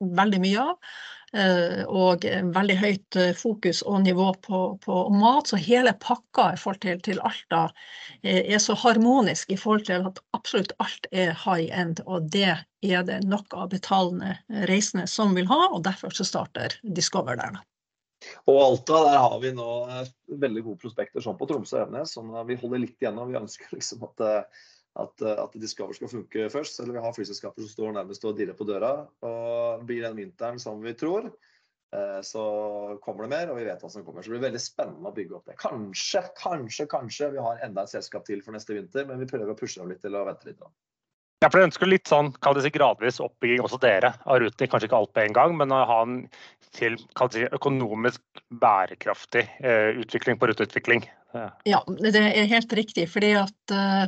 veldig 0.00 0.40
mye 0.42 0.62
av. 0.62 0.94
Eh, 1.34 1.82
og 1.90 2.22
veldig 2.54 2.76
høyt 2.78 3.18
eh, 3.18 3.32
fokus 3.34 3.82
og 3.82 4.04
nivå 4.04 4.28
på, 4.46 4.62
på 4.84 5.00
mat. 5.14 5.50
Så 5.50 5.58
hele 5.62 5.94
pakka 6.02 6.52
i 6.54 6.60
forhold 6.60 6.82
til, 6.84 7.02
til 7.06 7.22
Alta 7.26 7.66
er 8.22 8.58
så 8.62 8.76
harmonisk 8.78 9.50
i 9.50 9.58
forhold 9.60 9.86
til 9.90 10.06
at 10.10 10.20
absolutt 10.36 10.74
alt 10.82 11.08
er 11.12 11.34
high 11.44 11.70
end. 11.74 12.02
Og 12.06 12.30
det 12.34 12.56
er 12.84 13.06
det 13.06 13.22
nok 13.26 13.54
av 13.54 13.70
betalende 13.74 14.36
reisende 14.70 15.06
som 15.10 15.34
vil 15.38 15.50
ha, 15.50 15.68
og 15.70 15.84
derfor 15.86 16.14
så 16.14 16.26
starter 16.26 16.78
Discover 16.82 17.38
der. 17.40 17.58
da. 17.58 17.64
Og 18.48 18.60
Alta, 18.62 19.02
der 19.04 19.18
har 19.20 19.40
vi 19.42 19.50
nå 19.52 19.70
veldig 20.40 20.62
gode 20.64 20.80
prospekter 20.80 21.20
sånn 21.20 21.36
på 21.36 21.46
Tromsø 21.50 21.76
og 21.76 21.82
Evenes. 21.88 22.14
Sånn 22.16 22.30
vi 22.48 22.56
holder 22.62 22.86
litt 22.86 23.02
igjen 23.02 23.20
vi 23.28 23.42
ønsker 23.42 23.74
liksom 23.76 24.06
at 24.08 24.24
at, 24.94 25.22
eh, 25.22 25.42
at 25.42 25.56
Discover 25.60 25.96
skal 25.96 26.12
funke 26.12 26.46
først. 26.52 26.80
Eller 26.82 26.98
vi 26.98 27.02
har 27.04 27.16
flyselskaper 27.16 27.64
som 27.64 27.72
står 27.72 27.96
nærmest 27.98 28.24
og 28.28 28.38
dirrer 28.38 28.56
på 28.58 28.68
døra. 28.68 28.94
Og 29.26 29.84
blir 29.88 30.04
den 30.06 30.16
vinteren 30.20 30.60
som 30.62 30.80
vi 30.84 30.94
tror, 30.98 31.30
eh, 31.94 32.20
så 32.26 32.44
kommer 33.04 33.26
det 33.26 33.34
mer, 33.34 33.50
og 33.50 33.60
vi 33.60 33.68
vet 33.68 33.82
hva 33.82 33.90
som 33.90 34.06
kommer. 34.06 34.22
Så 34.22 34.30
det 34.30 34.38
blir 34.38 34.48
veldig 34.48 34.62
spennende 34.62 35.10
å 35.10 35.16
bygge 35.16 35.38
opp 35.38 35.50
det. 35.50 35.58
Kanskje, 35.60 36.24
kanskje, 36.40 36.88
kanskje 36.90 37.32
vi 37.34 37.44
har 37.44 37.62
enda 37.66 37.84
et 37.84 37.94
selskap 37.94 38.26
til 38.26 38.42
for 38.42 38.56
neste 38.56 38.76
vinter, 38.76 39.06
men 39.08 39.22
vi 39.22 39.30
prøver 39.30 39.52
å 39.52 39.58
pushe 39.58 39.80
dem 39.80 39.92
litt 39.92 40.02
til 40.04 40.16
å 40.16 40.26
vente 40.28 40.50
litt. 40.50 40.62
Ja, 41.42 41.50
for 41.50 41.60
jeg 41.60 41.68
ønsker 41.68 41.90
litt 41.90 42.08
sånn, 42.08 42.30
kall 42.40 42.54
det 42.56 42.62
si 42.64 42.70
gradvis 42.72 43.18
oppbygging 43.20 43.60
også 43.60 43.76
dere 43.82 44.14
av 44.24 44.38
ruten. 44.40 44.68
Kanskje 44.70 44.88
ikke 44.88 44.96
alt 44.96 45.12
på 45.12 45.20
en 45.26 45.34
gang, 45.36 45.56
men 45.58 45.74
å 45.76 45.82
ha 45.84 45.98
en 46.06 46.22
til 46.74 46.96
si, 46.96 47.42
økonomisk 47.52 48.22
bærekraftig 48.62 49.44
eh, 49.60 49.90
utvikling 50.00 50.38
på 50.40 50.48
ruteutvikling. 50.48 51.04
Ja. 51.34 51.50
Ja, 51.68 51.82
det 52.00 52.14
er 52.16 52.48
helt 52.48 52.72
riktig. 52.72 53.08
fordi 53.12 53.34
at 53.38 53.74
eh, 53.74 54.06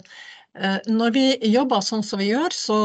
når 0.89 1.11
vi 1.13 1.25
jobber 1.53 1.83
sånn 1.85 2.05
som 2.07 2.21
vi 2.21 2.31
gjør, 2.31 2.55
så 2.55 2.79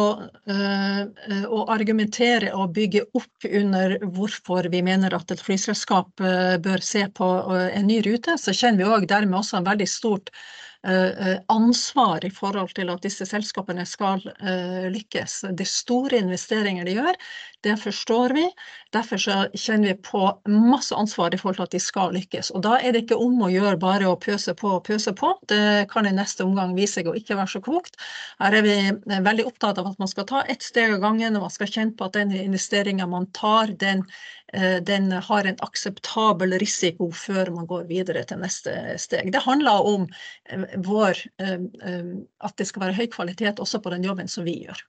eh, 0.49 1.01
eh, 1.01 1.45
å 1.47 1.63
argumentere 1.71 2.51
og 2.57 2.73
bygge 2.75 3.05
opp 3.15 3.47
under 3.47 3.95
hvorfor 4.15 4.67
vi 4.73 4.81
mener 4.83 5.15
at 5.15 5.31
et 5.31 5.43
flyselskap 5.43 6.19
eh, 6.19 6.57
bør 6.63 6.83
se 6.83 7.05
på 7.15 7.29
eh, 7.55 7.69
en 7.77 7.87
ny 7.87 8.01
rute, 8.03 8.35
så 8.35 8.51
kjenner 8.55 8.83
vi 8.83 8.89
òg 8.91 9.07
dermed 9.11 9.39
også 9.39 9.61
en 9.61 9.69
veldig 9.69 9.87
stort 9.87 10.33
eh, 10.33 10.41
eh, 10.41 10.70
ansvar 10.83 12.25
i 12.25 12.31
forhold 12.33 12.73
til 12.73 12.89
at 12.89 13.03
disse 13.05 13.25
selskapene 13.29 13.85
skal 13.85 14.23
eh, 14.41 14.87
lykkes. 14.89 15.43
Det 15.53 15.65
er 15.67 15.69
store 15.69 16.17
investeringer 16.23 16.87
de 16.87 16.95
gjør, 16.97 17.19
det 17.61 17.75
forstår 17.77 18.33
vi. 18.33 18.47
Derfor 18.93 19.21
kjenner 19.21 19.91
vi 19.91 19.93
på 20.01 20.23
masse 20.49 20.95
ansvar 20.97 21.33
i 21.33 21.37
forhold 21.37 21.59
til 21.59 21.67
at 21.67 21.75
de 21.75 21.81
skal 21.83 22.15
lykkes. 22.17 22.49
Og 22.57 22.63
da 22.65 22.79
er 22.81 22.95
det 22.95 23.03
ikke 23.05 23.19
om 23.21 23.43
å 23.45 23.51
gjøre 23.53 23.77
bare 23.81 24.09
å 24.09 24.17
pøse 24.17 24.55
på 24.57 24.73
og 24.79 24.83
pøse 24.87 25.13
på. 25.13 25.35
Det 25.51 25.85
kan 25.91 26.09
i 26.09 26.15
neste 26.15 26.47
omgang 26.47 26.73
vise 26.77 26.97
seg 26.97 27.11
å 27.11 27.15
ikke 27.15 27.37
være 27.37 27.53
så 27.53 27.61
klokt. 27.63 28.01
Her 28.41 28.57
er 28.57 28.65
vi 28.65 28.75
eh, 28.89 29.21
veldig 29.29 29.45
opptatt 29.51 29.77
av 29.77 29.91
at 29.91 30.01
man 30.01 30.09
skal 30.09 30.25
ta 30.33 30.41
ett 30.49 30.65
steg 30.65 30.97
av 30.97 31.05
gangen, 31.05 31.37
og 31.37 31.45
man 31.45 31.53
skal 31.53 31.69
kjenne 31.69 31.93
på 31.97 32.09
at 32.09 32.17
den 32.17 32.33
investeringa 32.35 33.05
man 33.07 33.29
tar, 33.37 33.75
den, 33.85 34.01
eh, 34.01 34.40
den 34.83 35.11
har 35.11 35.47
en 35.47 35.59
akseptabel 35.63 36.57
risiko 36.59 37.07
før 37.15 37.51
man 37.55 37.67
går 37.69 37.85
videre 37.89 38.23
til 38.27 38.41
neste 38.41 38.73
steg. 38.99 39.31
Det 39.31 39.43
handler 39.45 39.87
om 39.87 40.07
eh, 40.49 40.65
vår, 40.85 41.19
eh, 41.41 41.59
eh, 41.87 42.09
at 42.43 42.57
det 42.59 42.67
skal 42.69 42.87
være 42.87 42.97
høy 42.99 43.07
kvalitet 43.13 43.61
også 43.63 43.81
på 43.83 43.93
den 43.93 44.07
jobben 44.07 44.31
som 44.31 44.47
vi 44.47 44.57
gjør. 44.65 44.81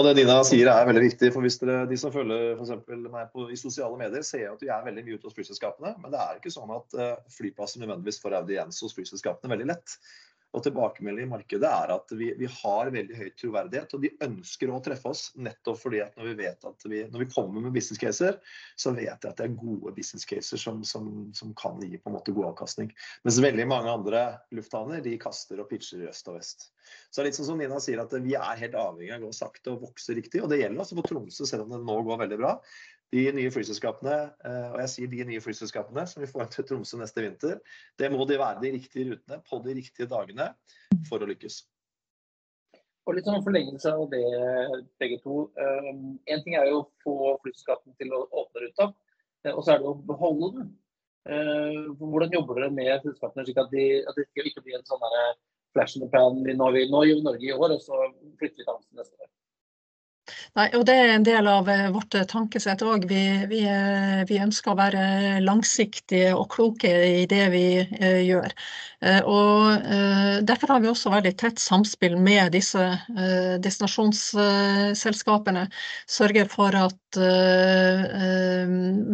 Og 0.00 0.06
det 0.06 0.14
Nina 0.16 0.38
sier 0.48 0.70
er 0.72 0.86
veldig 0.88 1.02
viktig, 1.04 1.28
for 1.34 1.44
hvis 1.44 1.58
dere, 1.60 1.82
de 1.90 1.98
som 2.00 2.12
følger 2.14 2.56
for 2.56 3.10
meg 3.12 3.28
på, 3.34 3.50
i 3.52 3.58
sosiale 3.60 3.98
medier, 4.00 4.24
ser 4.24 4.46
at 4.48 4.62
vi 4.64 4.70
er 4.72 4.86
veldig 4.86 5.04
mye 5.04 5.18
ute 5.18 5.28
hos 5.28 5.36
flyselskapene, 5.36 5.92
men 6.00 6.14
det 6.14 6.22
er 6.22 6.38
ikke 6.38 6.54
sånn 6.54 6.72
at 6.72 6.96
flyplasser 7.34 7.82
nødvendigvis 7.82 8.22
får 8.22 8.38
audiens 8.40 8.80
hos 8.80 8.96
flyselskapene 8.96 9.52
veldig 9.52 9.68
lett. 9.74 9.98
Og 10.56 10.62
tilbakemelding 10.64 11.26
i 11.26 11.28
markedet 11.28 11.68
er 11.68 11.90
at 11.92 12.12
vi, 12.16 12.30
vi, 12.38 12.46
har 12.48 12.88
veldig 12.94 13.16
høy 13.18 13.26
troverdighet, 13.36 13.92
og 13.94 14.04
de 14.04 14.10
ønsker 14.24 14.70
å 14.72 14.78
treffe 14.84 15.10
oss 15.10 15.26
nettopp 15.36 15.76
fordi 15.82 16.00
at 16.00 16.16
når 16.16 16.30
vi 16.30 16.36
vet 16.40 16.64
at 16.70 16.86
vi, 16.88 17.02
når 17.04 17.24
vi 17.24 17.28
kommer 17.34 17.66
med 17.66 17.74
business 17.76 18.00
caser, 18.00 18.38
så 18.80 18.94
vet 18.96 19.10
jeg 19.10 19.28
at 19.28 19.42
det 19.42 19.44
er 19.44 19.58
gode 19.60 19.92
business 19.96 20.24
caser 20.28 20.60
som, 20.62 20.80
som, 20.88 21.10
som 21.36 21.52
kan 21.58 21.76
gi 21.84 22.00
på 22.00 22.08
en 22.08 22.16
måte 22.16 22.32
god 22.32 22.54
avkastning. 22.54 22.88
Mens 23.28 23.42
veldig 23.44 23.68
mange 23.68 23.92
andre 23.92 24.24
lufthavner 24.56 25.04
de 25.04 25.18
kaster 25.20 25.60
og 25.60 25.68
pitcher 25.68 26.06
i 26.06 26.08
øst 26.08 26.32
og 26.32 26.40
vest. 26.40 26.70
Så 27.10 27.20
det 27.20 27.26
er 27.26 27.28
litt 27.28 27.38
sånn 27.42 27.50
som 27.50 27.60
Nina 27.60 27.80
sier 27.84 28.00
at 28.00 28.14
vi 28.24 28.32
er 28.38 28.62
helt 28.62 28.78
avhengig 28.78 29.12
av 29.18 29.20
å 29.20 29.28
gå 29.28 29.36
sakte 29.36 29.74
og 29.74 29.84
vokse 29.90 30.16
riktig. 30.16 30.40
Og 30.40 30.48
det 30.48 30.62
gjelder 30.62 30.80
altså 30.80 30.96
for 30.96 31.12
Tromsø, 31.12 31.44
selv 31.44 31.66
om 31.66 31.76
det 31.76 31.84
nå 31.84 31.98
går 32.08 32.24
veldig 32.24 32.40
bra. 32.40 32.56
De 33.14 33.22
nye 33.32 33.48
flyselskapene, 33.52 34.16
eh, 34.44 34.68
og 34.74 34.82
jeg 34.82 34.92
sier 34.92 35.10
de 35.12 35.24
nye 35.30 35.40
flyselskapene 35.40 36.04
som 36.10 36.20
vi 36.20 36.28
får 36.28 36.50
til 36.52 36.66
Tromsø 36.68 36.98
neste 37.00 37.24
vinter, 37.24 37.56
det 37.96 38.10
må 38.12 38.26
de 38.28 38.36
være 38.40 38.60
de 38.60 38.74
riktige 38.74 39.14
rutene 39.14 39.38
på 39.48 39.60
de 39.64 39.76
riktige 39.78 40.08
dagene 40.10 40.50
for 41.08 41.24
å 41.24 41.28
lykkes. 41.30 41.62
Og 43.08 43.16
litt 43.16 43.24
sånn 43.24 43.40
forlengelse 43.46 43.94
av 43.96 44.10
det, 44.12 44.20
begge 45.00 45.16
to. 45.22 45.46
Én 46.28 46.42
ting 46.44 46.58
er 46.58 46.68
jo 46.68 46.82
å 46.82 46.88
få 47.00 47.14
flyselskapene 47.46 47.96
til 47.96 48.12
å 48.12 48.26
åpne 48.42 48.66
ruta, 48.66 48.90
eh, 49.46 49.54
og 49.54 49.62
så 49.64 49.74
er 49.74 49.80
det 49.80 49.88
å 49.88 49.96
beholde 50.12 50.52
den. 50.58 50.68
Eh, 51.32 51.80
Hvordan 52.02 52.36
jobber 52.36 52.60
dere 52.60 52.74
med 52.76 52.92
flyselskapene 53.06 53.48
slik 53.48 53.62
at, 53.64 53.72
de, 53.72 53.88
at 54.04 54.20
det 54.20 54.28
ikke 54.52 54.66
blir 54.66 54.76
en 54.76 54.88
sånn 54.88 55.08
flash 55.72 55.96
in 55.96 56.04
the 56.04 56.10
pan 56.12 56.44
vi 56.44 56.54
nå, 56.56 56.70
vi, 56.76 56.84
nå 56.92 57.02
gjør 57.08 57.24
Norge 57.24 57.48
i 57.48 57.56
år, 57.56 57.78
og 57.78 57.82
så 57.84 58.04
flytter 58.40 58.60
vi 58.60 58.64
til 58.66 58.74
Amsterdam 58.74 59.00
neste 59.00 59.16
år? 59.16 59.32
Nei, 60.56 60.66
og 60.76 60.84
Det 60.88 60.94
er 60.96 61.10
en 61.12 61.24
del 61.26 61.46
av 61.50 61.68
eh, 61.70 61.88
vårt 61.94 62.14
tankesett 62.30 62.82
òg. 62.86 63.04
Vi, 63.10 63.20
vi, 63.50 63.60
eh, 63.68 64.22
vi, 64.28 64.38
ønsker 64.42 64.72
å 64.72 64.78
være 64.78 65.02
langsiktige 65.44 66.34
og 66.36 66.48
kloke 66.54 66.90
i 67.20 67.26
det 67.30 67.44
vi 67.52 67.64
eh, 67.82 68.22
gjør. 68.26 68.50
Eh, 69.04 69.20
og 69.28 69.72
eh, 69.78 70.40
Derfor 70.48 70.68
har 70.74 70.80
vi 70.82 70.88
også 70.90 71.12
veldig 71.12 71.34
tett 71.38 71.58
samspill 71.62 72.16
med 72.18 72.52
disse 72.56 72.82
eh, 72.82 73.58
destinasjonsselskapene. 73.62 75.68
Sørger 76.10 76.46
for 76.50 76.74
at 76.74 76.98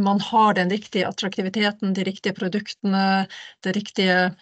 man 0.05 0.21
har 0.21 0.55
den 0.55 0.71
riktige 0.71 1.09
attraktiviteten, 1.09 1.95
de 1.95 2.05
riktige 2.05 2.35
produktene, 2.35 3.27
riktige, 3.67 4.35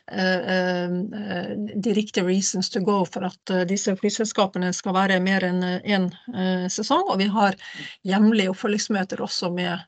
de 1.85 1.95
riktige 1.95 2.25
reasons 2.25 2.71
to 2.71 2.81
go 2.81 3.05
for 3.05 3.29
at 3.29 3.55
disse 3.69 3.97
flyselskapene 3.97 4.73
skal 4.73 4.97
være 4.97 5.21
mer 5.21 5.45
enn 5.45 5.63
én 5.63 6.09
en 6.33 6.71
sesong. 6.73 7.05
Og 7.13 7.19
vi 7.21 7.29
har 7.29 7.59
jevnlige 8.09 8.51
oppfølgingsmøter 8.55 9.21
også 9.23 9.53
med 9.53 9.79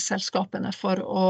selskapene 0.00 0.72
for 0.74 1.00
å 1.04 1.26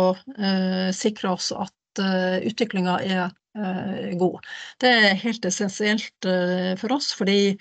sikre 0.97 1.37
oss 1.37 1.53
at 1.53 1.73
utviklinga 1.99 2.99
er 3.05 3.33
Eh, 3.59 4.17
god. 4.19 4.43
Det 4.83 4.89
er 4.91 5.19
helt 5.21 5.45
essensielt 5.47 6.27
eh, 6.27 6.73
for 6.75 6.91
oss, 6.97 7.13
fordi 7.15 7.53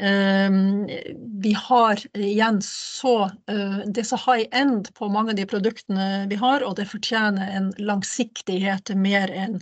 eh, 0.00 0.54
vi 1.44 1.52
har 1.52 2.00
igjen 2.16 2.62
så 2.64 3.28
Det 3.44 4.00
er 4.00 4.08
så 4.08 4.16
high 4.22 4.46
end 4.56 4.88
på 4.96 5.10
mange 5.12 5.34
av 5.34 5.36
de 5.36 5.44
produktene 5.44 6.24
vi 6.30 6.38
har, 6.40 6.64
og 6.64 6.78
det 6.78 6.88
fortjener 6.88 7.52
en 7.58 7.68
langsiktighet 7.76 8.94
mer 8.96 9.28
enn 9.28 9.60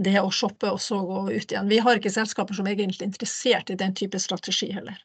det 0.00 0.16
å 0.22 0.32
shoppe 0.32 0.72
og 0.72 0.80
så 0.80 1.02
gå 1.04 1.20
ut 1.28 1.52
igjen. 1.52 1.68
Vi 1.68 1.82
har 1.84 2.00
ikke 2.00 2.14
selskaper 2.14 2.56
som 2.56 2.64
er 2.64 2.78
egentlig 2.78 3.10
interessert 3.10 3.68
i 3.68 3.76
den 3.76 3.92
type 3.92 4.16
strategi 4.22 4.70
heller. 4.72 4.96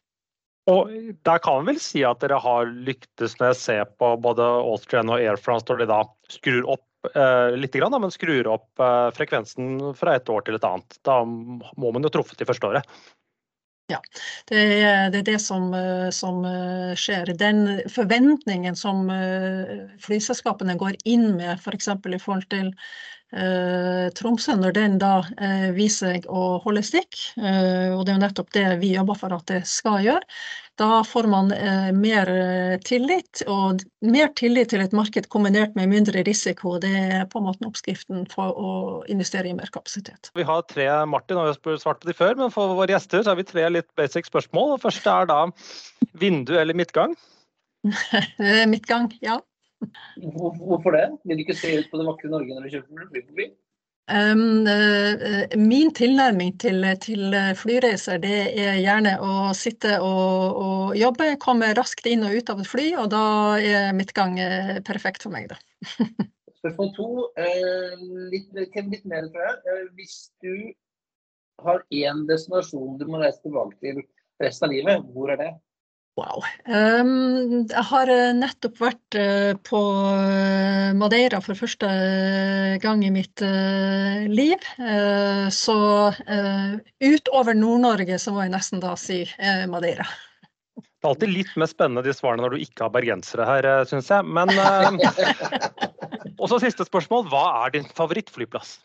Og 0.71 0.87
der 1.27 1.43
kan 1.43 1.59
vi 1.59 1.73
vel 1.73 1.83
si 1.83 2.05
at 2.07 2.23
dere 2.23 2.39
har 2.39 2.71
lyktes 2.87 3.35
når 3.35 3.51
jeg 3.51 3.59
ser 3.59 3.85
på 3.99 4.15
både 4.23 4.47
Austrian 4.63 5.11
og 5.11 5.19
Air 5.19 5.35
France, 5.35 5.67
når 5.67 5.83
de 5.83 5.91
da 5.91 6.01
skrur 6.31 6.63
opp 6.77 6.87
eh, 7.11 7.57
litt, 7.57 7.75
grann, 7.79 7.95
men 8.01 8.13
skrur 8.13 8.49
opp 8.55 8.79
eh, 8.83 9.09
frekvensen 9.17 9.95
fra 9.99 10.15
et 10.17 10.29
år 10.29 10.45
til 10.47 10.59
et 10.59 10.69
annet. 10.69 10.97
Da 11.05 11.21
må 11.25 11.91
man 11.91 12.05
jo 12.05 12.13
truffet 12.13 12.41
i 12.41 12.49
første 12.49 12.71
året. 12.71 12.95
Ja, 13.91 13.99
det 14.47 14.59
er, 14.59 15.09
det 15.11 15.19
er 15.19 15.25
det, 15.27 15.39
som, 15.43 15.73
eh, 15.75 16.09
som, 16.15 16.45
eh, 16.47 16.93
skjer. 16.95 17.33
Den 17.37 17.81
forventningen 17.91 18.77
som 18.79 19.09
eh, 19.11 19.89
flyselskapene 19.99 20.77
går 20.79 20.95
inn 21.03 21.33
med, 21.35 21.59
f.eks. 21.59 21.91
For 21.91 22.15
i 22.15 22.21
forhold 22.21 22.47
til 22.53 22.71
eh, 23.35 24.07
Tromsø, 24.15 24.55
når 24.55 24.77
den 24.77 24.95
da 25.03 25.17
eh, 25.35 25.69
viser 25.75 26.15
seg 26.15 26.29
å 26.31 26.61
holde 26.63 26.85
stikk, 26.85 27.19
eh, 27.37 27.91
og 27.91 28.05
det 28.05 28.13
er 28.13 28.17
jo 28.17 28.23
nettopp 28.23 28.55
det 28.55 28.67
vi 28.79 28.93
jobber 28.95 29.19
for 29.19 29.35
at 29.35 29.45
det 29.51 29.61
skal 29.67 29.99
gjøre, 30.05 30.23
da 30.79 31.03
får 31.03 31.27
man 31.29 31.51
eh, 31.51 31.91
mer 31.93 32.29
eh, 32.33 32.77
tillit, 32.85 33.43
og 33.47 33.83
mer 34.01 34.31
tillit 34.37 34.71
til 34.73 34.81
et 34.81 34.95
marked 34.95 35.27
kombinert 35.33 35.75
med 35.77 35.91
mindre 35.91 36.23
risiko. 36.25 36.79
Det 36.81 36.91
er 36.91 37.27
på 37.29 37.41
en 37.41 37.47
måte 37.47 37.67
oppskriften 37.69 38.25
for 38.31 38.57
å 38.57 38.71
investere 39.11 39.51
i 39.51 39.55
mer 39.57 39.69
kapasitet. 39.73 40.31
Vi 40.33 40.45
har 40.47 40.65
tre 40.69 40.87
Martin 41.09 41.37
har 41.37 41.53
jo 41.53 41.77
svart 41.77 42.01
på 42.01 42.09
de 42.09 42.17
før, 42.17 42.37
men 42.41 42.53
for 42.53 42.73
våre 42.73 42.95
gjester 42.95 43.21
så 43.21 43.33
har 43.33 43.41
vi 43.41 43.47
tre 43.49 43.67
litt 43.69 43.89
basic 43.99 44.29
spørsmål. 44.31 44.75
Det 44.75 44.85
første 44.87 45.13
er 45.13 45.29
da 45.29 45.39
vindu 46.17 46.55
eller 46.57 46.77
midtgang? 46.77 47.13
midtgang, 48.73 49.11
ja. 49.21 49.37
Hvorfor 50.17 50.95
det? 50.95 51.05
Vil 51.27 51.37
du 51.37 51.45
ikke 51.45 51.59
se 51.59 51.75
ut 51.77 51.89
på 51.91 51.99
det 51.99 52.07
vakre 52.07 52.31
Norge 52.31 52.55
når 52.55 52.65
du 52.65 52.75
kjøper 52.77 53.09
flyforbi? 53.11 53.49
Um, 54.11 54.65
uh, 54.67 55.47
min 55.55 55.93
tilnærming 55.95 56.57
til, 56.59 56.83
til, 56.99 57.35
flyreiser 57.55 58.19
det 58.19 58.39
er 58.59 58.81
gjerne 58.81 59.13
å 59.23 59.53
sitte 59.55 59.95
og, 60.03 60.59
og, 60.59 60.97
jobbe, 60.99 61.29
komme 61.39 61.71
raskt 61.77 62.09
inn 62.11 62.25
og 62.27 62.35
ut 62.35 62.51
av 62.51 62.59
et 62.59 62.67
fly, 62.67 62.89
og 62.99 63.07
da 63.13 63.23
er 63.63 63.95
midtgang 63.95 64.35
uh, 64.43 64.75
perfekt 64.83 65.23
for 65.23 65.31
meg, 65.31 65.53
da. 65.53 65.59
Spørsmål 66.59 66.91
to, 66.97 67.07
uh, 67.39 68.03
litt, 68.33 68.51
litt, 68.59 69.07
mer, 69.07 69.29
tror 69.31 69.47
jeg. 69.47 69.87
hvis 69.95 70.17
du 70.43 70.51
har 71.63 71.79
én 71.95 72.25
destinasjon 72.27 72.99
du 72.99 73.07
må 73.07 73.23
reise 73.23 73.39
tilbake 73.45 73.79
til 73.79 74.03
resten 74.43 74.67
av 74.67 74.75
livet, 74.75 75.07
hvor 75.15 75.31
er 75.31 75.39
det? 75.39 75.51
Wow. 76.13 76.43
Jeg 76.69 77.83
har 77.89 78.09
eh, 78.13 78.35
nettopp 78.37 78.75
vært 78.83 79.17
uh, 79.17 79.53
på 79.65 79.79
eh, 80.13 80.91
Madeira 80.93 81.39
for 81.41 81.57
første 81.57 81.89
gang 82.83 83.01
i 83.01 83.09
mitt 83.13 83.41
liv. 84.29 84.67
Så 85.53 85.77
utover 87.01 87.57
Nord-Norge 87.57 88.19
så 88.21 88.35
må 88.35 88.45
jeg 88.45 88.53
nesten 88.53 88.83
da 88.83 88.93
si 88.99 89.23
Madeira. 89.71 90.05
Det 90.77 91.09
er 91.09 91.11
alltid 91.11 91.33
litt 91.33 91.51
mer 91.59 91.67
spennende 91.67 92.05
de 92.05 92.13
svarene 92.15 92.45
når 92.45 92.55
du 92.55 92.63
ikke 92.63 92.85
har 92.85 92.93
bergensere 92.93 93.47
her, 93.49 93.67
syns 93.89 94.11
jeg. 94.13 94.23
Men 94.23 94.53
Og 96.41 96.49
så 96.51 96.59
siste 96.61 96.85
spørsmål. 96.87 97.25
Hva 97.31 97.43
er 97.63 97.73
din 97.75 97.89
favorittflyplass? 97.97 98.77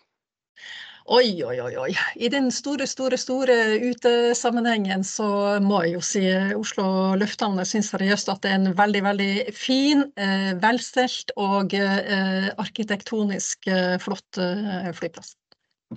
Oi, 1.08 1.40
oi, 1.40 1.54
oi, 1.64 1.76
oi. 1.80 1.92
I 2.20 2.28
den 2.28 2.50
store, 2.52 2.84
store, 2.84 3.16
store 3.16 3.54
utesammenhengen 3.80 5.00
så 5.08 5.56
må 5.64 5.78
jeg 5.86 5.94
jo 5.94 6.02
si 6.04 6.20
Oslo 6.52 6.84
lufthavn. 7.16 7.56
Jeg 7.62 7.70
syns 7.70 7.88
seriøst 7.94 8.28
at 8.28 8.42
det 8.44 8.50
er 8.52 8.58
en 8.58 8.74
veldig, 8.76 9.00
veldig 9.06 9.30
fin, 9.56 10.04
eh, 10.20 10.50
velstelt 10.60 11.32
og 11.40 11.72
eh, 11.72 12.50
arkitektonisk 12.60 13.70
eh, 13.72 13.96
flott 14.04 14.36
eh, 14.36 14.90
flyplass. 14.98 15.32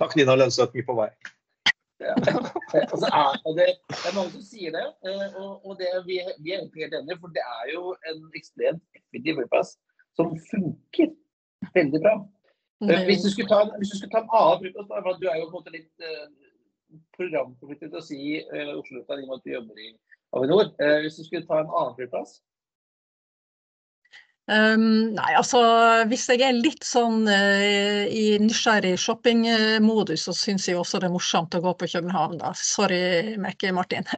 Takk, 0.00 0.16
Nina 0.16 0.38
Lønseth, 0.40 0.72
mye 0.72 0.88
på 0.88 0.96
vei. 1.02 1.10
Ja. 2.02 2.16
Altså, 2.16 3.06
er, 3.06 3.36
det, 3.54 3.66
det 3.92 4.08
er 4.08 4.14
mange 4.16 4.32
som 4.32 4.42
sier 4.42 4.72
det, 4.74 4.86
eh, 5.06 5.36
og, 5.38 5.60
og 5.62 5.76
det, 5.78 5.92
vi, 6.08 6.16
vi 6.42 6.50
er 6.50 6.62
egentlig 6.62 6.88
helt 6.88 6.96
enige. 6.98 7.20
For 7.20 7.36
det 7.36 7.44
er 7.44 7.68
jo 7.76 7.92
en 8.10 8.24
ekstremt 8.40 8.82
effektiv 8.96 9.36
flyplass 9.38 9.76
som 10.18 10.32
funker 10.48 11.12
veldig 11.76 12.00
bra. 12.02 12.16
Eh, 12.82 13.04
Hvis 13.06 13.22
du 13.22 13.30
skulle 13.30 13.48
ta, 13.48 13.60
en- 13.62 13.74
hvis 13.78 13.90
du 13.92 13.96
skulle 13.98 14.10
ta 14.14 14.22
en 14.24 14.32
annen 14.34 14.62
flyplass, 14.62 14.88
da, 14.90 15.02
for 15.04 15.18
du 15.20 15.26
er 15.30 15.36
jo 15.38 15.50
på 15.50 15.52
en 15.52 15.58
måte 15.60 15.74
litt 15.74 15.94
eh, 16.02 16.24
programforpliktet 17.16 17.92
til 17.92 18.00
å 18.00 18.04
si 18.04 18.22
eh, 18.42 18.72
Oslo 18.74 18.98
Lufthavn 18.98 19.20
i 19.22 19.26
og 19.26 19.28
med 19.30 19.38
at 19.38 19.44
du 19.46 19.52
jobber 19.54 19.76
i 19.84 19.90
Avinor. 20.34 20.72
Eh, 20.82 20.98
hvis 21.04 21.18
du 21.20 21.24
skulle 21.26 21.46
ta 21.46 21.60
en 21.62 21.70
annen 21.70 21.94
flyplass 21.98 22.40
Um, 24.50 25.14
nei, 25.14 25.28
altså 25.38 25.60
hvis 26.10 26.24
jeg 26.26 26.40
er 26.42 26.56
litt 26.58 26.82
sånn 26.82 27.28
uh, 27.30 28.02
i 28.10 28.40
nysgjerrig 28.42 28.96
shoppingmodus, 28.98 30.24
så 30.26 30.34
syns 30.34 30.66
jeg 30.66 30.74
også 30.76 30.98
det 30.98 31.06
er 31.06 31.14
morsomt 31.14 31.54
å 31.54 31.60
gå 31.62 31.70
på 31.78 31.86
København, 31.92 32.40
da. 32.42 32.50
Sorry, 32.58 33.36
Mekke 33.38 33.70
Martin. 33.72 34.02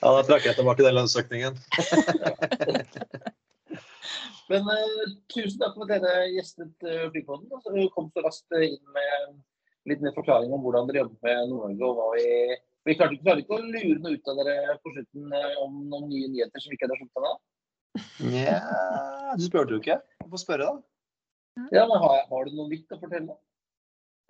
Ja, 0.00 0.12
da 0.16 0.20
trakk 0.24 0.46
jeg 0.46 0.56
tilbake 0.56 0.84
den 0.84 0.94
lønnsøkningen. 0.96 1.56
Men 4.50 4.66
uh, 4.66 5.12
tusen 5.32 5.60
takk 5.60 5.76
for 5.76 5.86
at 5.86 6.02
dere 6.02 6.30
gjestet 6.34 6.86
uh, 6.86 7.06
Flypodden. 7.12 7.50
og 7.54 7.62
så 7.64 7.86
kom 7.94 8.10
så 8.14 8.24
raskt 8.26 8.58
eh, 8.58 8.72
inn 8.72 8.96
med 8.96 9.38
litt 9.90 10.02
mer 10.04 10.16
forklaring 10.16 10.52
om 10.52 10.64
hvordan 10.64 10.90
dere 10.90 11.04
jobber 11.04 11.28
med 11.28 11.52
Nord-Norge. 11.52 11.86
og 11.86 12.00
hva 12.00 12.10
Vi 12.16 12.26
vi 12.88 12.96
klarte 12.96 13.16
ikke, 13.16 13.24
klarte 13.26 13.42
ikke 13.44 13.56
å 13.58 13.64
lure 13.66 13.98
noe 14.00 14.16
ut 14.16 14.28
av 14.32 14.38
dere 14.40 14.76
på 14.80 14.92
slutten 14.94 15.34
eh, 15.36 15.56
om 15.60 15.74
noen 15.92 16.06
nye 16.08 16.30
nyheter 16.32 16.62
som 16.62 16.72
ikke 16.72 16.88
hadde 16.88 16.96
sluttet 17.00 17.20
ennå. 17.20 17.32
Nja, 18.30 18.56
du 19.36 19.44
spurte 19.44 19.74
jo 19.74 19.80
ikke. 19.82 19.98
Du 20.22 20.30
får 20.32 20.42
spørre, 20.46 20.68
da. 20.70 21.66
Ja, 21.74 21.84
men 21.90 22.00
har, 22.00 22.22
har 22.30 22.48
du 22.48 22.56
noe 22.56 22.70
nytt 22.70 22.94
å 22.94 23.00
fortelle? 23.02 23.36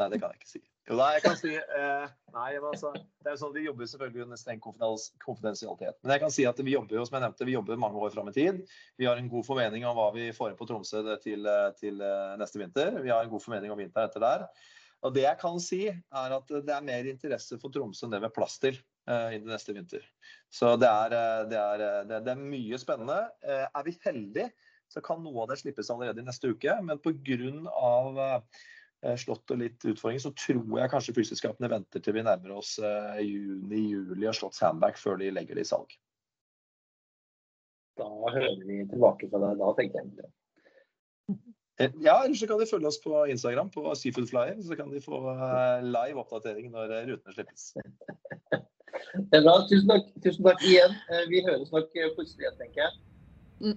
Nei, 0.00 0.08
det 0.12 0.20
kan 0.22 0.32
jeg 0.32 0.40
ikke 0.40 0.50
si. 0.54 0.62
Jo 0.88 0.96
da, 0.98 1.06
jeg 1.14 1.22
kan 1.22 1.36
si 1.38 1.52
eh, 1.80 2.06
Nei, 2.34 2.48
altså, 2.56 2.92
det 2.94 3.30
er 3.30 3.36
jo 3.36 3.40
sånn, 3.42 3.54
Vi 3.56 3.66
jobber 3.66 3.90
selvfølgelig 3.90 4.24
under 4.26 4.40
streng 4.40 4.60
konfidensialitet. 4.62 5.98
Men 6.02 6.14
jeg 6.14 6.22
kan 6.24 6.34
si 6.34 6.46
at 6.48 6.60
vi 6.64 6.74
jobber 6.74 6.98
jo, 6.98 7.06
som 7.06 7.18
jeg 7.18 7.26
nevnte, 7.26 7.48
vi 7.48 7.56
jobber 7.56 7.80
mange 7.82 8.00
år 8.00 8.12
fram 8.14 8.30
i 8.30 8.34
tid. 8.36 8.60
Vi 9.00 9.08
har 9.08 9.20
en 9.20 9.30
god 9.30 9.46
formening 9.46 9.86
om 9.88 9.98
hva 9.98 10.10
vi 10.16 10.30
får 10.36 10.52
inn 10.52 10.60
på 10.60 10.68
Tromsø 10.70 11.02
til, 11.22 11.46
eh, 11.46 11.66
til 11.80 12.00
eh, 12.06 12.36
neste 12.40 12.62
vinter. 12.62 13.00
Vi 13.04 13.12
har 13.12 13.26
en 13.26 13.32
god 13.32 13.44
formening 13.44 13.74
om 13.74 13.82
vinteren 13.82 14.10
etter 14.10 14.24
der. 14.24 14.46
Og 15.06 15.14
det 15.16 15.24
jeg 15.24 15.40
kan 15.40 15.60
si, 15.64 15.82
er 15.88 16.34
at 16.36 16.50
det 16.50 16.74
er 16.74 16.86
mer 16.86 17.06
interesse 17.08 17.58
for 17.60 17.72
Tromsø 17.72 18.06
enn 18.06 18.16
det 18.16 18.24
med 18.24 18.34
plass 18.36 18.58
til 18.62 18.74
eh, 19.10 19.36
inn 19.36 19.46
i 19.46 19.52
neste 19.52 19.76
vinter. 19.76 20.02
Så 20.52 20.74
det 20.80 20.90
er, 20.90 21.14
det 21.50 21.60
er, 21.60 21.86
det, 22.10 22.20
er 22.34 22.42
mye 22.42 22.80
spennende. 22.80 23.22
Er 23.46 23.86
vi 23.86 23.94
heldige, 24.06 24.50
så 24.90 25.02
kan 25.04 25.22
noe 25.22 25.44
av 25.44 25.52
det 25.52 25.60
slippes 25.60 25.90
allerede 25.92 26.22
i 26.22 26.26
neste 26.26 26.50
uke. 26.50 26.74
Men 26.82 26.98
pga. 27.02 28.40
Eh, 29.00 29.16
slått 29.16 29.48
og 29.54 29.60
litt 29.62 29.80
utfordringer, 29.80 30.20
så 30.26 30.32
tror 30.36 30.76
jeg 30.76 30.92
kanskje 30.92 31.14
flyselskapene 31.16 31.70
venter 31.72 32.02
til 32.04 32.18
vi 32.18 32.24
nærmer 32.26 32.58
oss 32.58 32.74
eh, 32.84 33.22
juni-juli 33.24 34.28
og 34.28 34.36
slått 34.36 34.58
sandback 34.58 35.00
før 35.00 35.16
de 35.22 35.30
legger 35.32 35.56
det 35.56 35.64
i 35.64 35.70
salg. 35.70 35.94
Da 38.00 38.08
hører 38.34 38.60
vi 38.68 38.82
tilbake 38.90 39.30
fra 39.32 39.40
deg 39.46 39.56
da, 39.62 39.72
tenker 39.80 40.04
jeg. 40.04 40.30
Eh, 41.80 41.96
Ja, 42.04 42.18
eller 42.26 42.36
så 42.36 42.44
kan 42.50 42.60
de 42.60 42.68
følge 42.68 42.92
oss 42.92 43.00
på 43.00 43.24
Instagram 43.32 43.72
på 43.72 43.86
Seafoodflyer. 43.96 44.60
Så 44.68 44.76
kan 44.76 44.92
de 44.92 45.00
få 45.00 45.22
live 45.80 46.20
oppdatering 46.20 46.68
når 46.74 46.92
rutene 47.08 47.32
slippes. 47.38 47.70
Det 47.72 49.38
er 49.38 49.46
bra. 49.46 49.56
Tusen 49.70 49.88
takk, 49.88 50.10
tusen 50.20 50.44
takk 50.44 50.60
igjen. 50.68 50.92
Vi 51.32 51.40
høres 51.48 51.72
nok 51.72 51.88
plutselig 52.18 52.44
igjen, 52.44 52.58
tenker 52.60 52.84
jeg. 52.84 53.76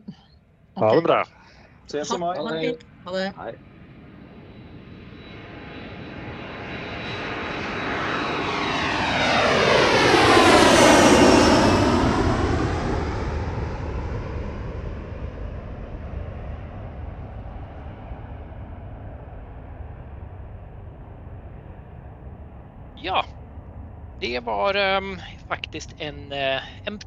Ha 0.84 0.96
det 0.98 1.06
bra. 1.08 1.24
Ses 1.88 2.12
i 2.12 2.20
mai. 2.20 2.34
Ha 2.36 2.58
det. 2.60 2.74
Ha 3.08 3.16
det. 3.16 3.30
Hei. 3.40 3.54
Ja, 23.04 23.26
det 24.34 24.40
var 24.40 24.74
ehm, 24.74 25.18
faktiskt 25.48 25.90
en, 25.98 26.32
eh, 26.32 26.88
en 26.88 27.00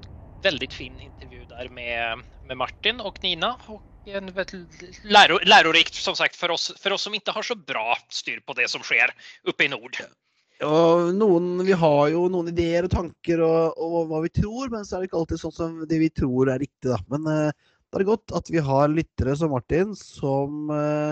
väldigt 0.43 0.73
fin 0.73 1.01
intervju 1.01 1.45
där 1.45 1.69
med, 1.69 2.23
med 2.47 2.57
Martin 2.57 3.01
och 3.01 3.23
Nina. 3.23 3.57
Och 3.67 3.83
en 4.05 4.27
läro, 5.03 5.39
lärorikt 5.45 5.95
som 5.95 6.17
sagt 6.17 6.37
för 6.37 6.51
oss, 6.51 6.73
för 6.79 6.93
oss 6.93 7.03
som 7.03 7.15
inte 7.15 7.31
har 7.31 7.43
så 7.43 7.55
bra 7.55 7.99
styr 8.09 8.41
på 8.41 8.53
det 8.53 8.71
som 8.71 8.81
skjer 8.81 9.11
uppe 9.43 9.65
i 9.65 9.69
nord. 9.69 9.97
Og 10.63 11.15
noen, 11.15 11.49
vi 11.67 11.75
har 11.75 12.13
jo 12.15 12.29
noen 12.31 12.53
ideer 12.53 12.87
og 12.87 12.95
tanker 12.95 13.43
og, 13.45 13.75
og 13.75 14.07
hva 14.13 14.23
vi 14.25 14.31
tror, 14.39 14.71
men 14.71 14.87
så 14.87 14.97
er 14.97 15.03
det 15.03 15.11
ikke 15.11 15.19
alltid 15.25 15.43
sånn 15.43 15.57
som 15.57 15.83
det 15.91 15.99
vi 16.01 16.11
tror 16.15 16.53
er 16.55 16.63
riktig, 16.63 16.93
da. 16.93 17.01
Men 17.11 17.27
uh, 17.27 17.51
da 17.91 17.99
er 17.99 18.05
det 18.05 18.09
godt 18.13 18.37
at 18.39 18.53
vi 18.55 18.63
har 18.71 18.95
lyttere 18.95 19.35
som 19.37 19.51
Martin, 19.53 19.99
som 19.99 20.71
uh, 20.71 21.11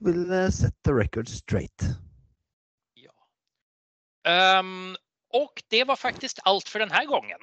vil 0.00 0.24
sette 0.56 0.96
record 0.96 1.28
straight. 1.28 1.86
Ja. 2.96 3.12
Ehm, 4.32 4.96
och 5.30 5.62
det 5.68 5.84
var 5.84 5.96
faktiskt 5.96 6.38
allt 6.42 6.68
för 6.68 6.78
den 6.78 6.90
här 6.90 7.04
gången. 7.04 7.38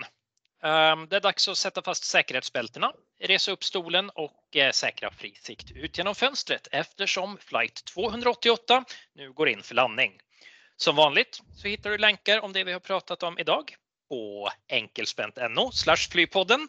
Ehm, 0.64 1.08
det 1.08 1.16
är 1.16 1.20
dags 1.20 1.48
att 1.48 1.58
sätta 1.58 1.82
fast 1.82 2.04
säkerhetsbältena, 2.04 2.94
resa 3.20 3.52
upp 3.52 3.64
stolen 3.64 4.10
och 4.10 4.56
eh, 4.56 4.72
säkra 4.72 5.12
fri 5.12 5.36
sikt 5.42 5.72
ut 5.72 5.98
genom 5.98 6.16
fönstret 6.16 6.68
eftersom 6.72 7.38
flight 7.38 7.86
288 7.86 8.86
nu 9.16 9.32
går 9.34 9.50
in 9.50 9.64
för 9.64 9.76
landning. 9.76 10.20
Som 10.76 10.96
vanligt 10.96 11.42
så 11.56 11.68
hittar 11.68 11.90
du 11.90 11.98
länkar 11.98 12.40
om 12.40 12.54
det 12.54 12.64
vi 12.64 12.74
har 12.74 12.80
pratat 12.80 13.24
om 13.24 13.40
idag 13.40 13.76
på 14.10 14.50
enkelspent.no 14.68 15.72
flypodden. 16.12 16.68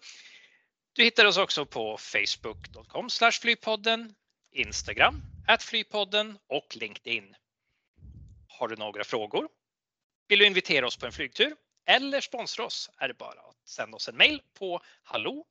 Du 0.92 1.04
hittar 1.04 1.24
oss 1.24 1.36
också 1.36 1.66
på 1.66 1.96
facebook.com 1.98 3.08
flypodden, 3.32 4.14
Instagram 4.52 5.22
flypodden 5.60 6.38
och 6.48 6.76
LinkedIn. 6.76 7.34
Har 8.48 8.68
du 8.68 8.76
några 8.76 9.04
frågor? 9.04 9.48
Vill 10.28 10.38
du 10.38 10.46
invitera 10.46 10.86
oss 10.86 10.96
på 10.96 11.06
en 11.06 11.12
flygtur 11.12 11.54
eller 11.86 12.20
sponsra 12.20 12.64
oss 12.64 12.90
är 12.98 13.08
det 13.08 13.14
bara 13.14 13.40
att 13.40 13.68
sända 13.68 13.96
oss 13.96 14.08
en 14.08 14.16
mail 14.16 14.42
på 14.58 14.80
hallo 15.02 15.44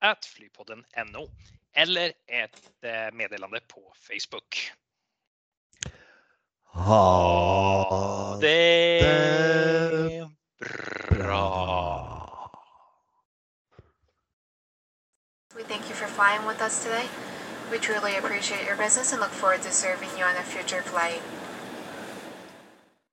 at 0.00 0.24
flypodden.no 0.24 1.30
eller 1.72 2.12
ett 2.26 2.70
eh, 2.82 3.12
meddelande 3.12 3.60
på 3.60 3.92
Facebook. 4.08 4.72
Ha 6.64 8.38
Det 8.40 9.02
det 9.02 10.30
bra. 11.08 12.16
We 15.54 15.64
thank 15.64 15.82
you 15.88 15.94
for 15.94 16.06
flying 16.06 16.46
with 16.48 16.62
us 16.62 16.84
today. 16.84 17.08
We 17.70 17.78
truly 17.78 18.16
appreciate 18.16 18.66
your 18.66 18.76
business 18.76 19.12
and 19.12 19.20
look 19.20 19.32
forward 19.32 19.62
to 19.62 19.70
serving 19.70 20.08
you 20.18 20.24
on 20.24 20.36
a 20.36 20.42
future 20.42 20.82
flight. 20.82 21.22